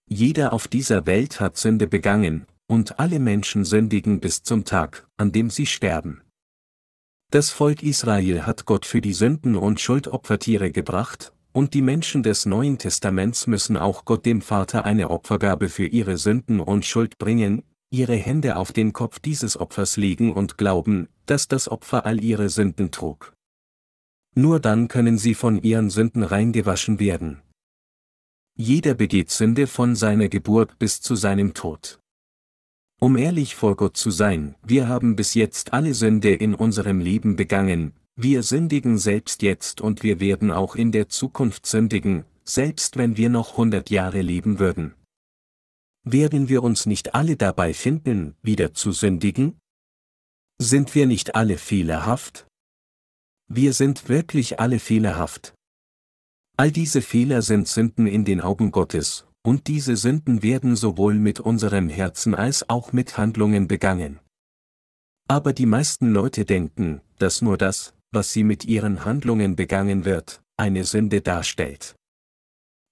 Jeder 0.08 0.54
auf 0.54 0.68
dieser 0.68 1.06
Welt 1.06 1.40
hat 1.40 1.58
Sünde 1.58 1.88
begangen, 1.88 2.46
und 2.68 3.00
alle 3.00 3.20
Menschen 3.20 3.66
sündigen 3.66 4.20
bis 4.20 4.44
zum 4.44 4.64
Tag, 4.64 5.08
an 5.18 5.32
dem 5.32 5.50
sie 5.50 5.66
sterben. 5.66 6.22
Das 7.32 7.50
Volk 7.50 7.82
Israel 7.82 8.46
hat 8.46 8.66
Gott 8.66 8.86
für 8.86 9.00
die 9.00 9.14
Sünden 9.14 9.56
und 9.56 9.80
Schuldopfertiere 9.80 10.70
gebracht, 10.70 11.32
und 11.54 11.74
die 11.74 11.82
Menschen 11.82 12.24
des 12.24 12.46
Neuen 12.46 12.78
Testaments 12.78 13.48
müssen 13.48 13.78
auch 13.78 14.04
Gott 14.04 14.26
dem 14.26 14.42
Vater 14.42 14.84
eine 14.84 15.10
Opfergabe 15.10 15.70
für 15.70 15.86
ihre 15.86 16.18
Sünden 16.18 16.60
und 16.60 16.86
Schuld 16.86 17.18
bringen, 17.20 17.64
ihre 17.90 18.16
Hände 18.16 18.58
auf 18.58 18.74
den 18.74 18.92
Kopf 18.92 19.20
dieses 19.20 19.58
Opfers 19.58 19.96
legen 19.96 20.34
und 20.34 20.58
glauben, 20.58 21.08
dass 21.26 21.48
das 21.48 21.70
Opfer 21.70 22.06
all 22.06 22.22
ihre 22.22 22.50
Sünden 22.50 22.92
trug. 22.92 23.32
Nur 24.36 24.60
dann 24.60 24.90
können 24.90 25.18
sie 25.18 25.34
von 25.34 25.62
ihren 25.64 25.90
Sünden 25.90 26.24
reingewaschen 26.24 27.00
werden. 27.00 27.42
Jeder 28.58 28.94
begeht 28.94 29.32
Sünde 29.32 29.68
von 29.68 29.96
seiner 29.96 30.28
Geburt 30.28 30.78
bis 30.80 31.00
zu 31.00 31.16
seinem 31.16 31.54
Tod. 31.54 32.01
Um 33.04 33.18
ehrlich 33.18 33.56
vor 33.56 33.76
Gott 33.78 33.98
zu 33.98 34.12
sein, 34.12 34.54
wir 34.62 34.88
haben 34.88 35.16
bis 35.16 35.34
jetzt 35.34 35.74
alle 35.74 35.96
Sünde 35.96 36.36
in 36.36 36.54
unserem 36.54 37.00
Leben 37.00 37.36
begangen, 37.36 37.94
wir 38.16 38.44
sündigen 38.44 39.00
selbst 39.00 39.42
jetzt 39.42 39.82
und 39.82 40.04
wir 40.04 40.20
werden 40.20 40.52
auch 40.52 40.76
in 40.76 40.92
der 40.92 41.10
Zukunft 41.10 41.66
sündigen, 41.66 42.26
selbst 42.44 42.98
wenn 42.98 43.18
wir 43.18 43.30
noch 43.30 43.58
hundert 43.58 43.90
Jahre 43.90 44.22
leben 44.22 44.60
würden. 44.60 44.94
Werden 46.04 46.48
wir 46.48 46.62
uns 46.62 46.86
nicht 46.86 47.16
alle 47.16 47.38
dabei 47.38 47.74
finden, 47.74 48.36
wieder 48.44 48.76
zu 48.76 48.92
sündigen? 48.92 49.58
Sind 50.60 50.94
wir 50.94 51.08
nicht 51.08 51.34
alle 51.34 51.58
fehlerhaft? 51.58 52.46
Wir 53.48 53.74
sind 53.74 54.10
wirklich 54.10 54.60
alle 54.60 54.78
fehlerhaft. 54.78 55.56
All 56.56 56.72
diese 56.72 57.02
Fehler 57.02 57.42
sind 57.42 57.68
Sünden 57.68 58.06
in 58.06 58.26
den 58.26 58.42
Augen 58.42 58.70
Gottes, 58.72 59.26
und 59.44 59.68
diese 59.68 59.96
Sünden 59.96 60.44
werden 60.44 60.76
sowohl 60.76 61.16
mit 61.16 61.40
unserem 61.40 61.90
Herzen 61.90 62.36
als 62.36 62.70
auch 62.70 62.94
mit 62.94 63.18
Handlungen 63.18 63.68
begangen. 63.68 64.20
Aber 65.28 65.54
die 65.54 65.66
meisten 65.66 66.12
Leute 66.12 66.46
denken, 66.46 67.02
dass 67.18 67.42
nur 67.42 67.58
das, 67.58 67.94
was 68.12 68.34
sie 68.34 68.44
mit 68.44 68.66
ihren 68.66 69.06
Handlungen 69.06 69.56
begangen 69.56 70.06
wird, 70.06 70.42
eine 70.58 70.84
Sünde 70.84 71.22
darstellt. 71.22 71.96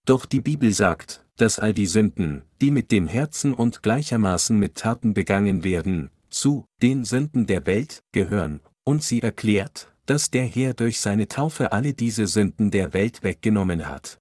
Doch 0.05 0.25
die 0.25 0.41
Bibel 0.41 0.71
sagt, 0.71 1.25
dass 1.35 1.59
all 1.59 1.73
die 1.73 1.85
Sünden, 1.85 2.43
die 2.61 2.71
mit 2.71 2.91
dem 2.91 3.07
Herzen 3.07 3.53
und 3.53 3.83
gleichermaßen 3.83 4.57
mit 4.57 4.75
Taten 4.75 5.13
begangen 5.13 5.63
werden, 5.63 6.09
zu 6.29 6.65
den 6.81 7.05
Sünden 7.05 7.47
der 7.47 7.65
Welt 7.65 8.03
gehören, 8.11 8.61
und 8.85 9.03
sie 9.03 9.21
erklärt, 9.21 9.93
dass 10.05 10.31
der 10.31 10.45
Herr 10.45 10.73
durch 10.73 10.99
seine 10.99 11.27
Taufe 11.27 11.71
alle 11.71 11.93
diese 11.93 12.27
Sünden 12.27 12.71
der 12.71 12.93
Welt 12.93 13.23
weggenommen 13.23 13.87
hat. 13.87 14.18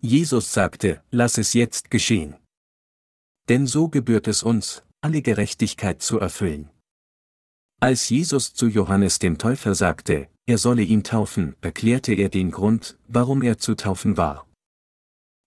Jesus 0.00 0.52
sagte, 0.52 1.02
lass 1.10 1.38
es 1.38 1.52
jetzt 1.54 1.90
geschehen. 1.90 2.36
Denn 3.48 3.66
so 3.66 3.88
gebührt 3.88 4.28
es 4.28 4.42
uns, 4.42 4.82
alle 5.00 5.22
Gerechtigkeit 5.22 6.02
zu 6.02 6.18
erfüllen. 6.18 6.70
Als 7.80 8.08
Jesus 8.08 8.54
zu 8.54 8.66
Johannes 8.66 9.18
dem 9.18 9.38
Täufer 9.38 9.74
sagte, 9.74 10.28
er 10.46 10.58
solle 10.58 10.82
ihn 10.82 11.02
taufen, 11.02 11.56
erklärte 11.60 12.14
er 12.14 12.28
den 12.28 12.50
Grund, 12.50 12.98
warum 13.06 13.42
er 13.42 13.58
zu 13.58 13.74
taufen 13.74 14.16
war. 14.16 14.46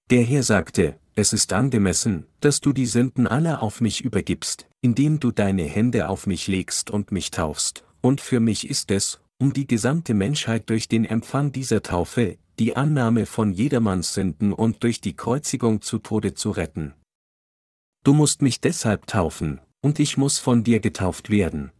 Der 0.10 0.24
Herr 0.24 0.44
sagte, 0.44 1.00
es 1.16 1.34
ist 1.34 1.54
angemessen, 1.54 2.26
dass 2.40 2.62
du 2.62 2.72
die 2.74 2.86
Sünden 2.86 3.28
aller 3.28 3.62
auf 3.62 3.82
mich 3.82 4.02
übergibst, 4.02 4.68
indem 4.82 5.20
du 5.20 5.32
deine 5.32 5.64
Hände 5.64 6.10
auf 6.10 6.28
mich 6.28 6.48
legst 6.48 6.90
und 6.90 7.12
mich 7.12 7.32
taufst, 7.32 7.84
und 8.02 8.22
für 8.22 8.40
mich 8.40 8.70
ist 8.70 8.92
es, 8.92 9.20
um 9.38 9.54
die 9.54 9.68
gesamte 9.68 10.14
Menschheit 10.14 10.70
durch 10.70 10.88
den 10.88 11.06
Empfang 11.06 11.52
dieser 11.52 11.82
Taufe, 11.82 12.38
die 12.60 12.76
Annahme 12.76 13.26
von 13.26 13.54
jedermanns 13.54 14.14
Sünden 14.14 14.52
und 14.52 14.84
durch 14.84 15.00
die 15.00 15.16
Kreuzigung 15.16 15.82
zu 15.82 15.98
Tode 15.98 16.34
zu 16.34 16.52
retten. 16.52 16.94
Du 18.04 18.14
musst 18.14 18.42
mich 18.42 18.60
deshalb 18.60 19.08
taufen, 19.08 19.62
und 19.82 20.00
ich 20.00 20.18
muss 20.18 20.40
von 20.40 20.64
dir 20.64 20.82
getauft 20.82 21.30
werden. 21.30 21.72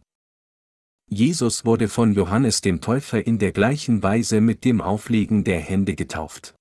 Jesus 1.08 1.64
wurde 1.64 1.88
von 1.88 2.14
Johannes 2.14 2.62
dem 2.62 2.80
Täufer 2.80 3.26
in 3.26 3.38
der 3.38 3.52
gleichen 3.52 4.02
Weise 4.02 4.40
mit 4.40 4.64
dem 4.64 4.80
Auflegen 4.80 5.44
der 5.44 5.60
Hände 5.60 5.94
getauft. 5.94 6.54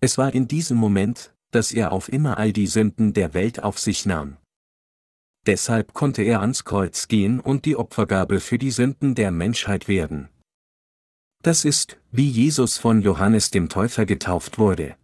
Es 0.00 0.18
war 0.18 0.34
in 0.34 0.48
diesem 0.48 0.76
Moment, 0.76 1.32
dass 1.50 1.72
er 1.72 1.92
auf 1.92 2.12
immer 2.12 2.36
all 2.36 2.52
die 2.52 2.66
Sünden 2.66 3.14
der 3.14 3.32
Welt 3.32 3.62
auf 3.62 3.78
sich 3.78 4.06
nahm. 4.06 4.36
Deshalb 5.46 5.94
konnte 5.94 6.22
er 6.22 6.40
ans 6.40 6.64
Kreuz 6.64 7.06
gehen 7.06 7.38
und 7.38 7.64
die 7.64 7.76
Opfergabe 7.76 8.40
für 8.40 8.58
die 8.58 8.70
Sünden 8.70 9.14
der 9.14 9.30
Menschheit 9.30 9.88
werden. 9.88 10.28
Das 11.44 11.66
ist, 11.66 11.98
wie 12.10 12.26
Jesus 12.26 12.78
von 12.78 13.02
Johannes 13.02 13.50
dem 13.50 13.68
Täufer 13.68 14.06
getauft 14.06 14.58
wurde. 14.58 14.96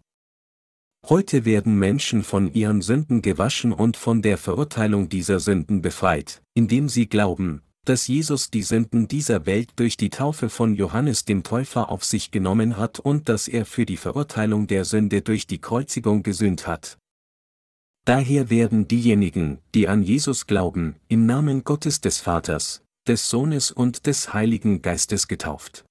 Heute 1.07 1.45
werden 1.45 1.78
Menschen 1.78 2.24
von 2.24 2.51
ihren 2.55 2.80
Sünden 2.80 3.20
gewaschen 3.20 3.74
und 3.74 3.99
von 3.99 4.22
der 4.22 4.38
Verurteilung 4.38 5.11
dieser 5.11 5.38
Sünden 5.38 5.82
befreit, 5.82 6.41
indem 6.55 6.88
sie 6.88 7.11
glauben, 7.11 7.61
dass 7.84 8.07
Jesus 8.07 8.51
die 8.51 8.62
Sünden 8.62 9.07
dieser 9.07 9.45
Welt 9.45 9.72
durch 9.76 9.99
die 9.99 10.09
Taufe 10.09 10.49
von 10.49 10.74
Johannes 10.74 11.26
dem 11.26 11.43
Täufer 11.43 11.91
auf 11.91 12.05
sich 12.05 12.30
genommen 12.30 12.78
hat 12.78 13.01
und 13.01 13.28
dass 13.28 13.47
er 13.47 13.66
für 13.66 13.84
die 13.84 13.99
Verurteilung 13.99 14.66
der 14.66 14.86
Sünde 14.86 15.20
durch 15.20 15.47
die 15.47 15.61
Kreuzigung 15.61 16.22
gesühnt 16.22 16.66
hat. 16.66 16.97
Daher 18.07 18.49
werden 18.49 18.88
diejenigen, 18.88 19.59
die 19.74 19.88
an 19.88 20.03
Jesus 20.03 20.47
glauben, 20.47 20.97
im 21.09 21.26
Namen 21.26 21.64
Gottes 21.64 22.01
des 22.01 22.18
Vaters, 22.18 22.82
des 23.07 23.28
Sohnes 23.28 23.70
und 23.70 24.07
des 24.07 24.32
Heiligen 24.32 24.80
Geistes 24.80 25.28
getauft. 25.28 25.84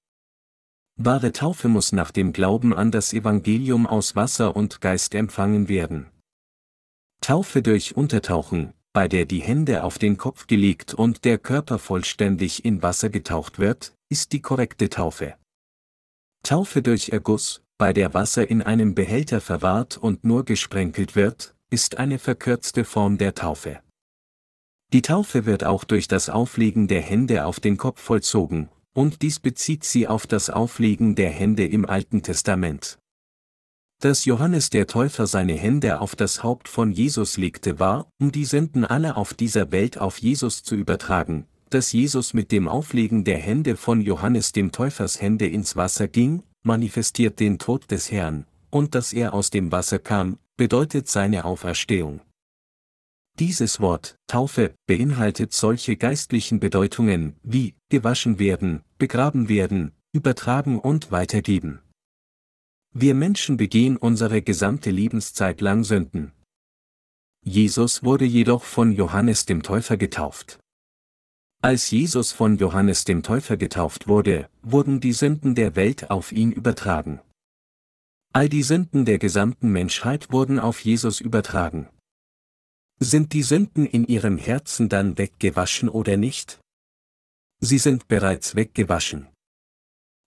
Wahre 1.02 1.32
Taufe 1.32 1.68
muss 1.68 1.92
nach 1.92 2.10
dem 2.10 2.34
Glauben 2.34 2.74
an 2.74 2.90
das 2.90 3.14
Evangelium 3.14 3.86
aus 3.86 4.16
Wasser 4.16 4.54
und 4.54 4.82
Geist 4.82 5.14
empfangen 5.14 5.70
werden. 5.70 6.10
Taufe 7.22 7.62
durch 7.62 7.96
Untertauchen, 7.96 8.74
bei 8.92 9.08
der 9.08 9.24
die 9.24 9.40
Hände 9.40 9.82
auf 9.84 9.96
den 9.96 10.18
Kopf 10.18 10.46
gelegt 10.46 10.92
und 10.92 11.24
der 11.24 11.38
Körper 11.38 11.78
vollständig 11.78 12.66
in 12.66 12.82
Wasser 12.82 13.08
getaucht 13.08 13.58
wird, 13.58 13.94
ist 14.10 14.32
die 14.32 14.42
korrekte 14.42 14.90
Taufe. 14.90 15.36
Taufe 16.42 16.82
durch 16.82 17.08
Erguss, 17.08 17.62
bei 17.78 17.94
der 17.94 18.12
Wasser 18.12 18.50
in 18.50 18.60
einem 18.60 18.94
Behälter 18.94 19.40
verwahrt 19.40 19.96
und 19.96 20.24
nur 20.24 20.44
gesprenkelt 20.44 21.16
wird, 21.16 21.54
ist 21.70 21.96
eine 21.96 22.18
verkürzte 22.18 22.84
Form 22.84 23.16
der 23.16 23.34
Taufe. 23.34 23.80
Die 24.92 25.00
Taufe 25.00 25.46
wird 25.46 25.64
auch 25.64 25.84
durch 25.84 26.08
das 26.08 26.28
Auflegen 26.28 26.88
der 26.88 27.00
Hände 27.00 27.46
auf 27.46 27.58
den 27.58 27.78
Kopf 27.78 28.02
vollzogen, 28.02 28.68
und 28.94 29.22
dies 29.22 29.40
bezieht 29.40 29.84
sie 29.84 30.08
auf 30.08 30.26
das 30.26 30.50
Auflegen 30.50 31.14
der 31.14 31.30
Hände 31.30 31.66
im 31.66 31.84
Alten 31.84 32.22
Testament. 32.22 32.98
Dass 34.00 34.24
Johannes 34.24 34.70
der 34.70 34.86
Täufer 34.86 35.26
seine 35.26 35.54
Hände 35.54 36.00
auf 36.00 36.16
das 36.16 36.42
Haupt 36.42 36.68
von 36.68 36.90
Jesus 36.90 37.36
legte 37.36 37.78
war, 37.78 38.10
um 38.18 38.32
die 38.32 38.46
Sünden 38.46 38.84
aller 38.84 39.16
auf 39.16 39.34
dieser 39.34 39.72
Welt 39.72 39.98
auf 39.98 40.18
Jesus 40.18 40.62
zu 40.62 40.74
übertragen, 40.74 41.46
dass 41.68 41.92
Jesus 41.92 42.34
mit 42.34 42.50
dem 42.50 42.66
Auflegen 42.66 43.24
der 43.24 43.38
Hände 43.38 43.76
von 43.76 44.00
Johannes 44.00 44.52
dem 44.52 44.72
Täufers 44.72 45.20
Hände 45.20 45.46
ins 45.46 45.76
Wasser 45.76 46.08
ging, 46.08 46.42
manifestiert 46.62 47.40
den 47.40 47.58
Tod 47.58 47.90
des 47.90 48.10
Herrn, 48.10 48.46
und 48.70 48.94
dass 48.94 49.12
er 49.12 49.34
aus 49.34 49.50
dem 49.50 49.70
Wasser 49.70 49.98
kam, 49.98 50.38
bedeutet 50.56 51.08
seine 51.08 51.44
Auferstehung. 51.44 52.20
Dieses 53.40 53.80
Wort, 53.80 54.18
Taufe, 54.26 54.74
beinhaltet 54.86 55.54
solche 55.54 55.96
geistlichen 55.96 56.60
Bedeutungen 56.60 57.36
wie 57.42 57.74
gewaschen 57.88 58.38
werden, 58.38 58.82
begraben 58.98 59.48
werden, 59.48 59.92
übertragen 60.12 60.78
und 60.78 61.10
weitergeben. 61.10 61.80
Wir 62.92 63.14
Menschen 63.14 63.56
begehen 63.56 63.96
unsere 63.96 64.42
gesamte 64.42 64.90
Lebenszeit 64.90 65.62
lang 65.62 65.84
Sünden. 65.84 66.32
Jesus 67.42 68.04
wurde 68.04 68.26
jedoch 68.26 68.62
von 68.62 68.92
Johannes 68.92 69.46
dem 69.46 69.62
Täufer 69.62 69.96
getauft. 69.96 70.60
Als 71.62 71.90
Jesus 71.90 72.32
von 72.32 72.58
Johannes 72.58 73.04
dem 73.04 73.22
Täufer 73.22 73.56
getauft 73.56 74.06
wurde, 74.06 74.50
wurden 74.60 75.00
die 75.00 75.14
Sünden 75.14 75.54
der 75.54 75.76
Welt 75.76 76.10
auf 76.10 76.30
ihn 76.32 76.52
übertragen. 76.52 77.20
All 78.34 78.50
die 78.50 78.62
Sünden 78.62 79.06
der 79.06 79.18
gesamten 79.18 79.72
Menschheit 79.72 80.30
wurden 80.30 80.58
auf 80.58 80.80
Jesus 80.84 81.22
übertragen. 81.22 81.88
Sind 83.02 83.32
die 83.32 83.42
Sünden 83.42 83.86
in 83.86 84.04
ihrem 84.04 84.36
Herzen 84.36 84.90
dann 84.90 85.16
weggewaschen 85.16 85.88
oder 85.88 86.18
nicht? 86.18 86.60
Sie 87.58 87.78
sind 87.78 88.08
bereits 88.08 88.56
weggewaschen. 88.56 89.26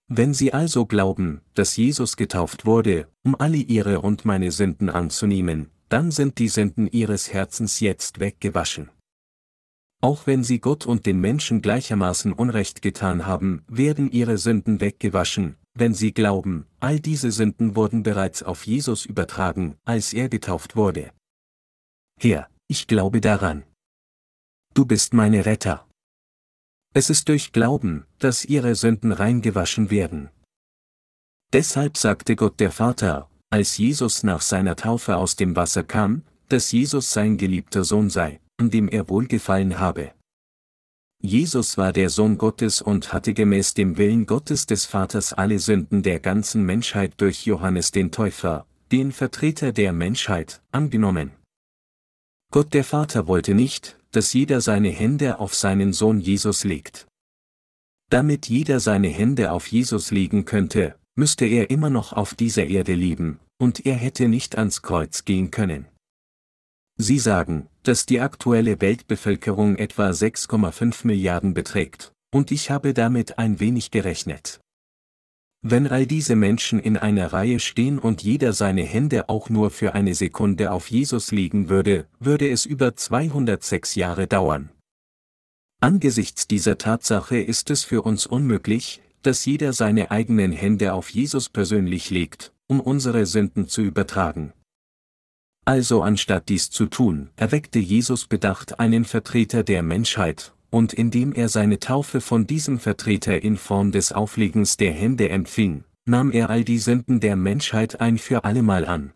Wenn 0.08 0.34
Sie 0.34 0.52
also 0.52 0.84
glauben, 0.84 1.40
dass 1.54 1.76
Jesus 1.76 2.16
getauft 2.16 2.66
wurde, 2.66 3.08
um 3.24 3.36
alle 3.36 3.58
Ihre 3.58 4.00
und 4.00 4.24
meine 4.24 4.50
Sünden 4.50 4.90
anzunehmen, 4.90 5.70
dann 5.88 6.10
sind 6.10 6.38
die 6.38 6.48
Sünden 6.48 6.88
Ihres 6.88 7.32
Herzens 7.32 7.78
jetzt 7.78 8.18
weggewaschen. 8.18 8.90
Auch 10.02 10.26
wenn 10.26 10.42
Sie 10.42 10.58
Gott 10.58 10.84
und 10.84 11.06
den 11.06 11.20
Menschen 11.20 11.62
gleichermaßen 11.62 12.32
Unrecht 12.32 12.82
getan 12.82 13.24
haben, 13.24 13.64
werden 13.68 14.10
Ihre 14.10 14.36
Sünden 14.36 14.80
weggewaschen, 14.80 15.56
wenn 15.74 15.94
Sie 15.94 16.12
glauben, 16.12 16.66
all 16.80 16.98
diese 16.98 17.30
Sünden 17.30 17.76
wurden 17.76 18.02
bereits 18.02 18.42
auf 18.42 18.66
Jesus 18.66 19.06
übertragen, 19.06 19.76
als 19.84 20.12
er 20.12 20.28
getauft 20.28 20.74
wurde. 20.74 21.12
Herr, 22.20 22.48
ich 22.74 22.88
glaube 22.88 23.20
daran. 23.20 23.62
Du 24.74 24.84
bist 24.84 25.14
meine 25.14 25.46
Retter. 25.46 25.86
Es 26.92 27.08
ist 27.08 27.28
durch 27.28 27.52
Glauben, 27.52 28.04
dass 28.18 28.44
ihre 28.44 28.74
Sünden 28.74 29.12
reingewaschen 29.12 29.92
werden. 29.92 30.28
Deshalb 31.52 31.96
sagte 31.96 32.34
Gott 32.34 32.58
der 32.58 32.72
Vater, 32.72 33.30
als 33.48 33.78
Jesus 33.78 34.24
nach 34.24 34.40
seiner 34.40 34.74
Taufe 34.74 35.16
aus 35.18 35.36
dem 35.36 35.54
Wasser 35.54 35.84
kam, 35.84 36.22
dass 36.48 36.72
Jesus 36.72 37.12
sein 37.12 37.36
geliebter 37.36 37.84
Sohn 37.84 38.10
sei, 38.10 38.40
an 38.56 38.70
dem 38.70 38.88
er 38.88 39.08
wohlgefallen 39.08 39.78
habe. 39.78 40.12
Jesus 41.22 41.78
war 41.78 41.92
der 41.92 42.10
Sohn 42.10 42.38
Gottes 42.38 42.82
und 42.82 43.12
hatte 43.12 43.34
gemäß 43.34 43.74
dem 43.74 43.98
Willen 43.98 44.26
Gottes 44.26 44.66
des 44.66 44.84
Vaters 44.84 45.32
alle 45.32 45.60
Sünden 45.60 46.02
der 46.02 46.18
ganzen 46.18 46.64
Menschheit 46.64 47.12
durch 47.18 47.46
Johannes 47.46 47.92
den 47.92 48.10
Täufer, 48.10 48.66
den 48.90 49.12
Vertreter 49.12 49.70
der 49.70 49.92
Menschheit, 49.92 50.60
angenommen. 50.72 51.30
Gott 52.54 52.72
der 52.72 52.84
Vater 52.84 53.26
wollte 53.26 53.52
nicht, 53.52 53.98
dass 54.12 54.32
jeder 54.32 54.60
seine 54.60 54.90
Hände 54.90 55.40
auf 55.40 55.56
seinen 55.56 55.92
Sohn 55.92 56.20
Jesus 56.20 56.62
legt. 56.62 57.08
Damit 58.10 58.48
jeder 58.48 58.78
seine 58.78 59.08
Hände 59.08 59.50
auf 59.50 59.66
Jesus 59.66 60.12
legen 60.12 60.44
könnte, 60.44 60.94
müsste 61.16 61.46
er 61.46 61.70
immer 61.70 61.90
noch 61.90 62.12
auf 62.12 62.36
dieser 62.36 62.64
Erde 62.66 62.94
leben, 62.94 63.40
und 63.58 63.84
er 63.84 63.96
hätte 63.96 64.28
nicht 64.28 64.56
ans 64.56 64.82
Kreuz 64.82 65.24
gehen 65.24 65.50
können. 65.50 65.88
Sie 66.96 67.18
sagen, 67.18 67.66
dass 67.82 68.06
die 68.06 68.20
aktuelle 68.20 68.80
Weltbevölkerung 68.80 69.74
etwa 69.74 70.10
6,5 70.10 71.08
Milliarden 71.08 71.54
beträgt, 71.54 72.12
und 72.32 72.52
ich 72.52 72.70
habe 72.70 72.94
damit 72.94 73.36
ein 73.36 73.58
wenig 73.58 73.90
gerechnet. 73.90 74.60
Wenn 75.66 75.86
all 75.86 76.04
diese 76.04 76.36
Menschen 76.36 76.78
in 76.78 76.98
einer 76.98 77.32
Reihe 77.32 77.58
stehen 77.58 77.98
und 77.98 78.22
jeder 78.22 78.52
seine 78.52 78.82
Hände 78.82 79.30
auch 79.30 79.48
nur 79.48 79.70
für 79.70 79.94
eine 79.94 80.14
Sekunde 80.14 80.70
auf 80.70 80.90
Jesus 80.90 81.32
legen 81.32 81.70
würde, 81.70 82.06
würde 82.20 82.50
es 82.50 82.66
über 82.66 82.96
206 82.96 83.94
Jahre 83.94 84.26
dauern. 84.26 84.68
Angesichts 85.80 86.46
dieser 86.46 86.76
Tatsache 86.76 87.38
ist 87.38 87.70
es 87.70 87.82
für 87.82 88.02
uns 88.02 88.26
unmöglich, 88.26 89.00
dass 89.22 89.46
jeder 89.46 89.72
seine 89.72 90.10
eigenen 90.10 90.52
Hände 90.52 90.92
auf 90.92 91.08
Jesus 91.08 91.48
persönlich 91.48 92.10
legt, 92.10 92.52
um 92.66 92.78
unsere 92.78 93.24
Sünden 93.24 93.66
zu 93.66 93.80
übertragen. 93.80 94.52
Also 95.64 96.02
anstatt 96.02 96.50
dies 96.50 96.68
zu 96.68 96.84
tun, 96.84 97.30
erweckte 97.36 97.78
Jesus 97.78 98.26
bedacht 98.26 98.80
einen 98.80 99.06
Vertreter 99.06 99.62
der 99.62 99.82
Menschheit, 99.82 100.53
und 100.74 100.92
indem 100.92 101.32
er 101.32 101.48
seine 101.48 101.78
Taufe 101.78 102.20
von 102.20 102.48
diesem 102.48 102.80
Vertreter 102.80 103.40
in 103.40 103.56
Form 103.56 103.92
des 103.92 104.10
Auflegens 104.10 104.76
der 104.76 104.92
Hände 104.92 105.28
empfing, 105.28 105.84
nahm 106.04 106.32
er 106.32 106.50
all 106.50 106.64
die 106.64 106.78
Sünden 106.78 107.20
der 107.20 107.36
Menschheit 107.36 108.00
ein 108.00 108.18
für 108.18 108.42
allemal 108.42 108.84
an. 108.84 109.12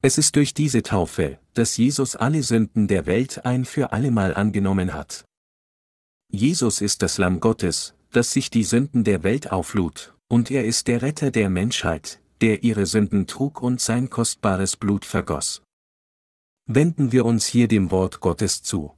Es 0.00 0.16
ist 0.16 0.36
durch 0.36 0.54
diese 0.54 0.84
Taufe, 0.84 1.40
dass 1.54 1.76
Jesus 1.76 2.14
alle 2.14 2.44
Sünden 2.44 2.86
der 2.86 3.06
Welt 3.06 3.44
ein 3.44 3.64
für 3.64 3.92
allemal 3.92 4.32
angenommen 4.32 4.94
hat. 4.94 5.24
Jesus 6.30 6.80
ist 6.80 7.02
das 7.02 7.18
Lamm 7.18 7.40
Gottes, 7.40 7.96
das 8.12 8.30
sich 8.30 8.48
die 8.48 8.62
Sünden 8.62 9.02
der 9.02 9.24
Welt 9.24 9.50
auflud, 9.50 10.14
und 10.28 10.52
er 10.52 10.64
ist 10.64 10.86
der 10.86 11.02
Retter 11.02 11.32
der 11.32 11.50
Menschheit, 11.50 12.20
der 12.42 12.62
ihre 12.62 12.86
Sünden 12.86 13.26
trug 13.26 13.60
und 13.60 13.80
sein 13.80 14.08
kostbares 14.08 14.76
Blut 14.76 15.04
vergoss. 15.04 15.62
Wenden 16.66 17.10
wir 17.10 17.24
uns 17.24 17.44
hier 17.44 17.66
dem 17.66 17.90
Wort 17.90 18.20
Gottes 18.20 18.62
zu. 18.62 18.94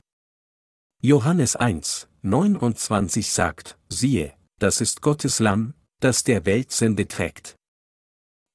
Johannes 1.03 1.57
1, 1.57 2.09
29 2.23 3.31
sagt, 3.31 3.79
siehe, 3.91 4.33
das 4.59 4.81
ist 4.81 5.03
Gottes 5.03 5.41
Lamm, 5.41 5.75
das 6.01 6.25
der 6.25 6.47
Welt 6.47 6.73
Sünde 6.73 7.07
trägt. 7.07 7.55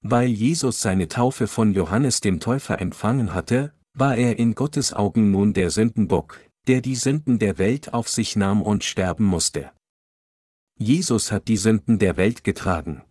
Weil 0.01 0.27
Jesus 0.27 0.81
seine 0.81 1.07
Taufe 1.07 1.45
von 1.45 1.71
Johannes 1.73 2.19
dem 2.19 2.39
Täufer 2.39 2.81
empfangen 2.81 3.35
hatte, 3.35 3.73
war 3.93 4.17
er 4.17 4.39
in 4.39 4.55
Gottes 4.55 4.91
Augen 4.91 5.29
nun 5.29 5.53
der 5.53 5.69
Sündenbock, 5.69 6.39
der 6.67 6.81
die 6.81 6.95
Sünden 6.95 7.37
der 7.37 7.59
Welt 7.59 7.93
auf 7.93 8.09
sich 8.09 8.35
nahm 8.35 8.63
und 8.63 8.83
sterben 8.83 9.25
musste. 9.25 9.71
Jesus 10.79 11.31
hat 11.31 11.47
die 11.47 11.57
Sünden 11.57 11.99
der 11.99 12.17
Welt 12.17 12.43
getragen. 12.43 13.03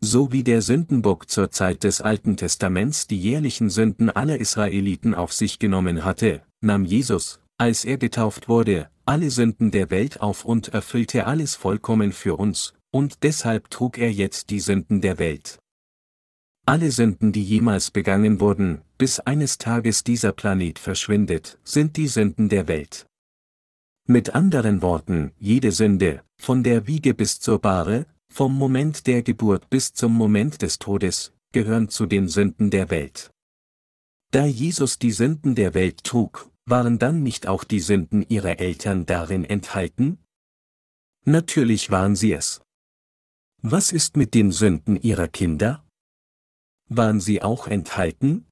So 0.00 0.32
wie 0.32 0.44
der 0.44 0.60
Sündenbock 0.60 1.30
zur 1.30 1.50
Zeit 1.50 1.82
des 1.82 2.02
Alten 2.02 2.36
Testaments 2.36 3.06
die 3.06 3.18
jährlichen 3.18 3.70
Sünden 3.70 4.10
aller 4.10 4.38
Israeliten 4.38 5.14
auf 5.14 5.32
sich 5.32 5.58
genommen 5.58 6.04
hatte, 6.04 6.42
nahm 6.60 6.84
Jesus, 6.84 7.40
als 7.58 7.84
er 7.84 7.98
getauft 7.98 8.48
wurde, 8.48 8.88
alle 9.04 9.30
Sünden 9.30 9.70
der 9.70 9.90
Welt 9.90 10.20
auf 10.20 10.44
und 10.44 10.68
erfüllte 10.68 11.26
alles 11.26 11.54
vollkommen 11.54 12.12
für 12.12 12.36
uns, 12.36 12.74
und 12.90 13.22
deshalb 13.22 13.70
trug 13.70 13.98
er 13.98 14.10
jetzt 14.12 14.50
die 14.50 14.60
Sünden 14.60 15.00
der 15.00 15.18
Welt. 15.18 15.58
Alle 16.66 16.90
Sünden, 16.90 17.32
die 17.32 17.42
jemals 17.42 17.90
begangen 17.90 18.40
wurden, 18.40 18.82
bis 18.98 19.20
eines 19.20 19.58
Tages 19.58 20.04
dieser 20.04 20.32
Planet 20.32 20.78
verschwindet, 20.78 21.58
sind 21.64 21.96
die 21.96 22.08
Sünden 22.08 22.48
der 22.48 22.68
Welt. 22.68 23.06
Mit 24.06 24.34
anderen 24.34 24.80
Worten, 24.82 25.32
jede 25.38 25.72
Sünde, 25.72 26.22
von 26.36 26.62
der 26.62 26.86
Wiege 26.86 27.14
bis 27.14 27.40
zur 27.40 27.58
Bahre, 27.58 28.06
vom 28.30 28.56
Moment 28.56 29.06
der 29.06 29.22
Geburt 29.22 29.68
bis 29.70 29.92
zum 29.92 30.12
Moment 30.12 30.62
des 30.62 30.78
Todes, 30.78 31.32
gehören 31.52 31.88
zu 31.88 32.06
den 32.06 32.28
Sünden 32.28 32.70
der 32.70 32.90
Welt. 32.90 33.30
Da 34.30 34.44
Jesus 34.44 34.98
die 34.98 35.12
Sünden 35.12 35.54
der 35.54 35.72
Welt 35.72 36.04
trug, 36.04 36.47
waren 36.70 36.98
dann 36.98 37.22
nicht 37.22 37.46
auch 37.46 37.64
die 37.64 37.80
Sünden 37.80 38.22
ihrer 38.22 38.58
Eltern 38.58 39.06
darin 39.06 39.44
enthalten? 39.44 40.18
Natürlich 41.24 41.90
waren 41.90 42.16
sie 42.16 42.32
es. 42.32 42.62
Was 43.62 43.92
ist 43.92 44.16
mit 44.16 44.34
den 44.34 44.52
Sünden 44.52 44.96
ihrer 44.96 45.28
Kinder? 45.28 45.84
Waren 46.88 47.20
sie 47.20 47.42
auch 47.42 47.66
enthalten? 47.66 48.46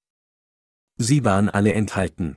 Sie 0.98 1.24
waren 1.24 1.48
alle 1.48 1.72
enthalten. 1.74 2.36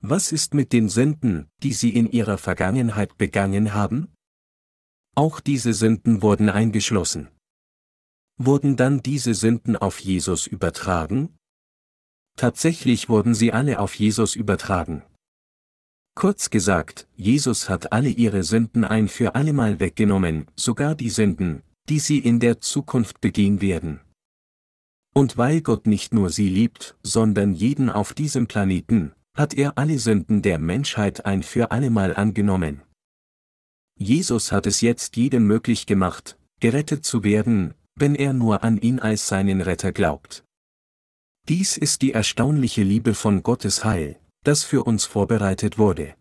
Was 0.00 0.32
ist 0.32 0.54
mit 0.54 0.72
den 0.72 0.88
Sünden, 0.88 1.50
die 1.62 1.72
sie 1.72 1.90
in 1.90 2.10
ihrer 2.10 2.38
Vergangenheit 2.38 3.18
begangen 3.18 3.74
haben? 3.74 4.12
Auch 5.14 5.40
diese 5.40 5.74
Sünden 5.74 6.22
wurden 6.22 6.48
eingeschlossen. 6.48 7.28
Wurden 8.38 8.76
dann 8.76 9.02
diese 9.02 9.34
Sünden 9.34 9.76
auf 9.76 10.00
Jesus 10.00 10.46
übertragen? 10.46 11.36
Tatsächlich 12.40 13.10
wurden 13.10 13.34
sie 13.34 13.52
alle 13.52 13.80
auf 13.80 13.94
Jesus 13.94 14.34
übertragen. 14.34 15.02
Kurz 16.14 16.48
gesagt, 16.48 17.06
Jesus 17.14 17.68
hat 17.68 17.92
alle 17.92 18.08
ihre 18.08 18.44
Sünden 18.44 18.82
ein 18.82 19.08
für 19.08 19.34
allemal 19.34 19.78
weggenommen, 19.78 20.46
sogar 20.56 20.94
die 20.94 21.10
Sünden, 21.10 21.62
die 21.90 21.98
sie 21.98 22.18
in 22.18 22.40
der 22.40 22.58
Zukunft 22.62 23.20
begehen 23.20 23.60
werden. 23.60 24.00
Und 25.12 25.36
weil 25.36 25.60
Gott 25.60 25.86
nicht 25.86 26.14
nur 26.14 26.30
sie 26.30 26.48
liebt, 26.48 26.96
sondern 27.02 27.52
jeden 27.52 27.90
auf 27.90 28.14
diesem 28.14 28.46
Planeten, 28.46 29.12
hat 29.36 29.52
er 29.52 29.76
alle 29.76 29.98
Sünden 29.98 30.40
der 30.40 30.58
Menschheit 30.58 31.26
ein 31.26 31.42
für 31.42 31.70
allemal 31.72 32.16
angenommen. 32.16 32.80
Jesus 33.98 34.50
hat 34.50 34.66
es 34.66 34.80
jetzt 34.80 35.18
jedem 35.18 35.46
möglich 35.46 35.84
gemacht, 35.84 36.38
gerettet 36.58 37.04
zu 37.04 37.22
werden, 37.22 37.74
wenn 37.96 38.14
er 38.14 38.32
nur 38.32 38.64
an 38.64 38.78
ihn 38.78 38.98
als 38.98 39.28
seinen 39.28 39.60
Retter 39.60 39.92
glaubt. 39.92 40.42
Dies 41.48 41.76
ist 41.76 42.02
die 42.02 42.12
erstaunliche 42.12 42.82
Liebe 42.82 43.14
von 43.14 43.42
Gottes 43.42 43.84
Heil, 43.84 44.20
das 44.44 44.64
für 44.64 44.84
uns 44.84 45.04
vorbereitet 45.04 45.78
wurde. 45.78 46.14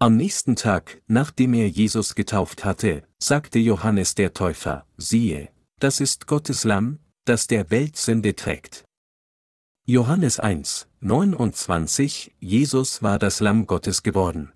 Am 0.00 0.16
nächsten 0.16 0.56
Tag, 0.56 1.02
nachdem 1.06 1.54
er 1.54 1.68
Jesus 1.68 2.14
getauft 2.14 2.64
hatte, 2.64 3.02
sagte 3.18 3.58
Johannes 3.58 4.14
der 4.14 4.32
Täufer, 4.32 4.86
siehe, 4.96 5.50
das 5.80 6.00
ist 6.00 6.26
Gottes 6.26 6.64
Lamm, 6.64 7.00
das 7.24 7.46
der 7.46 7.70
Welt 7.70 7.96
Sünde 7.96 8.36
trägt. 8.36 8.84
Johannes 9.86 10.38
1, 10.38 10.88
29, 11.00 12.34
Jesus 12.38 13.02
war 13.02 13.18
das 13.18 13.40
Lamm 13.40 13.66
Gottes 13.66 14.02
geworden. 14.02 14.52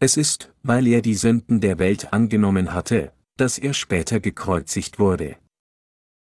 Es 0.00 0.16
ist, 0.16 0.52
weil 0.62 0.86
er 0.86 1.02
die 1.02 1.14
Sünden 1.14 1.60
der 1.60 1.78
Welt 1.78 2.12
angenommen 2.12 2.72
hatte, 2.72 3.12
dass 3.36 3.58
er 3.58 3.74
später 3.74 4.20
gekreuzigt 4.20 4.98
wurde. 4.98 5.36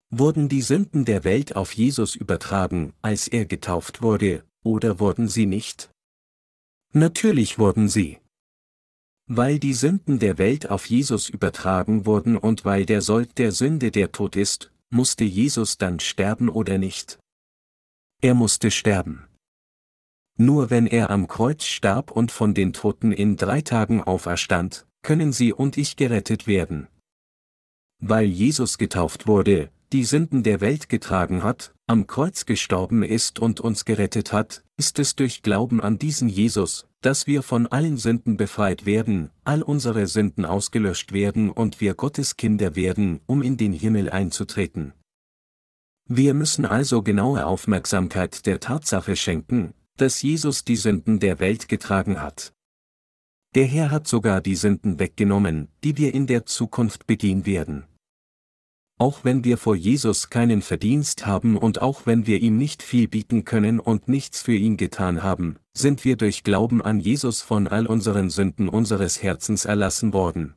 Wurden 0.09 0.47
die 0.47 0.61
Sünden 0.61 1.03
der 1.03 1.25
Welt 1.25 1.55
auf 1.55 1.73
Jesus 1.73 2.15
übertragen, 2.15 2.93
als 3.01 3.27
er 3.27 3.45
getauft 3.45 4.01
wurde, 4.01 4.45
oder 4.63 4.99
wurden 4.99 5.27
sie 5.27 5.45
nicht? 5.45 5.89
Natürlich 6.93 7.59
wurden 7.59 7.89
sie. 7.89 8.19
Weil 9.27 9.59
die 9.59 9.73
Sünden 9.73 10.19
der 10.19 10.37
Welt 10.37 10.69
auf 10.69 10.85
Jesus 10.85 11.27
übertragen 11.27 12.05
wurden 12.05 12.37
und 12.37 12.63
weil 12.63 12.85
der 12.85 13.01
Sold 13.01 13.37
der 13.37 13.51
Sünde 13.51 13.91
der 13.91 14.13
Tod 14.13 14.37
ist, 14.37 14.71
musste 14.89 15.25
Jesus 15.25 15.77
dann 15.77 15.99
sterben 15.99 16.47
oder 16.47 16.77
nicht? 16.77 17.19
Er 18.21 18.33
musste 18.33 18.71
sterben. 18.71 19.27
Nur 20.37 20.69
wenn 20.69 20.87
er 20.87 21.09
am 21.09 21.27
Kreuz 21.27 21.65
starb 21.65 22.11
und 22.11 22.31
von 22.31 22.53
den 22.53 22.71
Toten 22.71 23.11
in 23.11 23.35
drei 23.35 23.61
Tagen 23.61 24.01
auferstand, 24.01 24.87
können 25.01 25.33
Sie 25.33 25.51
und 25.51 25.77
ich 25.77 25.97
gerettet 25.97 26.47
werden. 26.47 26.87
Weil 27.99 28.25
Jesus 28.25 28.77
getauft 28.77 29.27
wurde, 29.27 29.71
die 29.93 30.03
Sünden 30.03 30.43
der 30.43 30.59
Welt 30.59 30.89
getragen 30.89 31.43
hat, 31.43 31.73
am 31.87 32.07
Kreuz 32.07 32.45
gestorben 32.45 33.03
ist 33.03 33.39
und 33.39 33.61
uns 33.61 33.85
gerettet 33.85 34.33
hat, 34.33 34.63
ist 34.75 34.99
es 34.99 35.15
durch 35.15 35.41
Glauben 35.41 35.79
an 35.79 35.97
diesen 35.97 36.27
Jesus, 36.27 36.87
dass 37.01 37.25
wir 37.25 37.41
von 37.41 37.67
allen 37.67 37.95
Sünden 37.95 38.35
befreit 38.35 38.85
werden, 38.85 39.29
all 39.45 39.61
unsere 39.61 40.07
Sünden 40.07 40.45
ausgelöscht 40.45 41.13
werden 41.13 41.49
und 41.49 41.79
wir 41.79 41.93
Gottes 41.93 42.35
Kinder 42.35 42.75
werden, 42.75 43.21
um 43.27 43.41
in 43.41 43.55
den 43.55 43.71
Himmel 43.71 44.09
einzutreten. 44.09 44.93
Wir 46.09 46.33
müssen 46.33 46.65
also 46.65 47.01
genaue 47.01 47.45
Aufmerksamkeit 47.45 48.45
der 48.45 48.59
Tatsache 48.59 49.15
schenken, 49.15 49.73
dass 49.95 50.21
Jesus 50.21 50.65
die 50.65 50.75
Sünden 50.75 51.19
der 51.19 51.39
Welt 51.39 51.69
getragen 51.69 52.21
hat. 52.21 52.53
Der 53.55 53.65
Herr 53.65 53.89
hat 53.89 54.07
sogar 54.07 54.41
die 54.41 54.55
Sünden 54.55 54.99
weggenommen, 54.99 55.69
die 55.83 55.97
wir 55.97 56.13
in 56.13 56.27
der 56.27 56.45
Zukunft 56.45 57.07
begehen 57.07 57.45
werden. 57.45 57.85
Auch 58.99 59.23
wenn 59.23 59.43
wir 59.43 59.57
vor 59.57 59.75
Jesus 59.75 60.31
keinen 60.31 60.63
Verdienst 60.63 61.27
haben 61.27 61.55
und 61.55 61.81
auch 61.83 62.07
wenn 62.07 62.25
wir 62.25 62.41
ihm 62.41 62.57
nicht 62.57 62.81
viel 62.81 63.07
bieten 63.07 63.45
können 63.45 63.79
und 63.79 64.07
nichts 64.07 64.41
für 64.41 64.55
ihn 64.55 64.75
getan 64.75 65.21
haben, 65.21 65.57
sind 65.73 66.03
wir 66.03 66.17
durch 66.17 66.43
Glauben 66.43 66.81
an 66.81 66.99
Jesus 66.99 67.43
von 67.43 67.67
all 67.67 67.85
unseren 67.85 68.31
Sünden 68.31 68.67
unseres 68.67 69.21
Herzens 69.21 69.65
erlassen 69.65 70.13
worden. 70.13 70.55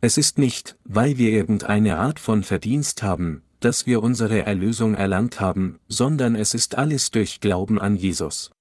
Es 0.00 0.16
ist 0.16 0.38
nicht, 0.38 0.76
weil 0.84 1.18
wir 1.18 1.30
irgendeine 1.30 1.96
Art 1.96 2.20
von 2.20 2.44
Verdienst 2.44 3.02
haben, 3.02 3.42
dass 3.58 3.86
wir 3.86 4.02
unsere 4.02 4.46
Erlösung 4.46 4.94
erlangt 4.94 5.40
haben, 5.40 5.80
sondern 5.88 6.36
es 6.36 6.54
ist 6.54 6.76
alles 6.76 7.10
durch 7.10 7.40
Glauben 7.40 7.80
an 7.80 7.96
Jesus. 7.96 8.52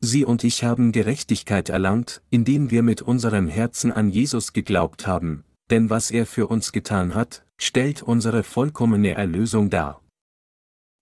Sie 0.00 0.24
und 0.24 0.42
ich 0.42 0.64
haben 0.64 0.92
Gerechtigkeit 0.92 1.68
erlangt, 1.68 2.22
indem 2.30 2.70
wir 2.70 2.82
mit 2.82 3.02
unserem 3.02 3.48
Herzen 3.48 3.92
an 3.92 4.08
Jesus 4.08 4.52
geglaubt 4.52 5.06
haben, 5.06 5.44
denn 5.70 5.90
was 5.90 6.10
er 6.10 6.26
für 6.26 6.46
uns 6.46 6.72
getan 6.72 7.14
hat, 7.14 7.44
stellt 7.56 8.02
unsere 8.02 8.42
vollkommene 8.42 9.12
Erlösung 9.14 9.70
dar. 9.70 10.02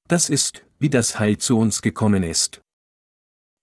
Das 0.08 0.28
ist, 0.28 0.64
wie 0.78 0.90
das 0.90 1.18
Heil 1.18 1.38
zu 1.38 1.58
uns 1.58 1.82
gekommen 1.82 2.22
ist. 2.22 2.62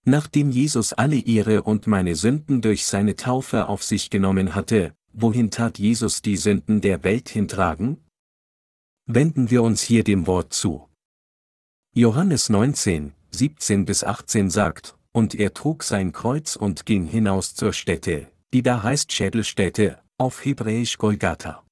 Nachdem 0.06 0.50
Jesus 0.50 0.94
alle 0.94 1.18
ihre 1.18 1.64
und 1.64 1.86
meine 1.86 2.16
Sünden 2.16 2.62
durch 2.62 2.86
seine 2.86 3.16
Taufe 3.16 3.68
auf 3.68 3.84
sich 3.84 4.10
genommen 4.10 4.56
hatte, 4.56 4.96
wohin 5.14 5.52
tat 5.52 5.78
Jesus 5.78 6.22
die 6.22 6.38
Sünden 6.38 6.82
der 6.82 7.04
Welt 7.04 7.30
hintragen? 7.30 8.04
Wenden 9.06 9.50
wir 9.50 9.64
uns 9.64 9.82
hier 9.82 10.04
dem 10.04 10.28
Wort 10.28 10.54
zu. 10.54 10.88
Johannes 11.94 12.50
19, 12.50 13.14
17 13.32 13.86
bis 13.86 14.04
18 14.04 14.50
sagt, 14.50 14.96
und 15.12 15.36
er 15.36 15.54
trug 15.54 15.84
sein 15.84 16.12
Kreuz 16.12 16.56
und 16.56 16.86
ging 16.86 17.06
hinaus 17.06 17.56
zur 17.56 17.74
Stätte, 17.74 18.32
die 18.54 18.62
da 18.64 18.84
heißt 18.84 19.12
Schädelstätte, 19.12 20.02
auf 20.20 20.44
Hebräisch 20.44 20.98
Golgatha. 20.98 21.66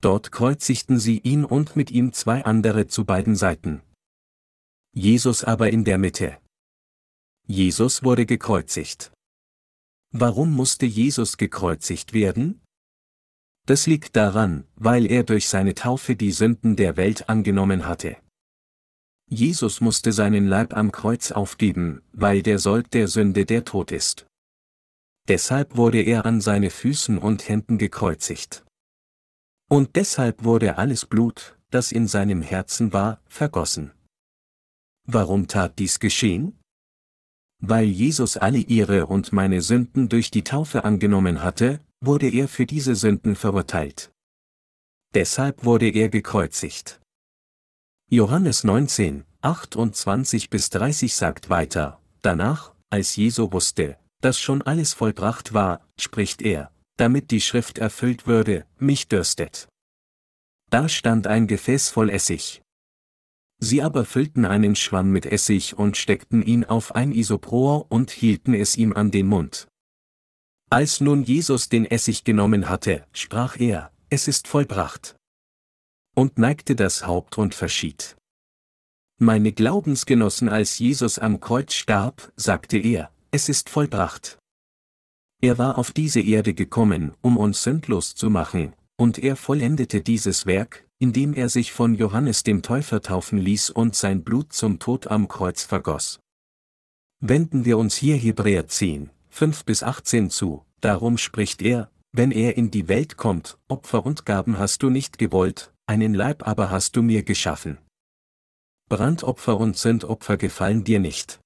Dort 0.00 0.32
kreuzigten 0.32 0.98
sie 0.98 1.18
ihn 1.18 1.44
und 1.44 1.76
mit 1.76 1.90
ihm 1.90 2.12
zwei 2.12 2.44
andere 2.44 2.86
zu 2.86 3.04
beiden 3.04 3.36
Seiten. 3.36 3.82
Jesus 4.94 5.44
aber 5.44 5.70
in 5.70 5.84
der 5.84 5.98
Mitte. 5.98 6.38
Jesus 7.46 8.02
wurde 8.02 8.26
gekreuzigt. 8.26 9.12
Warum 10.12 10.52
musste 10.52 10.86
Jesus 10.86 11.36
gekreuzigt 11.36 12.12
werden? 12.12 12.60
Das 13.66 13.86
liegt 13.86 14.16
daran, 14.16 14.66
weil 14.74 15.06
er 15.06 15.22
durch 15.22 15.48
seine 15.48 15.74
Taufe 15.74 16.16
die 16.16 16.32
Sünden 16.32 16.76
der 16.76 16.96
Welt 16.96 17.28
angenommen 17.28 17.86
hatte. 17.86 18.16
Jesus 19.28 19.80
musste 19.80 20.12
seinen 20.12 20.46
Leib 20.46 20.76
am 20.76 20.90
Kreuz 20.90 21.32
aufgeben, 21.32 22.02
weil 22.12 22.42
der 22.42 22.58
Sold 22.58 22.92
der 22.92 23.08
Sünde 23.08 23.46
der 23.46 23.64
Tod 23.64 23.92
ist. 23.92 24.26
Deshalb 25.28 25.76
wurde 25.76 26.02
er 26.02 26.26
an 26.26 26.40
seine 26.40 26.70
Füßen 26.70 27.18
und 27.18 27.48
Händen 27.48 27.78
gekreuzigt. 27.78 28.64
Und 29.68 29.96
deshalb 29.96 30.44
wurde 30.44 30.78
alles 30.78 31.06
Blut, 31.06 31.56
das 31.70 31.92
in 31.92 32.06
seinem 32.06 32.42
Herzen 32.42 32.92
war, 32.92 33.20
vergossen. 33.26 33.92
Warum 35.06 35.48
tat 35.48 35.78
dies 35.78 36.00
geschehen? 36.00 36.58
Weil 37.60 37.86
Jesus 37.86 38.36
alle 38.36 38.58
ihre 38.58 39.06
und 39.06 39.32
meine 39.32 39.62
Sünden 39.62 40.08
durch 40.08 40.30
die 40.30 40.44
Taufe 40.44 40.84
angenommen 40.84 41.42
hatte, 41.42 41.80
wurde 42.00 42.28
er 42.28 42.48
für 42.48 42.66
diese 42.66 42.96
Sünden 42.96 43.36
verurteilt. 43.36 44.12
Deshalb 45.14 45.64
wurde 45.64 45.88
er 45.88 46.08
gekreuzigt. 46.08 47.00
Johannes 48.10 48.64
19, 48.64 49.24
28 49.42 50.50
bis 50.50 50.70
30 50.70 51.14
sagt 51.14 51.50
weiter, 51.50 52.00
danach, 52.20 52.74
als 52.90 53.16
Jesu 53.16 53.52
wusste, 53.52 53.96
dass 54.22 54.40
schon 54.40 54.62
alles 54.62 54.94
vollbracht 54.94 55.52
war, 55.52 55.86
spricht 55.98 56.40
er, 56.40 56.72
damit 56.96 57.30
die 57.30 57.40
Schrift 57.40 57.78
erfüllt 57.78 58.26
würde, 58.26 58.64
mich 58.78 59.08
dürstet. 59.08 59.68
Da 60.70 60.88
stand 60.88 61.26
ein 61.26 61.46
Gefäß 61.46 61.90
voll 61.90 62.08
Essig. 62.08 62.62
Sie 63.58 63.82
aber 63.82 64.04
füllten 64.04 64.44
einen 64.44 64.74
Schwamm 64.74 65.10
mit 65.12 65.26
Essig 65.26 65.78
und 65.78 65.96
steckten 65.96 66.42
ihn 66.42 66.64
auf 66.64 66.94
ein 66.94 67.12
Isopror 67.12 67.90
und 67.90 68.10
hielten 68.10 68.54
es 68.54 68.76
ihm 68.76 68.92
an 68.92 69.10
den 69.10 69.26
Mund. 69.26 69.68
Als 70.70 71.00
nun 71.00 71.22
Jesus 71.22 71.68
den 71.68 71.84
Essig 71.84 72.24
genommen 72.24 72.68
hatte, 72.68 73.06
sprach 73.12 73.60
er, 73.60 73.92
es 74.08 74.26
ist 74.26 74.48
vollbracht. 74.48 75.16
Und 76.16 76.38
neigte 76.38 76.74
das 76.74 77.06
Haupt 77.06 77.38
und 77.38 77.54
verschied. 77.54 78.16
Meine 79.18 79.52
Glaubensgenossen, 79.52 80.48
als 80.48 80.78
Jesus 80.78 81.18
am 81.18 81.38
Kreuz 81.38 81.74
starb, 81.74 82.32
sagte 82.36 82.78
er, 82.78 83.11
es 83.34 83.48
ist 83.48 83.70
vollbracht. 83.70 84.38
Er 85.40 85.56
war 85.56 85.78
auf 85.78 85.90
diese 85.90 86.20
Erde 86.20 86.52
gekommen, 86.52 87.14
um 87.22 87.38
uns 87.38 87.62
sündlos 87.62 88.14
zu 88.14 88.28
machen, 88.28 88.74
und 88.96 89.18
er 89.18 89.36
vollendete 89.36 90.02
dieses 90.02 90.44
Werk, 90.44 90.86
indem 90.98 91.32
er 91.32 91.48
sich 91.48 91.72
von 91.72 91.94
Johannes 91.94 92.44
dem 92.44 92.62
Täufer 92.62 93.00
taufen 93.00 93.38
ließ 93.38 93.70
und 93.70 93.96
sein 93.96 94.22
Blut 94.22 94.52
zum 94.52 94.78
Tod 94.78 95.06
am 95.06 95.28
Kreuz 95.28 95.64
vergoss. 95.64 96.20
Wenden 97.20 97.64
wir 97.64 97.78
uns 97.78 97.96
hier 97.96 98.16
Hebräer 98.16 98.68
10, 98.68 99.10
5 99.30 99.64
bis 99.64 99.82
18 99.82 100.28
zu, 100.28 100.64
darum 100.80 101.16
spricht 101.16 101.62
er, 101.62 101.90
wenn 102.12 102.32
er 102.32 102.58
in 102.58 102.70
die 102.70 102.86
Welt 102.88 103.16
kommt, 103.16 103.58
Opfer 103.66 104.04
und 104.04 104.26
Gaben 104.26 104.58
hast 104.58 104.82
du 104.82 104.90
nicht 104.90 105.18
gewollt, 105.18 105.72
einen 105.86 106.12
Leib 106.12 106.46
aber 106.46 106.70
hast 106.70 106.96
du 106.96 107.02
mir 107.02 107.22
geschaffen. 107.22 107.78
Brandopfer 108.90 109.58
und 109.58 109.78
Sündopfer 109.78 110.36
gefallen 110.36 110.84
dir 110.84 111.00
nicht. 111.00 111.41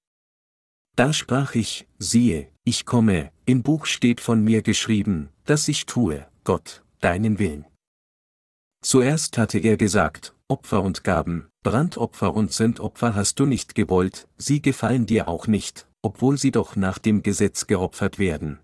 Da 0.97 1.13
sprach 1.13 1.55
ich, 1.55 1.87
siehe, 1.99 2.49
ich 2.65 2.87
komme, 2.87 3.31
im 3.45 3.63
Buch 3.63 3.85
steht 3.85 4.23
von 4.23 4.43
mir 4.43 4.63
geschrieben, 4.63 5.29
dass 5.45 5.69
ich 5.69 5.85
tue, 5.85 6.27
Gott, 6.43 6.83
deinen 7.01 7.39
Willen. 7.39 7.67
Zuerst 8.83 9.37
hatte 9.37 9.59
er 9.59 9.77
gesagt, 9.77 10.35
Opfer 10.49 10.83
und 10.83 11.05
Gaben, 11.05 11.49
Brandopfer 11.63 12.33
und 12.33 12.51
Sündopfer 12.51 13.15
hast 13.15 13.39
du 13.39 13.45
nicht 13.45 13.75
gewollt, 13.75 14.27
sie 14.39 14.63
gefallen 14.63 15.05
dir 15.05 15.29
auch 15.29 15.47
nicht, 15.47 15.87
obwohl 16.01 16.39
sie 16.39 16.51
doch 16.51 16.77
nach 16.77 16.99
dem 16.99 17.23
Gesetz 17.23 17.67
geopfert 17.67 18.19
werden. 18.19 18.59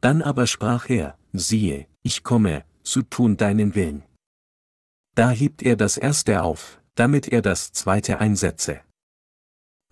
Dann 0.00 0.22
aber 0.22 0.46
sprach 0.46 0.88
er, 0.88 1.18
siehe, 1.32 1.88
ich 2.02 2.22
komme, 2.22 2.64
zu 2.84 3.02
tun 3.02 3.36
deinen 3.36 3.74
Willen. 3.74 4.04
Da 5.16 5.30
hebt 5.30 5.62
er 5.62 5.74
das 5.74 5.96
erste 5.96 6.42
auf, 6.42 6.80
damit 6.94 7.26
er 7.26 7.42
das 7.42 7.72
zweite 7.72 8.20
einsetze. 8.20 8.82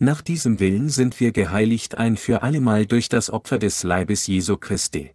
Nach 0.01 0.23
diesem 0.23 0.59
Willen 0.59 0.89
sind 0.89 1.21
wir 1.21 1.31
geheiligt 1.31 1.97
ein 1.97 2.17
für 2.17 2.43
allemal 2.43 2.85
durch 2.87 3.09
das 3.09 3.31
Opfer 3.31 3.59
des 3.59 3.85
Leibes 3.85 4.27
Jesu 4.27 4.57
Christi. 4.57 5.13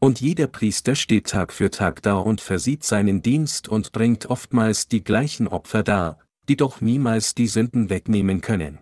Und 0.00 0.20
jeder 0.20 0.46
Priester 0.46 0.94
steht 0.94 1.28
Tag 1.28 1.52
für 1.52 1.70
Tag 1.70 2.02
da 2.02 2.16
und 2.18 2.40
versieht 2.40 2.84
seinen 2.84 3.22
Dienst 3.22 3.68
und 3.68 3.92
bringt 3.92 4.26
oftmals 4.26 4.88
die 4.88 5.02
gleichen 5.02 5.48
Opfer 5.48 5.82
dar, 5.82 6.18
die 6.48 6.56
doch 6.56 6.80
niemals 6.80 7.34
die 7.34 7.46
Sünden 7.46 7.90
wegnehmen 7.90 8.40
können. 8.40 8.78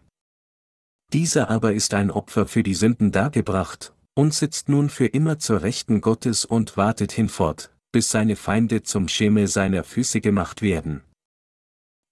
Dieser 1.12 1.50
aber 1.50 1.72
ist 1.72 1.94
ein 1.94 2.10
Opfer 2.10 2.46
für 2.46 2.62
die 2.62 2.74
Sünden 2.74 3.12
dargebracht, 3.12 3.94
und 4.14 4.34
sitzt 4.34 4.68
nun 4.68 4.88
für 4.88 5.06
immer 5.06 5.38
zur 5.38 5.62
Rechten 5.62 6.00
Gottes 6.00 6.44
und 6.44 6.76
wartet 6.76 7.12
hinfort, 7.12 7.70
bis 7.92 8.10
seine 8.10 8.34
Feinde 8.34 8.82
zum 8.82 9.08
Schemel 9.08 9.46
seiner 9.46 9.84
Füße 9.84 10.20
gemacht 10.20 10.62
werden. 10.62 11.02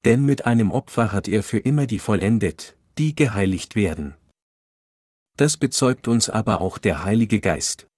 Denn 0.05 0.24
mit 0.24 0.46
einem 0.46 0.70
Opfer 0.70 1.12
hat 1.12 1.28
er 1.28 1.42
für 1.42 1.59
immer 1.59 1.86
die 1.86 1.98
vollendet, 1.98 2.76
die 2.98 3.14
geheiligt 3.14 3.74
werden. 3.74 4.14
Das 5.36 5.57
bezeugt 5.57 6.07
uns 6.09 6.28
aber 6.28 6.61
auch 6.61 6.78
der 6.78 7.05
Heilige 7.05 7.40
Geist. 7.40 7.88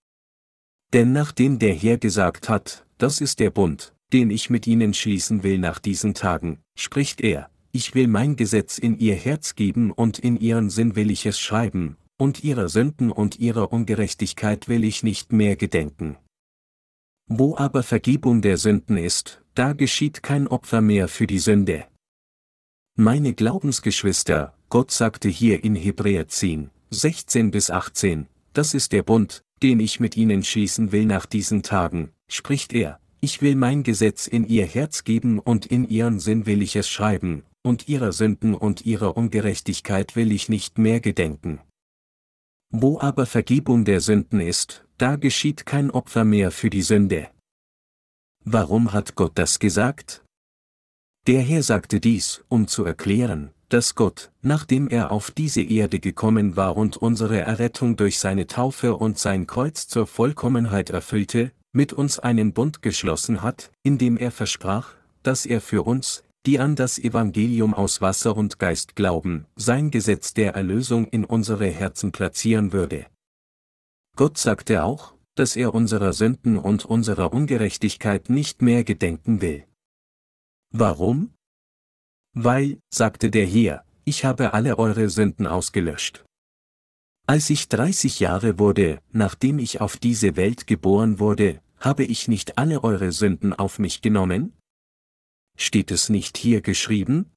Denn 0.92 1.12
nachdem 1.12 1.58
der 1.58 1.74
Herr 1.74 1.98
gesagt 1.98 2.48
hat, 2.48 2.86
das 2.96 3.20
ist 3.20 3.40
der 3.40 3.50
Bund, 3.50 3.94
den 4.12 4.30
ich 4.30 4.50
mit 4.50 4.66
ihnen 4.66 4.94
schließen 4.94 5.42
will 5.42 5.58
nach 5.58 5.78
diesen 5.78 6.14
Tagen, 6.14 6.60
spricht 6.78 7.20
er, 7.20 7.50
ich 7.72 7.94
will 7.94 8.06
mein 8.06 8.36
Gesetz 8.36 8.78
in 8.78 8.98
ihr 8.98 9.16
Herz 9.16 9.54
geben 9.54 9.90
und 9.90 10.18
in 10.18 10.38
ihren 10.38 10.70
Sinn 10.70 10.96
will 10.96 11.10
ich 11.10 11.26
es 11.26 11.38
schreiben, 11.38 11.96
und 12.16 12.42
ihrer 12.42 12.68
Sünden 12.68 13.10
und 13.12 13.38
ihrer 13.38 13.72
Ungerechtigkeit 13.72 14.68
will 14.68 14.84
ich 14.84 15.02
nicht 15.02 15.32
mehr 15.32 15.56
gedenken. 15.56 16.16
Wo 17.28 17.56
aber 17.56 17.82
Vergebung 17.82 18.40
der 18.40 18.56
Sünden 18.56 18.96
ist, 18.96 19.42
da 19.54 19.72
geschieht 19.72 20.22
kein 20.22 20.46
Opfer 20.46 20.80
mehr 20.80 21.08
für 21.08 21.26
die 21.26 21.40
Sünde. 21.40 21.84
Meine 22.98 23.34
Glaubensgeschwister, 23.34 24.54
Gott 24.70 24.90
sagte 24.90 25.28
hier 25.28 25.62
in 25.62 25.74
Hebräer 25.74 26.28
10, 26.28 26.70
16 26.88 27.50
bis 27.50 27.70
18, 27.70 28.26
das 28.54 28.72
ist 28.72 28.92
der 28.92 29.02
Bund, 29.02 29.44
den 29.62 29.80
ich 29.80 30.00
mit 30.00 30.16
ihnen 30.16 30.42
schließen 30.42 30.92
will 30.92 31.04
nach 31.04 31.26
diesen 31.26 31.62
Tagen, 31.62 32.12
spricht 32.26 32.72
er, 32.72 32.98
ich 33.20 33.42
will 33.42 33.54
mein 33.54 33.82
Gesetz 33.82 34.26
in 34.26 34.48
ihr 34.48 34.64
Herz 34.64 35.04
geben 35.04 35.38
und 35.40 35.66
in 35.66 35.86
ihren 35.86 36.20
Sinn 36.20 36.46
will 36.46 36.62
ich 36.62 36.74
es 36.74 36.88
schreiben, 36.88 37.42
und 37.62 37.86
ihrer 37.86 38.12
Sünden 38.12 38.54
und 38.54 38.86
ihrer 38.86 39.14
Ungerechtigkeit 39.14 40.16
will 40.16 40.32
ich 40.32 40.48
nicht 40.48 40.78
mehr 40.78 41.00
gedenken. 41.00 41.60
Wo 42.70 42.98
aber 42.98 43.26
Vergebung 43.26 43.84
der 43.84 44.00
Sünden 44.00 44.40
ist, 44.40 44.86
da 44.96 45.16
geschieht 45.16 45.66
kein 45.66 45.90
Opfer 45.90 46.24
mehr 46.24 46.50
für 46.50 46.70
die 46.70 46.80
Sünde. 46.80 47.28
Warum 48.42 48.94
hat 48.94 49.16
Gott 49.16 49.32
das 49.34 49.58
gesagt? 49.58 50.22
Der 51.26 51.40
Herr 51.42 51.64
sagte 51.64 51.98
dies, 51.98 52.44
um 52.48 52.68
zu 52.68 52.84
erklären, 52.84 53.50
dass 53.68 53.96
Gott, 53.96 54.30
nachdem 54.42 54.86
er 54.86 55.10
auf 55.10 55.32
diese 55.32 55.60
Erde 55.60 55.98
gekommen 55.98 56.54
war 56.54 56.76
und 56.76 56.96
unsere 56.96 57.40
Errettung 57.40 57.96
durch 57.96 58.20
seine 58.20 58.46
Taufe 58.46 58.94
und 58.94 59.18
sein 59.18 59.48
Kreuz 59.48 59.88
zur 59.88 60.06
Vollkommenheit 60.06 60.90
erfüllte, 60.90 61.50
mit 61.72 61.92
uns 61.92 62.20
einen 62.20 62.52
Bund 62.52 62.80
geschlossen 62.80 63.42
hat, 63.42 63.72
indem 63.82 64.16
er 64.16 64.30
versprach, 64.30 64.94
dass 65.24 65.46
er 65.46 65.60
für 65.60 65.82
uns, 65.82 66.22
die 66.46 66.60
an 66.60 66.76
das 66.76 66.96
Evangelium 66.96 67.74
aus 67.74 68.00
Wasser 68.00 68.36
und 68.36 68.60
Geist 68.60 68.94
glauben, 68.94 69.46
sein 69.56 69.90
Gesetz 69.90 70.32
der 70.32 70.54
Erlösung 70.54 71.08
in 71.08 71.24
unsere 71.24 71.66
Herzen 71.66 72.12
platzieren 72.12 72.72
würde. 72.72 73.06
Gott 74.14 74.38
sagte 74.38 74.84
auch, 74.84 75.14
dass 75.34 75.56
er 75.56 75.74
unserer 75.74 76.12
Sünden 76.12 76.56
und 76.56 76.84
unserer 76.84 77.32
Ungerechtigkeit 77.32 78.30
nicht 78.30 78.62
mehr 78.62 78.84
gedenken 78.84 79.40
will. 79.40 79.64
Warum? 80.70 81.34
Weil, 82.34 82.78
sagte 82.92 83.30
der 83.30 83.46
Herr, 83.46 83.84
ich 84.04 84.24
habe 84.24 84.52
alle 84.52 84.78
eure 84.78 85.08
Sünden 85.08 85.46
ausgelöscht. 85.46 86.24
Als 87.26 87.50
ich 87.50 87.68
30 87.68 88.20
Jahre 88.20 88.58
wurde, 88.58 89.00
nachdem 89.10 89.58
ich 89.58 89.80
auf 89.80 89.96
diese 89.96 90.36
Welt 90.36 90.66
geboren 90.66 91.18
wurde, 91.18 91.60
habe 91.80 92.04
ich 92.04 92.28
nicht 92.28 92.56
alle 92.56 92.84
eure 92.84 93.10
Sünden 93.10 93.52
auf 93.52 93.78
mich 93.78 94.00
genommen? 94.00 94.52
Steht 95.58 95.90
es 95.90 96.08
nicht 96.08 96.36
hier 96.36 96.60
geschrieben? 96.60 97.32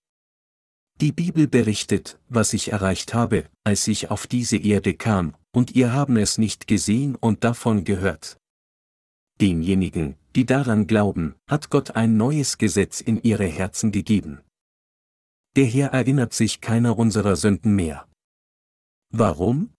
Die 1.02 1.12
Bibel 1.12 1.48
berichtet, 1.48 2.20
was 2.28 2.54
ich 2.54 2.72
erreicht 2.72 3.14
habe, 3.14 3.50
als 3.64 3.88
ich 3.88 4.12
auf 4.12 4.28
diese 4.28 4.58
Erde 4.58 4.94
kam, 4.94 5.36
und 5.52 5.76
ihr 5.76 5.94
haben 5.94 6.18
es 6.18 6.38
nicht 6.38 6.68
gesehen 6.68 7.16
und 7.16 7.44
davon 7.44 7.84
gehört. 7.84 8.38
Denjenigen, 9.40 10.18
die 10.40 10.46
daran 10.46 10.88
glauben, 10.88 11.36
hat 11.50 11.70
Gott 11.70 11.98
ein 11.98 12.16
neues 12.16 12.58
Gesetz 12.58 13.02
in 13.02 13.22
ihre 13.22 13.46
Herzen 13.46 13.92
gegeben. 13.92 14.40
Der 15.58 15.66
Herr 15.66 15.90
erinnert 15.90 16.32
sich 16.32 16.62
keiner 16.62 16.98
unserer 16.98 17.36
Sünden 17.36 17.76
mehr. 17.76 18.08
Warum? 19.12 19.74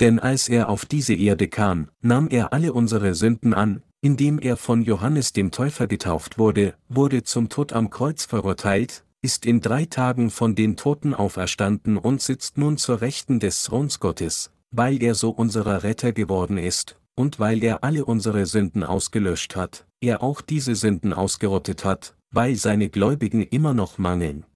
Denn 0.00 0.18
als 0.18 0.48
er 0.48 0.68
auf 0.68 0.84
diese 0.84 1.14
Erde 1.14 1.46
kam, 1.46 1.92
nahm 2.00 2.26
er 2.26 2.52
alle 2.52 2.72
unsere 2.72 3.14
Sünden 3.14 3.54
an, 3.54 3.84
indem 4.00 4.40
er 4.40 4.56
von 4.56 4.82
Johannes 4.82 5.32
dem 5.32 5.52
Täufer 5.52 5.86
getauft 5.86 6.38
wurde, 6.38 6.74
wurde 6.88 7.22
zum 7.22 7.48
Tod 7.48 7.72
am 7.72 7.88
Kreuz 7.88 8.24
verurteilt, 8.24 9.04
ist 9.20 9.46
in 9.46 9.60
drei 9.60 9.84
Tagen 9.84 10.32
von 10.32 10.56
den 10.56 10.76
Toten 10.76 11.14
auferstanden 11.14 11.98
und 11.98 12.20
sitzt 12.20 12.58
nun 12.58 12.78
zur 12.78 13.00
Rechten 13.00 13.38
des 13.38 13.62
Throns 13.62 14.00
Gottes, 14.00 14.50
weil 14.72 15.00
er 15.00 15.14
so 15.14 15.30
unserer 15.30 15.84
Retter 15.84 16.10
geworden 16.10 16.58
ist, 16.58 16.96
und 17.14 17.38
weil 17.38 17.62
er 17.62 17.84
alle 17.84 18.04
unsere 18.04 18.46
Sünden 18.46 18.84
ausgelöscht 18.84 19.56
hat, 19.56 19.86
er 20.00 20.22
auch 20.22 20.40
diese 20.40 20.74
Sünden 20.74 21.12
ausgerottet 21.12 21.84
hat, 21.84 22.16
weil 22.30 22.56
seine 22.56 22.88
Gläubigen 22.88 23.42
immer 23.42 23.74
noch 23.74 23.98
mangeln. 23.98 24.46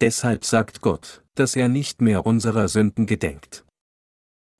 Deshalb 0.00 0.44
sagt 0.44 0.82
Gott, 0.82 1.24
dass 1.34 1.56
er 1.56 1.68
nicht 1.68 2.02
mehr 2.02 2.26
unserer 2.26 2.68
Sünden 2.68 3.06
gedenkt. 3.06 3.64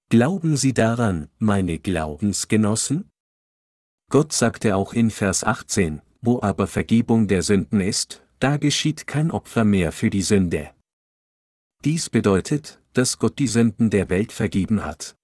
Glauben 0.09 0.57
Sie 0.57 0.73
daran, 0.73 1.29
meine 1.39 1.79
Glaubensgenossen? 1.79 3.11
Gott 4.11 4.33
sagte 4.33 4.77
auch 4.77 4.93
in 4.93 5.11
Vers 5.11 5.45
18, 5.45 6.01
wo 6.23 6.41
aber 6.41 6.67
Vergebung 6.67 7.29
der 7.29 7.43
Sünden 7.43 7.81
ist, 7.81 8.23
da 8.39 8.57
geschieht 8.57 9.07
kein 9.07 9.31
Opfer 9.31 9.65
mehr 9.65 9.93
für 9.93 10.11
die 10.11 10.23
Sünde. 10.23 10.71
Dies 11.85 12.09
bedeutet, 12.09 12.81
dass 12.93 13.19
Gott 13.19 13.39
die 13.39 13.49
Sünden 13.49 13.91
der 13.91 14.09
Welt 14.09 14.33
vergeben 14.33 14.85
hat 14.85 15.17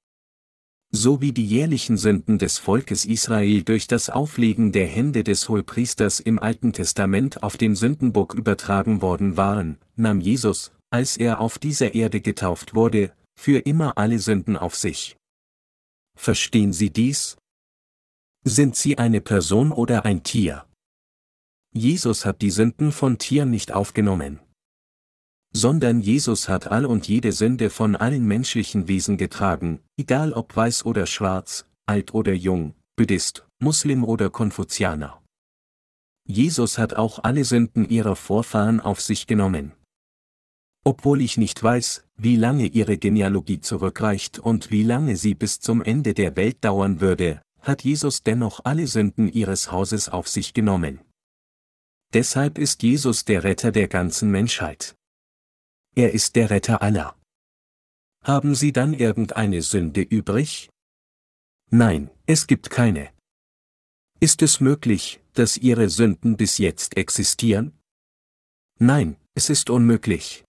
so 0.95 1.23
wie 1.23 1.33
die 1.33 1.47
jährlichen 1.47 1.97
Sünden 1.97 2.39
des 2.39 2.59
Volkes 2.59 3.07
Israel 3.07 3.63
durch 3.63 3.87
das 3.87 4.11
Auflegen 4.11 4.73
der 4.73 4.87
Hände 4.87 5.25
des 5.25 5.49
Hohepriesters 5.49 6.21
im 6.21 6.39
Alten 6.39 6.75
Testament 6.75 7.43
auf 7.43 7.57
den 7.57 7.75
Sündenbock 7.75 8.35
übertragen 8.35 9.01
worden 9.01 9.39
waren, 9.39 9.79
nahm 9.97 10.21
Jesus, 10.21 10.71
als 10.91 11.17
er 11.17 11.41
auf 11.41 11.59
dieser 11.59 11.95
Erde 11.95 12.21
getauft 12.21 12.75
wurde, 12.75 13.13
für 13.35 13.59
immer 13.59 13.97
alle 13.97 14.19
Sünden 14.19 14.59
auf 14.59 14.77
sich. 14.77 15.17
Verstehen 16.15 16.75
Sie 16.75 16.91
dies? 16.91 17.39
Sind 18.45 18.77
Sie 18.77 18.99
eine 18.99 19.23
Person 19.23 19.73
oder 19.73 20.05
ein 20.05 20.23
Tier? 20.23 20.67
Jesus 21.73 22.27
hat 22.27 22.43
die 22.43 22.51
Sünden 22.51 22.93
von 22.93 23.17
Tieren 23.17 23.51
nicht 23.51 23.73
aufgenommen. 23.73 24.41
Sondern 25.53 26.01
Jesus 26.01 26.49
hat 26.49 26.69
all 26.69 26.87
und 26.87 27.09
jede 27.09 27.33
Sünde 27.33 27.69
von 27.69 27.95
allen 27.95 28.27
menschlichen 28.27 28.89
Wesen 28.89 29.19
getragen, 29.19 29.81
egal 29.99 30.33
ob 30.33 30.57
weiß 30.57 30.87
oder 30.87 31.07
schwarz, 31.07 31.67
alt 31.87 32.15
oder 32.15 32.33
jung, 32.33 32.75
Buddhist, 32.97 33.47
Muslim 33.59 34.03
oder 34.05 34.31
Konfuzianer. 34.31 35.23
Jesus 36.27 36.79
hat 36.79 36.95
auch 36.95 37.19
alle 37.23 37.45
Sünden 37.45 37.89
ihrer 37.89 38.17
Vorfahren 38.17 38.81
auf 38.81 39.01
sich 39.01 39.27
genommen. 39.27 39.73
Obwohl 40.85 41.21
ich 41.21 41.37
nicht 41.37 41.63
weiß, 41.63 42.05
wie 42.17 42.37
lange 42.37 42.67
ihre 42.67 42.99
Genealogie 42.99 43.61
zurückreicht 43.61 44.39
und 44.39 44.71
wie 44.71 44.83
lange 44.83 45.17
sie 45.17 45.35
bis 45.35 45.61
zum 45.61 45.83
Ende 45.83 46.15
der 46.15 46.37
Welt 46.37 46.65
dauern 46.65 47.01
würde, 47.01 47.43
hat 47.61 47.85
Jesus 47.85 48.23
dennoch 48.23 48.61
alle 48.65 48.87
Sünden 48.87 49.29
ihres 49.29 49.71
Hauses 49.71 50.09
auf 50.09 50.29
sich 50.29 50.55
genommen. 50.55 51.01
Deshalb 52.13 52.59
ist 52.59 52.83
Jesus 52.83 53.25
der 53.25 53.45
Retter 53.45 53.71
der 53.71 53.89
ganzen 53.89 54.31
Menschheit. 54.31 54.97
Er 55.95 56.13
ist 56.13 56.37
der 56.37 56.49
Retter 56.49 56.81
aller. 56.81 57.15
Haben 58.25 58.55
Sie 58.55 58.73
dann 58.73 58.95
irgendeine 58.95 59.61
Sünde 59.61 60.01
übrig? 60.01 60.71
Nein, 61.71 62.11
es 62.25 62.47
gibt 62.47 62.71
keine. 62.71 63.11
Ist 64.19 64.41
es 64.41 64.61
möglich, 64.61 65.21
dass 65.35 65.59
Ihre 65.59 65.91
Sünden 65.91 66.37
bis 66.37 66.57
jetzt 66.57 66.97
existieren? 66.97 67.79
Nein, 68.79 69.17
es 69.35 69.51
ist 69.51 69.69
unmöglich. 69.69 70.45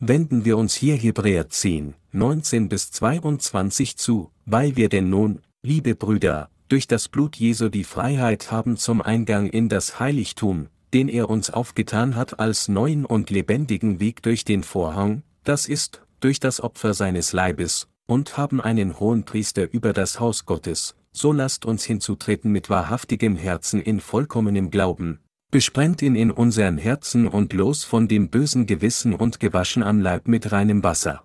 Wenden 0.00 0.44
wir 0.44 0.56
uns 0.58 0.74
hier 0.74 0.96
Hebräer 0.96 1.48
10, 1.48 1.94
19 2.10 2.68
bis 2.68 2.90
22 2.90 3.96
zu, 3.96 4.32
weil 4.44 4.74
wir 4.74 4.88
denn 4.88 5.08
nun, 5.08 5.40
liebe 5.62 5.94
Brüder, 5.94 6.50
durch 6.66 6.88
das 6.88 7.08
Blut 7.08 7.36
Jesu 7.36 7.68
die 7.68 7.84
Freiheit 7.84 8.50
haben 8.50 8.76
zum 8.76 9.02
Eingang 9.02 9.46
in 9.46 9.68
das 9.68 10.00
Heiligtum, 10.00 10.68
den 10.92 11.08
er 11.08 11.30
uns 11.30 11.50
aufgetan 11.50 12.16
hat 12.16 12.38
als 12.38 12.68
neuen 12.68 13.04
und 13.04 13.30
lebendigen 13.30 14.00
Weg 14.00 14.22
durch 14.22 14.44
den 14.44 14.62
Vorhang, 14.62 15.22
das 15.44 15.66
ist, 15.66 16.02
durch 16.20 16.40
das 16.40 16.60
Opfer 16.60 16.94
seines 16.94 17.32
Leibes, 17.32 17.88
und 18.06 18.36
haben 18.36 18.60
einen 18.60 19.00
hohen 19.00 19.24
Priester 19.24 19.72
über 19.72 19.92
das 19.92 20.20
Haus 20.20 20.44
Gottes, 20.44 20.94
so 21.12 21.32
lasst 21.32 21.64
uns 21.64 21.84
hinzutreten 21.84 22.50
mit 22.50 22.70
wahrhaftigem 22.70 23.36
Herzen 23.36 23.80
in 23.80 24.00
vollkommenem 24.00 24.70
Glauben, 24.70 25.20
besprengt 25.50 26.02
ihn 26.02 26.14
in 26.14 26.30
unseren 26.30 26.78
Herzen 26.78 27.28
und 27.28 27.52
los 27.52 27.84
von 27.84 28.08
dem 28.08 28.30
bösen 28.30 28.66
Gewissen 28.66 29.14
und 29.14 29.40
gewaschen 29.40 29.82
am 29.82 30.00
Leib 30.00 30.26
mit 30.26 30.52
reinem 30.52 30.82
Wasser. 30.82 31.22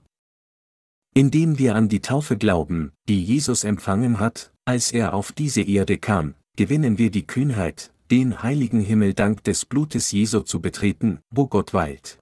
Indem 1.14 1.58
wir 1.58 1.76
an 1.76 1.90
die 1.90 2.02
Taufe 2.02 2.38
glauben, 2.38 2.92
die 3.08 3.24
Jesus 3.24 3.64
empfangen 3.64 4.20
hat, 4.20 4.52
als 4.66 4.92
er 4.92 5.14
auf 5.14 5.32
diese 5.32 5.62
Erde 5.62 5.98
kam, 5.98 6.36
gewinnen 6.58 6.98
wir 6.98 7.10
die 7.10 7.26
Kühnheit, 7.26 7.92
den 8.12 8.42
heiligen 8.44 8.80
Himmel 8.80 9.14
dank 9.14 9.44
des 9.44 9.66
Blutes 9.66 10.12
Jesu 10.12 10.42
zu 10.42 10.62
betreten, 10.62 11.20
wo 11.30 11.48
Gott 11.48 11.74
weilt. 11.74 12.20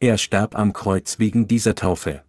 Er 0.00 0.18
starb 0.18 0.56
am 0.56 0.72
Kreuz 0.72 1.18
wegen 1.18 1.48
dieser 1.48 1.74
Taufe. 1.74 2.24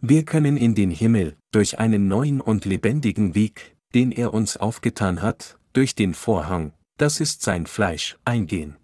Wir 0.00 0.24
können 0.24 0.56
in 0.56 0.74
den 0.74 0.90
Himmel, 0.90 1.36
durch 1.52 1.78
einen 1.78 2.08
neuen 2.08 2.40
und 2.40 2.64
lebendigen 2.64 3.34
Weg, 3.34 3.76
den 3.94 4.12
er 4.12 4.34
uns 4.34 4.56
aufgetan 4.56 5.22
hat, 5.22 5.58
durch 5.72 5.94
den 5.94 6.12
Vorhang, 6.12 6.72
das 6.98 7.20
ist 7.20 7.42
sein 7.42 7.66
Fleisch, 7.66 8.18
eingehen. 8.24 8.76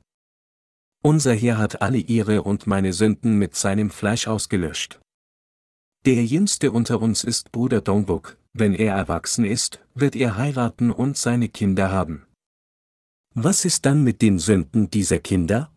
Unser 1.02 1.34
Herr 1.34 1.58
hat 1.58 1.82
alle 1.82 1.98
ihre 1.98 2.42
und 2.42 2.66
meine 2.66 2.92
Sünden 2.92 3.38
mit 3.38 3.56
seinem 3.56 3.90
Fleisch 3.90 4.28
ausgelöscht. 4.28 5.00
Der 6.04 6.24
jüngste 6.24 6.72
unter 6.72 7.00
uns 7.00 7.24
ist 7.24 7.52
Bruder 7.52 7.80
Dongbuk, 7.80 8.38
wenn 8.52 8.74
er 8.74 8.94
erwachsen 8.94 9.44
ist, 9.44 9.84
wird 9.94 10.16
er 10.16 10.36
heiraten 10.36 10.90
und 10.90 11.16
seine 11.16 11.48
Kinder 11.48 11.90
haben. 11.90 12.26
Was 13.34 13.64
ist 13.64 13.86
dann 13.86 14.04
mit 14.04 14.20
den 14.20 14.38
Sünden 14.38 14.90
dieser 14.90 15.18
Kinder? 15.18 15.74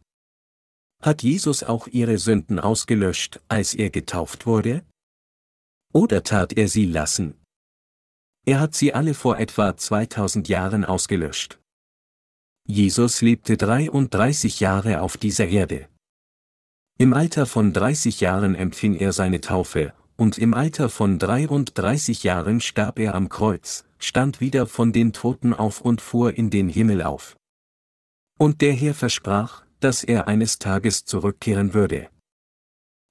Hat 1.02 1.24
Jesus 1.24 1.64
auch 1.64 1.88
ihre 1.88 2.18
Sünden 2.18 2.60
ausgelöscht, 2.60 3.40
als 3.48 3.74
er 3.74 3.90
getauft 3.90 4.46
wurde? 4.46 4.84
Oder 5.94 6.24
tat 6.24 6.52
er 6.52 6.68
sie 6.68 6.86
lassen? 6.86 7.40
Er 8.46 8.60
hat 8.60 8.76
sie 8.76 8.94
alle 8.94 9.14
vor 9.14 9.40
etwa 9.40 9.78
2000 9.78 10.50
Jahren 10.50 10.84
ausgelöscht. 10.84 11.62
Jesus 12.68 13.22
lebte 13.22 13.56
33 13.56 14.60
Jahre 14.60 15.00
auf 15.00 15.16
dieser 15.16 15.48
Erde. 15.48 15.88
Im 16.98 17.14
Alter 17.14 17.46
von 17.46 17.72
30 17.72 18.20
Jahren 18.20 18.54
empfing 18.54 18.96
er 18.96 19.14
seine 19.14 19.40
Taufe, 19.40 19.94
und 20.18 20.38
im 20.38 20.54
Alter 20.54 20.90
von 20.90 21.20
33 21.20 22.24
Jahren 22.24 22.60
starb 22.60 23.00
er 23.00 23.16
am 23.16 23.30
Kreuz, 23.30 23.86
stand 23.98 24.42
wieder 24.42 24.68
von 24.68 24.92
den 24.92 25.14
Toten 25.14 25.54
auf 25.54 25.80
und 25.80 26.02
fuhr 26.02 26.34
in 26.34 26.50
den 26.50 26.68
Himmel 26.68 27.02
auf. 27.02 27.38
Und 28.38 28.62
der 28.62 28.74
Herr 28.74 28.94
versprach, 28.94 29.64
dass 29.80 30.04
er 30.04 30.28
eines 30.28 30.60
Tages 30.60 31.06
zurückkehren 31.06 31.74
würde. 31.74 32.10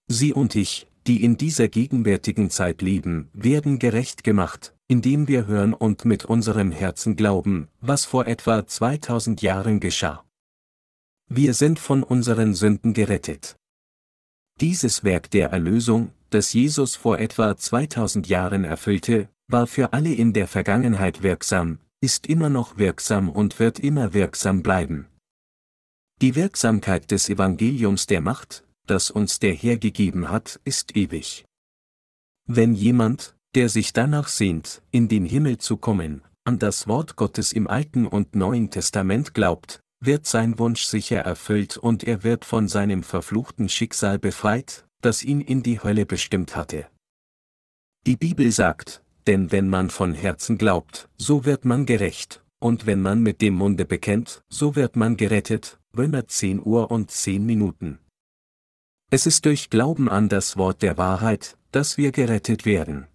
Sie 0.07 0.33
und 0.33 0.55
ich, 0.55 0.87
die 1.07 1.25
in 1.25 1.37
dieser 1.37 1.68
gegenwärtigen 1.68 2.51
Zeit 2.51 2.83
leben, 2.83 3.31
werden 3.33 3.79
gerecht 3.79 4.25
gemacht, 4.25 4.75
indem 4.87 5.29
wir 5.29 5.47
hören 5.47 5.72
und 5.72 6.05
mit 6.05 6.25
unserem 6.25 6.72
Herzen 6.72 7.16
glauben, 7.16 7.68
was 7.81 8.05
vor 8.05 8.27
etwa 8.27 8.66
2000 8.66 9.41
Jahren 9.41 9.81
geschah. 9.81 10.25
Wir 11.29 11.55
sind 11.55 11.79
von 11.79 12.03
unseren 12.03 12.55
Sünden 12.55 12.93
gerettet. 12.93 13.57
Dieses 14.61 15.05
Werk 15.05 15.31
der 15.31 15.51
Erlösung, 15.51 16.12
das 16.31 16.53
Jesus 16.53 16.97
vor 16.97 17.18
etwa 17.18 17.57
2000 17.57 18.29
Jahren 18.29 18.64
erfüllte, 18.64 19.29
war 19.49 19.66
für 19.66 19.93
alle 19.93 20.12
in 20.12 20.33
der 20.33 20.49
Vergangenheit 20.49 21.22
wirksam, 21.22 21.79
ist 22.01 22.27
immer 22.27 22.51
noch 22.51 22.77
wirksam 22.77 23.31
und 23.31 23.59
wird 23.59 23.79
immer 23.79 24.12
wirksam 24.12 24.62
bleiben. 24.62 25.07
Die 26.21 26.37
Wirksamkeit 26.37 27.11
des 27.11 27.29
Evangeliums 27.29 28.07
der 28.07 28.21
Macht, 28.21 28.65
das 28.87 29.11
uns 29.11 29.41
der 29.41 29.55
Herr 29.55 29.77
gegeben 29.77 30.31
hat, 30.31 30.61
ist 30.65 30.97
ewig. 30.97 31.45
Wenn 32.47 32.75
jemand, 32.75 33.37
der 33.55 33.69
sich 33.69 33.93
danach 33.93 34.29
sehnt, 34.29 34.83
in 34.91 35.09
den 35.09 35.25
Himmel 35.25 35.59
zu 35.59 35.77
kommen, 35.77 36.23
an 36.45 36.59
das 36.59 36.87
Wort 36.87 37.17
Gottes 37.17 37.53
im 37.53 37.67
Alten 37.67 38.07
und 38.07 38.37
Neuen 38.37 38.71
Testament 38.71 39.35
glaubt, 39.35 39.81
wird 40.01 40.27
sein 40.27 40.59
Wunsch 40.59 40.85
sicher 40.85 41.21
erfüllt 41.21 41.77
und 41.79 42.05
er 42.05 42.23
wird 42.23 42.45
von 42.45 42.69
seinem 42.69 43.03
verfluchten 43.03 43.69
Schicksal 43.69 44.19
befreit, 44.19 44.87
das 45.01 45.23
ihn 45.23 45.41
in 45.41 45.62
die 45.62 45.83
Hölle 45.83 46.07
bestimmt 46.07 46.55
hatte. 46.55 46.87
Die 48.07 48.17
Bibel 48.17 48.51
sagt, 48.53 49.03
denn 49.27 49.51
wenn 49.53 49.69
man 49.69 49.89
von 49.89 50.12
Herzen 50.12 50.59
glaubt, 50.59 51.09
so 51.17 51.47
wird 51.47 51.65
man 51.65 51.87
gerecht, 51.87 52.45
und 52.59 52.87
wenn 52.87 53.01
man 53.01 53.23
mit 53.23 53.41
dem 53.41 53.55
Munde 53.55 53.87
bekennt, 53.87 54.43
so 54.51 54.77
wird 54.77 54.97
man 54.97 55.17
gerettet, 55.17 55.79
Römer 55.97 56.26
10 56.26 56.61
Uhr 56.64 56.90
und 56.90 57.12
10 57.12 57.47
Minuten. 57.47 58.01
Es 59.12 59.26
ist 59.26 59.45
durch 59.45 59.70
Glauben 59.70 60.09
an 60.09 60.28
das 60.28 60.57
Wort 60.57 60.82
der 60.82 60.99
Wahrheit, 60.99 61.57
dass 61.70 61.97
wir 61.99 62.11
gerettet 62.11 62.64
werden. 62.64 63.07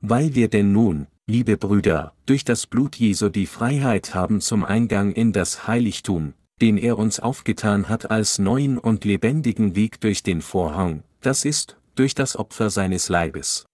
Weil 0.00 0.34
wir 0.34 0.48
denn 0.48 0.72
nun, 0.72 1.08
liebe 1.26 1.58
Brüder, 1.58 2.14
durch 2.24 2.44
das 2.44 2.66
Blut 2.66 2.96
Jesu 2.96 3.28
die 3.28 3.46
Freiheit 3.46 4.14
haben 4.14 4.40
zum 4.40 4.64
Eingang 4.64 5.12
in 5.12 5.34
das 5.34 5.66
Heiligtum, 5.66 6.32
den 6.62 6.78
er 6.78 6.96
uns 6.96 7.20
aufgetan 7.20 7.90
hat 7.90 8.10
als 8.10 8.38
neuen 8.38 8.78
und 8.78 9.04
lebendigen 9.04 9.76
Weg 9.76 10.00
durch 10.00 10.22
den 10.22 10.40
Vorhang, 10.40 11.02
das 11.20 11.44
ist, 11.44 11.76
durch 11.96 12.14
das 12.14 12.36
Opfer 12.36 12.70
seines 12.70 13.10
Leibes. 13.10 13.66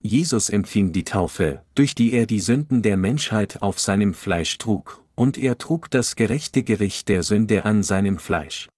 Jesus 0.00 0.48
empfing 0.48 0.92
die 0.92 1.04
Taufe, 1.04 1.62
durch 1.74 1.94
die 1.94 2.14
er 2.14 2.24
die 2.24 2.40
Sünden 2.40 2.80
der 2.80 2.96
Menschheit 2.96 3.60
auf 3.60 3.78
seinem 3.78 4.14
Fleisch 4.14 4.56
trug, 4.56 5.03
und 5.14 5.38
er 5.38 5.58
trug 5.58 5.90
das 5.90 6.16
gerechte 6.16 6.62
Gericht 6.62 7.08
der 7.08 7.22
Sünde 7.22 7.64
an 7.64 7.82
seinem 7.82 8.18
Fleisch. 8.18 8.68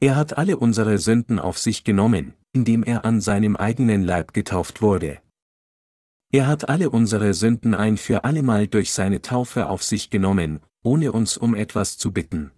Er 0.00 0.16
hat 0.16 0.36
alle 0.36 0.58
unsere 0.58 0.98
Sünden 0.98 1.38
auf 1.38 1.58
sich 1.58 1.84
genommen, 1.84 2.34
indem 2.52 2.82
er 2.82 3.04
an 3.04 3.20
seinem 3.20 3.56
eigenen 3.56 4.02
Leib 4.02 4.32
getauft 4.32 4.82
wurde. 4.82 5.20
Er 6.32 6.46
hat 6.46 6.68
alle 6.68 6.90
unsere 6.90 7.32
Sünden 7.32 7.74
ein 7.74 7.96
für 7.96 8.24
allemal 8.24 8.66
durch 8.66 8.92
seine 8.92 9.22
Taufe 9.22 9.68
auf 9.68 9.84
sich 9.84 10.10
genommen, 10.10 10.60
ohne 10.82 11.12
uns 11.12 11.36
um 11.36 11.54
etwas 11.54 11.96
zu 11.96 12.12
bitten. 12.12 12.50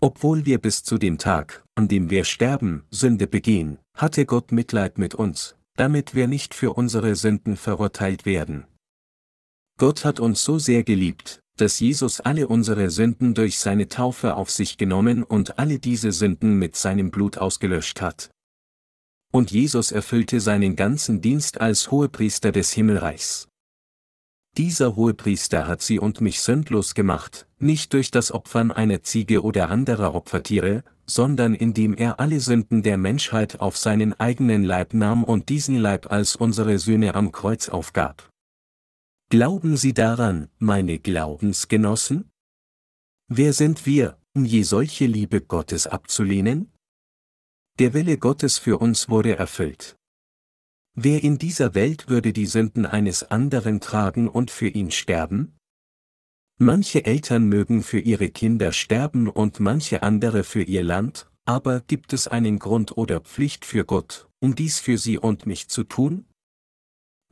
Obwohl 0.00 0.46
wir 0.46 0.58
bis 0.58 0.82
zu 0.82 0.98
dem 0.98 1.18
Tag, 1.18 1.64
an 1.74 1.86
dem 1.86 2.10
wir 2.10 2.24
sterben, 2.24 2.84
Sünde 2.90 3.26
begehen, 3.26 3.78
hatte 3.94 4.26
Gott 4.26 4.50
Mitleid 4.52 4.98
mit 4.98 5.14
uns, 5.14 5.54
damit 5.76 6.14
wir 6.14 6.26
nicht 6.28 6.54
für 6.54 6.72
unsere 6.72 7.14
Sünden 7.14 7.56
verurteilt 7.56 8.26
werden. 8.26 8.64
Gott 9.78 10.04
hat 10.04 10.18
uns 10.18 10.42
so 10.42 10.58
sehr 10.58 10.82
geliebt, 10.82 11.41
dass 11.56 11.80
Jesus 11.80 12.20
alle 12.20 12.48
unsere 12.48 12.90
Sünden 12.90 13.34
durch 13.34 13.58
seine 13.58 13.88
Taufe 13.88 14.36
auf 14.36 14.50
sich 14.50 14.78
genommen 14.78 15.22
und 15.22 15.58
alle 15.58 15.78
diese 15.78 16.12
Sünden 16.12 16.58
mit 16.58 16.76
seinem 16.76 17.10
Blut 17.10 17.38
ausgelöscht 17.38 18.00
hat. 18.00 18.30
Und 19.32 19.50
Jesus 19.50 19.92
erfüllte 19.92 20.40
seinen 20.40 20.76
ganzen 20.76 21.20
Dienst 21.20 21.60
als 21.60 21.90
Hohepriester 21.90 22.52
des 22.52 22.72
Himmelreichs. 22.72 23.48
Dieser 24.58 24.96
Hohepriester 24.96 25.66
hat 25.66 25.80
sie 25.80 25.98
und 25.98 26.20
mich 26.20 26.42
sündlos 26.42 26.94
gemacht, 26.94 27.46
nicht 27.58 27.94
durch 27.94 28.10
das 28.10 28.32
Opfern 28.32 28.70
einer 28.70 29.02
Ziege 29.02 29.42
oder 29.42 29.70
anderer 29.70 30.14
Opfertiere, 30.14 30.84
sondern 31.06 31.54
indem 31.54 31.94
er 31.94 32.20
alle 32.20 32.40
Sünden 32.40 32.82
der 32.82 32.98
Menschheit 32.98 33.60
auf 33.60 33.78
seinen 33.78 34.12
eigenen 34.20 34.62
Leib 34.64 34.92
nahm 34.92 35.24
und 35.24 35.48
diesen 35.48 35.76
Leib 35.76 36.12
als 36.12 36.36
unsere 36.36 36.78
Sühne 36.78 37.14
am 37.14 37.32
Kreuz 37.32 37.70
aufgab. 37.70 38.31
Glauben 39.32 39.78
Sie 39.78 39.94
daran, 39.94 40.50
meine 40.58 40.98
Glaubensgenossen? 40.98 42.30
Wer 43.28 43.54
sind 43.54 43.86
wir, 43.86 44.18
um 44.34 44.44
je 44.44 44.62
solche 44.62 45.06
Liebe 45.06 45.40
Gottes 45.40 45.86
abzulehnen? 45.86 46.70
Der 47.78 47.94
Wille 47.94 48.18
Gottes 48.18 48.58
für 48.58 48.76
uns 48.76 49.08
wurde 49.08 49.38
erfüllt. 49.38 49.96
Wer 50.94 51.24
in 51.24 51.38
dieser 51.38 51.74
Welt 51.74 52.10
würde 52.10 52.34
die 52.34 52.44
Sünden 52.44 52.84
eines 52.84 53.22
anderen 53.30 53.80
tragen 53.80 54.28
und 54.28 54.50
für 54.50 54.68
ihn 54.68 54.90
sterben? 54.90 55.56
Manche 56.58 57.06
Eltern 57.06 57.46
mögen 57.46 57.82
für 57.82 58.00
ihre 58.00 58.28
Kinder 58.28 58.70
sterben 58.70 59.30
und 59.30 59.60
manche 59.60 60.02
andere 60.02 60.44
für 60.44 60.62
ihr 60.62 60.84
Land, 60.84 61.30
aber 61.46 61.80
gibt 61.80 62.12
es 62.12 62.28
einen 62.28 62.58
Grund 62.58 62.98
oder 62.98 63.20
Pflicht 63.20 63.64
für 63.64 63.86
Gott, 63.86 64.28
um 64.40 64.54
dies 64.54 64.78
für 64.78 64.98
sie 64.98 65.16
und 65.16 65.46
mich 65.46 65.68
zu 65.68 65.84
tun? 65.84 66.26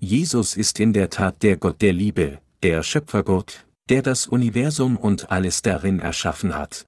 Jesus 0.03 0.57
ist 0.57 0.81
in 0.81 0.95
der 0.95 1.11
Tat 1.11 1.43
der 1.43 1.59
Gott 1.59 1.83
der 1.83 1.93
Liebe, 1.93 2.39
der 2.63 2.83
Schöpfergott, 2.83 3.67
der 3.91 4.01
das 4.01 4.27
Universum 4.27 4.97
und 4.97 5.31
alles 5.31 5.61
darin 5.61 6.01
erschaffen 6.01 6.57
hat. 6.57 6.87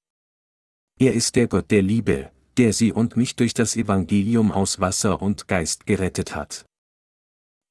Er 0.98 1.12
ist 1.12 1.36
der 1.36 1.46
Gott 1.46 1.70
der 1.70 1.82
Liebe, 1.82 2.30
der 2.56 2.72
sie 2.72 2.90
und 2.90 3.18
mich 3.18 3.36
durch 3.36 3.52
das 3.52 3.76
Evangelium 3.76 4.50
aus 4.50 4.80
Wasser 4.80 5.20
und 5.20 5.46
Geist 5.46 5.84
gerettet 5.84 6.34
hat. 6.34 6.64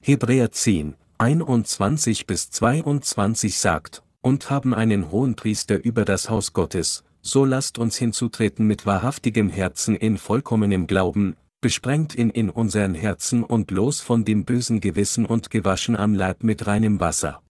Hebräer 0.03 0.51
10, 0.51 0.93
21 1.17 2.27
bis 2.27 2.51
22 2.51 3.57
sagt, 3.57 4.03
und 4.21 4.51
haben 4.51 4.75
einen 4.75 5.09
hohen 5.09 5.35
Priester 5.35 5.83
über 5.83 6.05
das 6.05 6.29
Haus 6.29 6.53
Gottes, 6.53 7.03
so 7.23 7.45
lasst 7.45 7.79
uns 7.79 7.97
hinzutreten 7.97 8.67
mit 8.67 8.85
wahrhaftigem 8.85 9.49
Herzen 9.49 9.95
in 9.95 10.19
vollkommenem 10.19 10.85
Glauben, 10.85 11.35
besprengt 11.61 12.15
in 12.15 12.31
in 12.31 12.49
unseren 12.49 12.95
Herzen 12.95 13.43
und 13.43 13.71
los 13.71 14.01
von 14.01 14.25
dem 14.25 14.45
bösen 14.45 14.81
Gewissen 14.81 15.25
und 15.25 15.49
gewaschen 15.51 15.95
am 15.95 16.15
Leib 16.15 16.43
mit 16.43 16.65
reinem 16.65 16.99
Wasser. 16.99 17.43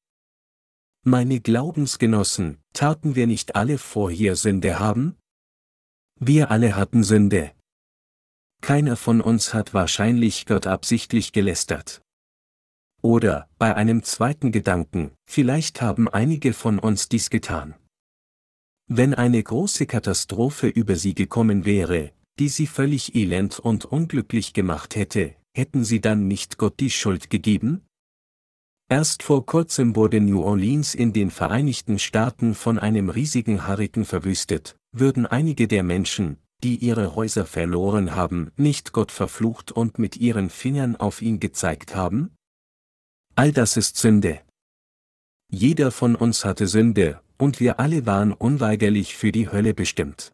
Meine 1.03 1.39
Glaubensgenossen, 1.39 2.59
taten 2.73 3.15
wir 3.15 3.25
nicht 3.25 3.55
alle 3.55 3.77
vorher 3.77 4.35
Sünde 4.35 4.79
haben? 4.79 5.17
Wir 6.19 6.51
alle 6.51 6.75
hatten 6.75 7.03
Sünde. 7.03 7.51
Keiner 8.61 8.95
von 8.95 9.21
uns 9.21 9.55
hat 9.55 9.73
wahrscheinlich 9.73 10.45
Gott 10.45 10.67
absichtlich 10.67 11.31
gelästert. 11.31 12.03
Oder, 13.01 13.49
bei 13.57 13.75
einem 13.75 14.03
zweiten 14.03 14.51
Gedanken, 14.51 15.11
vielleicht 15.27 15.81
haben 15.81 16.07
einige 16.07 16.53
von 16.53 16.77
uns 16.77 17.09
dies 17.09 17.31
getan. 17.31 17.73
Wenn 18.87 19.15
eine 19.15 19.41
große 19.41 19.87
Katastrophe 19.87 20.67
über 20.67 20.95
sie 20.95 21.15
gekommen 21.15 21.65
wäre, 21.65 22.11
die 22.41 22.49
sie 22.49 22.65
völlig 22.65 23.13
elend 23.13 23.59
und 23.59 23.85
unglücklich 23.85 24.53
gemacht 24.53 24.95
hätte, 24.95 25.35
hätten 25.53 25.83
sie 25.83 26.01
dann 26.01 26.27
nicht 26.27 26.57
Gott 26.57 26.79
die 26.79 26.89
Schuld 26.89 27.29
gegeben? 27.29 27.85
Erst 28.89 29.21
vor 29.21 29.45
kurzem 29.45 29.95
wurde 29.95 30.19
New 30.19 30.41
Orleans 30.41 30.95
in 30.95 31.13
den 31.13 31.29
Vereinigten 31.29 31.99
Staaten 31.99 32.55
von 32.55 32.79
einem 32.79 33.11
riesigen 33.11 33.67
Hurrikan 33.67 34.05
verwüstet, 34.05 34.75
würden 34.91 35.27
einige 35.27 35.67
der 35.67 35.83
Menschen, 35.83 36.37
die 36.63 36.77
ihre 36.77 37.13
Häuser 37.13 37.45
verloren 37.45 38.15
haben, 38.15 38.49
nicht 38.57 38.91
Gott 38.91 39.11
verflucht 39.11 39.71
und 39.71 39.99
mit 39.99 40.17
ihren 40.17 40.49
Fingern 40.49 40.95
auf 40.95 41.21
ihn 41.21 41.39
gezeigt 41.39 41.95
haben? 41.95 42.31
All 43.35 43.51
das 43.51 43.77
ist 43.77 43.97
Sünde. 43.97 44.41
Jeder 45.51 45.91
von 45.91 46.15
uns 46.15 46.43
hatte 46.43 46.65
Sünde, 46.65 47.21
und 47.37 47.59
wir 47.59 47.79
alle 47.79 48.07
waren 48.07 48.33
unweigerlich 48.33 49.15
für 49.15 49.31
die 49.31 49.47
Hölle 49.47 49.75
bestimmt. 49.75 50.31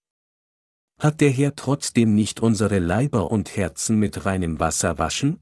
Hat 0.99 1.21
der 1.21 1.29
Herr 1.29 1.55
trotzdem 1.55 2.15
nicht 2.15 2.39
unsere 2.39 2.79
Leiber 2.79 3.29
und 3.29 3.55
Herzen 3.55 3.99
mit 3.99 4.25
reinem 4.25 4.59
Wasser 4.59 4.97
waschen? 4.97 5.39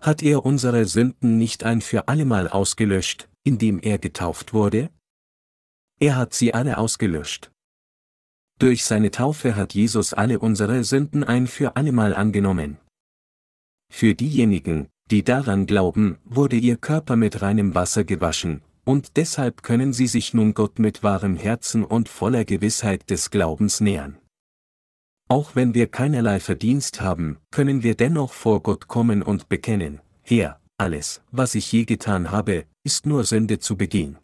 Hat 0.00 0.22
er 0.22 0.44
unsere 0.44 0.84
Sünden 0.84 1.38
nicht 1.38 1.64
ein 1.64 1.80
für 1.80 2.06
allemal 2.06 2.46
ausgelöscht, 2.46 3.28
indem 3.42 3.80
er 3.80 3.98
getauft 3.98 4.52
wurde? 4.52 4.90
Er 5.98 6.16
hat 6.16 6.34
sie 6.34 6.54
alle 6.54 6.78
ausgelöscht. 6.78 7.50
Durch 8.60 8.84
seine 8.84 9.10
Taufe 9.10 9.56
hat 9.56 9.74
Jesus 9.74 10.12
alle 10.12 10.38
unsere 10.38 10.84
Sünden 10.84 11.24
ein 11.24 11.48
für 11.48 11.74
allemal 11.74 12.14
angenommen. 12.14 12.78
Für 13.92 14.14
diejenigen, 14.14 14.88
die 15.10 15.24
daran 15.24 15.66
glauben, 15.66 16.18
wurde 16.24 16.56
ihr 16.56 16.76
Körper 16.76 17.16
mit 17.16 17.42
reinem 17.42 17.74
Wasser 17.74 18.04
gewaschen, 18.04 18.62
und 18.84 19.16
deshalb 19.16 19.64
können 19.64 19.92
sie 19.92 20.06
sich 20.06 20.32
nun 20.32 20.54
Gott 20.54 20.78
mit 20.78 21.02
wahrem 21.02 21.36
Herzen 21.36 21.84
und 21.84 22.08
voller 22.08 22.44
Gewissheit 22.44 23.10
des 23.10 23.30
Glaubens 23.30 23.80
nähern. 23.80 24.18
Auch 25.28 25.54
wenn 25.56 25.74
wir 25.74 25.86
keinerlei 25.86 26.38
Verdienst 26.38 27.00
haben, 27.00 27.38
können 27.50 27.82
wir 27.82 27.94
dennoch 27.94 28.32
vor 28.32 28.62
Gott 28.62 28.88
kommen 28.88 29.22
und 29.22 29.48
bekennen, 29.48 30.00
Herr, 30.22 30.60
alles, 30.78 31.22
was 31.30 31.54
ich 31.54 31.70
je 31.72 31.84
getan 31.84 32.30
habe, 32.30 32.66
ist 32.84 33.06
nur 33.06 33.24
Sünde 33.24 33.58
zu 33.58 33.76
begehen. 33.76 34.18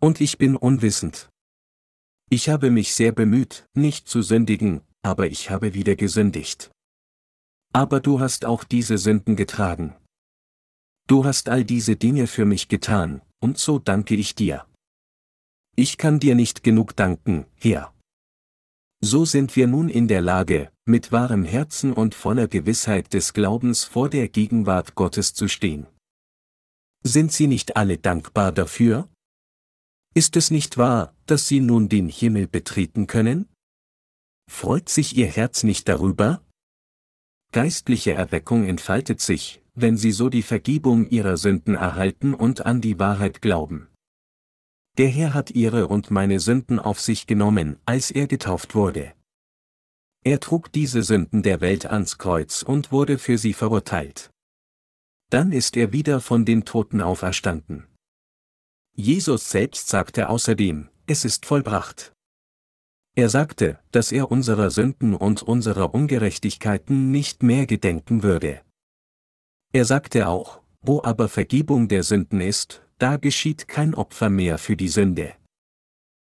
Und 0.00 0.20
ich 0.20 0.36
bin 0.36 0.56
unwissend. 0.56 1.30
Ich 2.28 2.48
habe 2.48 2.70
mich 2.70 2.94
sehr 2.94 3.12
bemüht, 3.12 3.66
nicht 3.72 4.08
zu 4.08 4.20
sündigen, 4.20 4.82
aber 5.02 5.28
ich 5.28 5.50
habe 5.50 5.74
wieder 5.74 5.96
gesündigt. 5.96 6.70
Aber 7.72 8.00
du 8.00 8.20
hast 8.20 8.44
auch 8.44 8.64
diese 8.64 8.98
Sünden 8.98 9.36
getragen. 9.36 9.94
Du 11.06 11.24
hast 11.24 11.48
all 11.48 11.64
diese 11.64 11.96
Dinge 11.96 12.26
für 12.26 12.44
mich 12.44 12.68
getan, 12.68 13.22
und 13.40 13.58
so 13.58 13.78
danke 13.78 14.16
ich 14.16 14.34
dir. 14.34 14.66
Ich 15.76 15.98
kann 15.98 16.18
dir 16.18 16.34
nicht 16.34 16.64
genug 16.64 16.96
danken, 16.96 17.46
Herr. 17.54 17.95
So 19.08 19.24
sind 19.24 19.54
wir 19.54 19.68
nun 19.68 19.88
in 19.88 20.08
der 20.08 20.20
Lage, 20.20 20.72
mit 20.84 21.12
wahrem 21.12 21.44
Herzen 21.44 21.92
und 21.92 22.12
voller 22.12 22.48
Gewissheit 22.48 23.14
des 23.14 23.34
Glaubens 23.34 23.84
vor 23.84 24.10
der 24.10 24.28
Gegenwart 24.28 24.96
Gottes 24.96 25.32
zu 25.32 25.46
stehen. 25.46 25.86
Sind 27.04 27.30
Sie 27.30 27.46
nicht 27.46 27.76
alle 27.76 27.98
dankbar 27.98 28.50
dafür? 28.50 29.08
Ist 30.12 30.34
es 30.34 30.50
nicht 30.50 30.76
wahr, 30.76 31.14
dass 31.26 31.46
Sie 31.46 31.60
nun 31.60 31.88
den 31.88 32.08
Himmel 32.08 32.48
betreten 32.48 33.06
können? 33.06 33.48
Freut 34.50 34.88
sich 34.88 35.16
Ihr 35.16 35.28
Herz 35.28 35.62
nicht 35.62 35.86
darüber? 35.88 36.42
Geistliche 37.52 38.14
Erweckung 38.14 38.64
entfaltet 38.64 39.20
sich, 39.20 39.62
wenn 39.74 39.96
Sie 39.96 40.10
so 40.10 40.28
die 40.30 40.42
Vergebung 40.42 41.08
Ihrer 41.10 41.36
Sünden 41.36 41.76
erhalten 41.76 42.34
und 42.34 42.66
an 42.66 42.80
die 42.80 42.98
Wahrheit 42.98 43.40
glauben. 43.40 43.86
Der 44.98 45.08
Herr 45.08 45.34
hat 45.34 45.50
ihre 45.50 45.88
und 45.88 46.10
meine 46.10 46.40
Sünden 46.40 46.78
auf 46.78 47.00
sich 47.00 47.26
genommen, 47.26 47.78
als 47.84 48.10
er 48.10 48.26
getauft 48.26 48.74
wurde. 48.74 49.12
Er 50.24 50.40
trug 50.40 50.72
diese 50.72 51.02
Sünden 51.02 51.42
der 51.42 51.60
Welt 51.60 51.86
ans 51.86 52.18
Kreuz 52.18 52.62
und 52.62 52.92
wurde 52.92 53.18
für 53.18 53.36
sie 53.36 53.52
verurteilt. 53.52 54.30
Dann 55.30 55.52
ist 55.52 55.76
er 55.76 55.92
wieder 55.92 56.20
von 56.20 56.44
den 56.44 56.64
Toten 56.64 57.00
auferstanden. 57.00 57.86
Jesus 58.94 59.50
selbst 59.50 59.88
sagte 59.88 60.30
außerdem, 60.30 60.88
es 61.06 61.24
ist 61.24 61.44
vollbracht. 61.44 62.12
Er 63.14 63.28
sagte, 63.28 63.78
dass 63.92 64.12
er 64.12 64.30
unserer 64.30 64.70
Sünden 64.70 65.14
und 65.14 65.42
unserer 65.42 65.94
Ungerechtigkeiten 65.94 67.10
nicht 67.10 67.42
mehr 67.42 67.66
gedenken 67.66 68.22
würde. 68.22 68.62
Er 69.72 69.84
sagte 69.84 70.28
auch, 70.28 70.60
wo 70.80 71.02
aber 71.02 71.28
Vergebung 71.28 71.88
der 71.88 72.02
Sünden 72.02 72.40
ist, 72.40 72.85
da 72.98 73.16
geschieht 73.16 73.68
kein 73.68 73.94
Opfer 73.94 74.30
mehr 74.30 74.58
für 74.58 74.76
die 74.76 74.88
Sünde. 74.88 75.34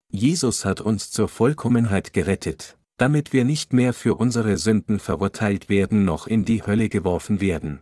Jesus 0.09 0.65
hat 0.65 0.81
uns 0.81 1.09
zur 1.09 1.27
Vollkommenheit 1.27 2.13
gerettet, 2.13 2.77
damit 2.97 3.33
wir 3.33 3.45
nicht 3.45 3.73
mehr 3.73 3.93
für 3.93 4.15
unsere 4.15 4.57
Sünden 4.57 4.99
verurteilt 4.99 5.69
werden 5.69 6.05
noch 6.05 6.27
in 6.27 6.45
die 6.45 6.63
Hölle 6.63 6.89
geworfen 6.89 7.41
werden. 7.41 7.79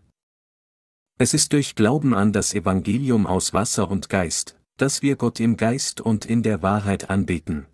Es 1.17 1.33
ist 1.33 1.51
durch 1.51 1.75
Glauben 1.75 2.13
an 2.13 2.31
das 2.31 2.53
Evangelium 2.53 3.27
aus 3.27 3.53
Wasser 3.53 3.91
und 3.91 4.07
Geist, 4.07 4.55
dass 4.77 5.01
wir 5.01 5.17
Gott 5.17 5.41
im 5.41 5.57
Geist 5.57 5.99
und 5.99 6.25
in 6.25 6.43
der 6.43 6.61
Wahrheit 6.61 7.09
anbeten. 7.09 7.65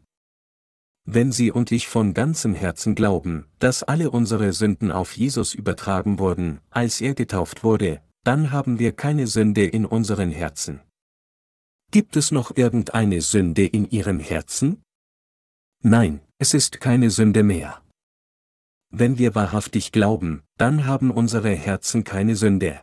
Wenn 1.08 1.32
Sie 1.32 1.52
und 1.52 1.72
ich 1.72 1.88
von 1.88 2.16
ganzem 2.16 2.56
Herzen 2.56 2.96
glauben, 2.96 3.46
dass 3.60 3.84
alle 3.84 4.10
unsere 4.10 4.54
Sünden 4.54 4.92
auf 4.92 5.16
Jesus 5.16 5.54
übertragen 5.54 6.18
wurden, 6.18 6.62
als 6.72 7.00
er 7.00 7.14
getauft 7.14 7.64
wurde, 7.64 8.02
dann 8.24 8.52
haben 8.52 8.80
wir 8.80 8.92
keine 8.92 9.28
Sünde 9.28 9.66
in 9.66 9.86
unseren 9.86 10.32
Herzen. 10.32 10.82
Gibt 11.96 12.18
es 12.18 12.30
noch 12.30 12.58
irgendeine 12.58 13.22
Sünde 13.22 13.66
in 13.66 13.90
Ihrem 13.90 14.20
Herzen? 14.20 14.84
Nein, 15.82 16.20
es 16.40 16.54
ist 16.54 16.82
keine 16.82 17.10
Sünde 17.10 17.42
mehr. 17.42 17.82
Wenn 18.90 19.18
wir 19.18 19.34
wahrhaftig 19.34 19.94
glauben, 19.94 20.44
dann 20.58 20.88
haben 20.88 21.10
unsere 21.10 21.52
Herzen 21.52 22.04
keine 22.04 22.36
Sünde. 22.36 22.82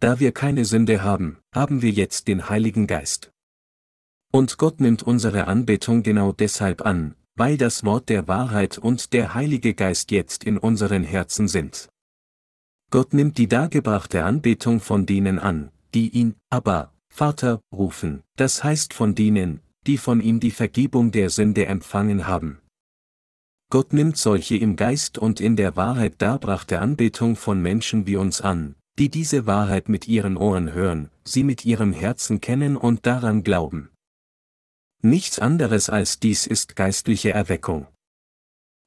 Da 0.00 0.20
wir 0.20 0.32
keine 0.32 0.66
Sünde 0.66 1.02
haben, 1.02 1.38
haben 1.54 1.80
wir 1.80 1.92
jetzt 1.92 2.28
den 2.28 2.50
Heiligen 2.50 2.86
Geist. 2.86 3.32
Und 4.30 4.58
Gott 4.58 4.80
nimmt 4.82 5.02
unsere 5.02 5.46
Anbetung 5.46 6.02
genau 6.02 6.32
deshalb 6.32 6.84
an, 6.84 7.14
weil 7.36 7.56
das 7.56 7.84
Wort 7.84 8.10
der 8.10 8.28
Wahrheit 8.28 8.76
und 8.76 9.14
der 9.14 9.32
Heilige 9.32 9.72
Geist 9.72 10.10
jetzt 10.10 10.44
in 10.44 10.58
unseren 10.58 11.04
Herzen 11.04 11.48
sind. 11.48 11.88
Gott 12.90 13.14
nimmt 13.14 13.38
die 13.38 13.48
dargebrachte 13.48 14.24
Anbetung 14.24 14.80
von 14.80 15.06
denen 15.06 15.38
an, 15.38 15.70
die 15.94 16.10
ihn, 16.10 16.34
aber, 16.50 16.93
Vater, 17.16 17.60
rufen, 17.72 18.24
das 18.34 18.64
heißt 18.64 18.92
von 18.92 19.14
denen, 19.14 19.60
die 19.86 19.98
von 19.98 20.20
ihm 20.20 20.40
die 20.40 20.50
Vergebung 20.50 21.12
der 21.12 21.30
Sünde 21.30 21.66
empfangen 21.66 22.26
haben. 22.26 22.58
Gott 23.70 23.92
nimmt 23.92 24.16
solche 24.16 24.56
im 24.56 24.74
Geist 24.74 25.16
und 25.16 25.40
in 25.40 25.54
der 25.54 25.76
Wahrheit 25.76 26.14
darbrachte 26.20 26.80
Anbetung 26.80 27.36
von 27.36 27.62
Menschen 27.62 28.08
wie 28.08 28.16
uns 28.16 28.40
an, 28.40 28.74
die 28.98 29.10
diese 29.10 29.46
Wahrheit 29.46 29.88
mit 29.88 30.08
ihren 30.08 30.36
Ohren 30.36 30.72
hören, 30.72 31.08
sie 31.22 31.44
mit 31.44 31.64
ihrem 31.64 31.92
Herzen 31.92 32.40
kennen 32.40 32.76
und 32.76 33.06
daran 33.06 33.44
glauben. 33.44 33.90
Nichts 35.00 35.38
anderes 35.38 35.88
als 35.88 36.18
dies 36.18 36.48
ist 36.48 36.74
geistliche 36.74 37.30
Erweckung. 37.30 37.86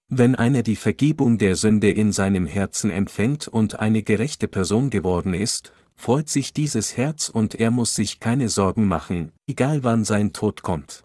Wenn 0.09 0.35
einer 0.35 0.63
die 0.63 0.75
Vergebung 0.75 1.37
der 1.37 1.55
Sünde 1.55 1.91
in 1.91 2.11
seinem 2.11 2.45
Herzen 2.45 2.91
empfängt 2.91 3.47
und 3.47 3.79
eine 3.79 4.03
gerechte 4.03 4.49
Person 4.49 4.89
geworden 4.89 5.33
ist, 5.33 5.71
freut 5.99 6.29
sich 6.29 6.53
dieses 6.53 6.95
Herz 6.95 7.27
und 7.29 7.55
er 7.55 7.71
muss 7.71 7.95
sich 7.95 8.19
keine 8.19 8.49
Sorgen 8.49 8.87
machen, 8.87 9.31
egal 9.47 9.83
wann 9.83 10.05
sein 10.05 10.31
Tod 10.31 10.61
kommt. 10.61 11.03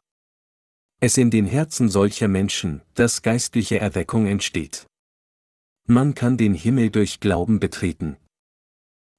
Es 1.01 1.17
in 1.17 1.31
den 1.31 1.47
Herzen 1.47 1.89
solcher 1.89 2.29
Menschen, 2.29 2.83
dass 2.95 3.23
geistliche 3.23 3.81
Erweckung 3.81 4.27
entsteht. 4.27 4.87
Man 5.89 6.15
kann 6.15 6.37
den 6.37 6.55
Himmel 6.55 6.91
durch 6.91 7.19
Glauben 7.19 7.59
betreten. 7.59 8.17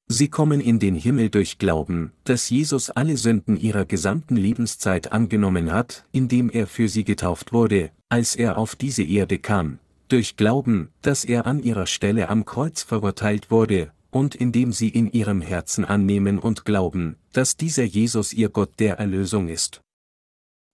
Sie 0.08 0.30
kommen 0.30 0.62
in 0.62 0.80
den 0.80 0.95
Himmel 0.95 1.30
durch 1.30 1.58
Glauben, 1.58 2.14
dass 2.24 2.50
Jesus 2.50 2.90
alle 2.90 3.18
Sünden 3.18 3.58
ihrer 3.58 3.86
gesamten 3.86 4.36
Lebenszeit 4.36 5.12
angenommen 5.12 5.74
hat, 5.74 6.06
indem 6.12 6.50
er 6.50 6.68
für 6.68 6.88
sie 6.88 7.04
getauft 7.04 7.52
wurde, 7.52 7.91
als 8.10 8.36
er 8.36 8.58
auf 8.58 8.76
diese 8.76 9.04
Erde 9.04 9.40
kam, 9.40 9.80
durch 10.08 10.38
Glauben, 10.38 10.90
dass 11.02 11.26
er 11.26 11.48
an 11.48 11.62
ihrer 11.62 11.88
Stelle 11.88 12.30
am 12.30 12.45
Kreuz 12.45 12.84
verurteilt 12.84 13.50
wurde, 13.50 13.91
und 14.14 14.35
indem 14.35 14.72
sie 14.72 14.90
in 14.90 15.11
ihrem 15.11 15.41
Herzen 15.41 15.85
annehmen 15.85 16.40
und 16.40 16.65
glauben, 16.65 17.18
dass 17.34 17.57
dieser 17.57 17.84
Jesus 17.84 18.31
ihr 18.34 18.49
Gott 18.49 18.80
der 18.80 18.99
Erlösung 18.99 19.49
ist. 19.49 19.81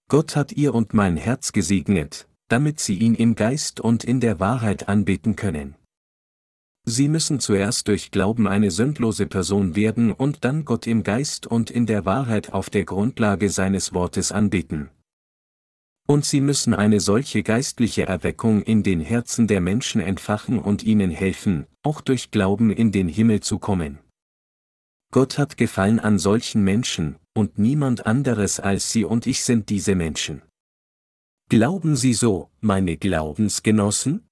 Gott 0.09 0.35
hat 0.35 0.51
ihr 0.51 0.75
und 0.75 0.93
mein 0.93 1.17
Herz 1.17 1.51
gesegnet, 1.51 2.27
damit 2.49 2.79
sie 2.79 2.97
ihn 2.97 3.15
im 3.15 3.35
Geist 3.35 3.79
und 3.79 4.03
in 4.03 4.19
der 4.19 4.39
Wahrheit 4.39 4.89
anbeten 4.89 5.35
können. 5.35 5.75
Sie 6.85 7.07
müssen 7.07 7.39
zuerst 7.39 7.87
durch 7.87 8.11
Glauben 8.11 8.47
eine 8.47 8.71
sündlose 8.71 9.27
Person 9.27 9.75
werden 9.75 10.11
und 10.11 10.43
dann 10.43 10.65
Gott 10.65 10.87
im 10.87 11.03
Geist 11.03 11.45
und 11.45 11.69
in 11.69 11.85
der 11.85 12.05
Wahrheit 12.05 12.51
auf 12.51 12.69
der 12.69 12.83
Grundlage 12.85 13.49
seines 13.49 13.93
Wortes 13.93 14.31
anbeten. 14.31 14.89
Und 16.09 16.25
sie 16.25 16.41
müssen 16.41 16.73
eine 16.73 16.99
solche 17.01 17.43
geistliche 17.43 18.07
Erweckung 18.07 18.63
in 18.63 18.81
den 18.81 18.99
Herzen 18.99 19.45
der 19.45 19.61
Menschen 19.61 20.01
entfachen 20.01 20.57
und 20.57 20.81
ihnen 20.81 21.11
helfen, 21.11 21.67
auch 21.83 22.01
durch 22.01 22.31
Glauben 22.31 22.71
in 22.71 22.91
den 22.91 23.07
Himmel 23.07 23.41
zu 23.41 23.59
kommen. 23.59 23.99
Gott 25.11 25.37
hat 25.37 25.55
Gefallen 25.55 25.99
an 25.99 26.17
solchen 26.17 26.63
Menschen, 26.63 27.17
und 27.35 27.59
niemand 27.59 28.07
anderes 28.07 28.59
als 28.59 28.91
Sie 28.91 29.05
und 29.05 29.27
ich 29.27 29.43
sind 29.43 29.69
diese 29.69 29.93
Menschen. 29.93 30.41
Glauben 31.47 31.95
Sie 31.95 32.15
so, 32.15 32.49
meine 32.59 32.97
Glaubensgenossen? 32.97 34.27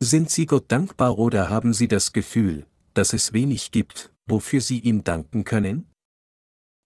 Sind 0.00 0.30
Sie 0.30 0.46
Gott 0.46 0.64
dankbar 0.66 1.16
oder 1.16 1.48
haben 1.48 1.74
Sie 1.74 1.86
das 1.86 2.12
Gefühl, 2.12 2.66
dass 2.94 3.12
es 3.12 3.32
wenig 3.32 3.70
gibt, 3.70 4.12
wofür 4.26 4.60
Sie 4.60 4.80
ihm 4.80 5.04
danken 5.04 5.44
können? 5.44 5.86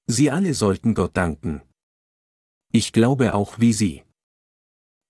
Sie 0.06 0.31
alle 0.31 0.52
sollten 0.52 0.93
Gott 0.93 1.16
danken. 1.16 1.62
Ich 2.78 2.92
glaube 2.92 3.32
auch 3.32 3.58
wie 3.58 3.72
Sie. 3.72 4.02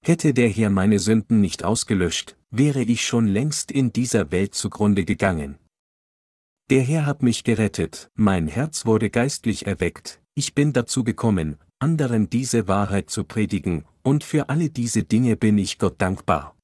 Hätte 0.01 0.32
der 0.32 0.48
Herr 0.48 0.70
meine 0.70 1.01
Sünden 1.01 1.40
nicht 1.40 1.64
ausgelöscht, 1.64 2.36
wäre 2.48 2.80
ich 2.80 3.05
schon 3.05 3.26
längst 3.26 3.72
in 3.72 3.93
dieser 3.93 4.30
Welt 4.30 4.55
zugrunde 4.55 5.05
gegangen. 5.05 5.59
Der 6.70 6.82
Herr 6.82 7.06
hat 7.06 7.24
mich 7.24 7.43
gerettet, 7.43 8.09
mein 8.14 8.47
Herz 8.47 8.86
wurde 8.86 9.10
geistlich 9.10 9.66
erweckt, 9.66 10.22
ich 10.36 10.55
bin 10.55 10.74
dazu 10.74 11.02
gekommen, 11.02 11.56
anderen 11.80 12.30
diese 12.30 12.68
Wahrheit 12.68 13.10
zu 13.10 13.24
predigen, 13.24 13.84
und 14.05 14.22
für 14.22 14.48
alle 14.48 14.70
diese 14.70 15.02
Dinge 15.02 15.34
bin 15.34 15.59
ich 15.59 15.80
Gott 15.80 16.01
dankbar. 16.01 16.56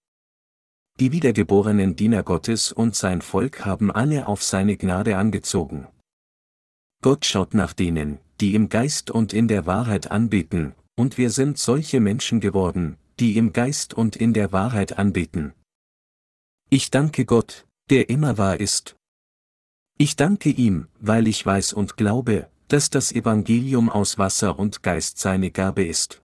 Die 1.00 1.10
wiedergeborenen 1.10 1.96
Diener 1.96 2.22
Gottes 2.22 2.70
und 2.70 2.94
sein 2.94 3.22
Volk 3.22 3.64
haben 3.64 3.90
alle 3.90 4.28
auf 4.28 4.44
seine 4.44 4.76
Gnade 4.76 5.16
angezogen. 5.16 5.88
Gott 7.02 7.24
schaut 7.24 7.54
nach 7.54 7.72
denen, 7.72 8.20
die 8.40 8.54
im 8.54 8.68
Geist 8.68 9.10
und 9.10 9.32
in 9.32 9.48
der 9.48 9.66
Wahrheit 9.66 10.08
anbeten, 10.08 10.76
und 10.96 11.18
wir 11.18 11.30
sind 11.30 11.58
solche 11.58 12.00
Menschen 12.00 12.40
geworden, 12.40 12.96
die 13.18 13.36
im 13.36 13.52
Geist 13.52 13.94
und 13.94 14.16
in 14.16 14.32
der 14.32 14.52
Wahrheit 14.52 14.98
anbeten. 14.98 15.52
Ich 16.70 16.90
danke 16.90 17.24
Gott, 17.24 17.66
der 17.90 18.08
immer 18.08 18.38
wahr 18.38 18.58
ist. 18.60 18.96
Ich 19.98 20.16
danke 20.16 20.48
ihm, 20.48 20.88
weil 20.98 21.26
ich 21.28 21.44
weiß 21.44 21.72
und 21.72 21.96
glaube, 21.96 22.48
dass 22.68 22.90
das 22.90 23.12
Evangelium 23.12 23.90
aus 23.90 24.18
Wasser 24.18 24.58
und 24.58 24.82
Geist 24.82 25.18
seine 25.18 25.50
Gabe 25.50 25.84
ist. 25.84 26.22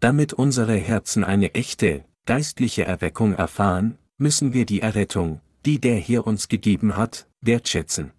Damit 0.00 0.32
unsere 0.32 0.76
Herzen 0.76 1.24
eine 1.24 1.54
echte, 1.54 2.04
geistliche 2.24 2.84
Erweckung 2.84 3.34
erfahren, 3.34 3.98
müssen 4.16 4.52
wir 4.52 4.64
die 4.64 4.80
Errettung, 4.80 5.40
die 5.66 5.80
der 5.80 5.96
Herr 5.96 6.26
uns 6.26 6.48
gegeben 6.48 6.96
hat, 6.96 7.28
wertschätzen. 7.40 8.12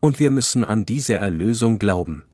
Und 0.00 0.18
wir 0.18 0.30
müssen 0.30 0.64
an 0.64 0.86
diese 0.86 1.14
Erlösung 1.14 1.78
glauben. 1.78 2.24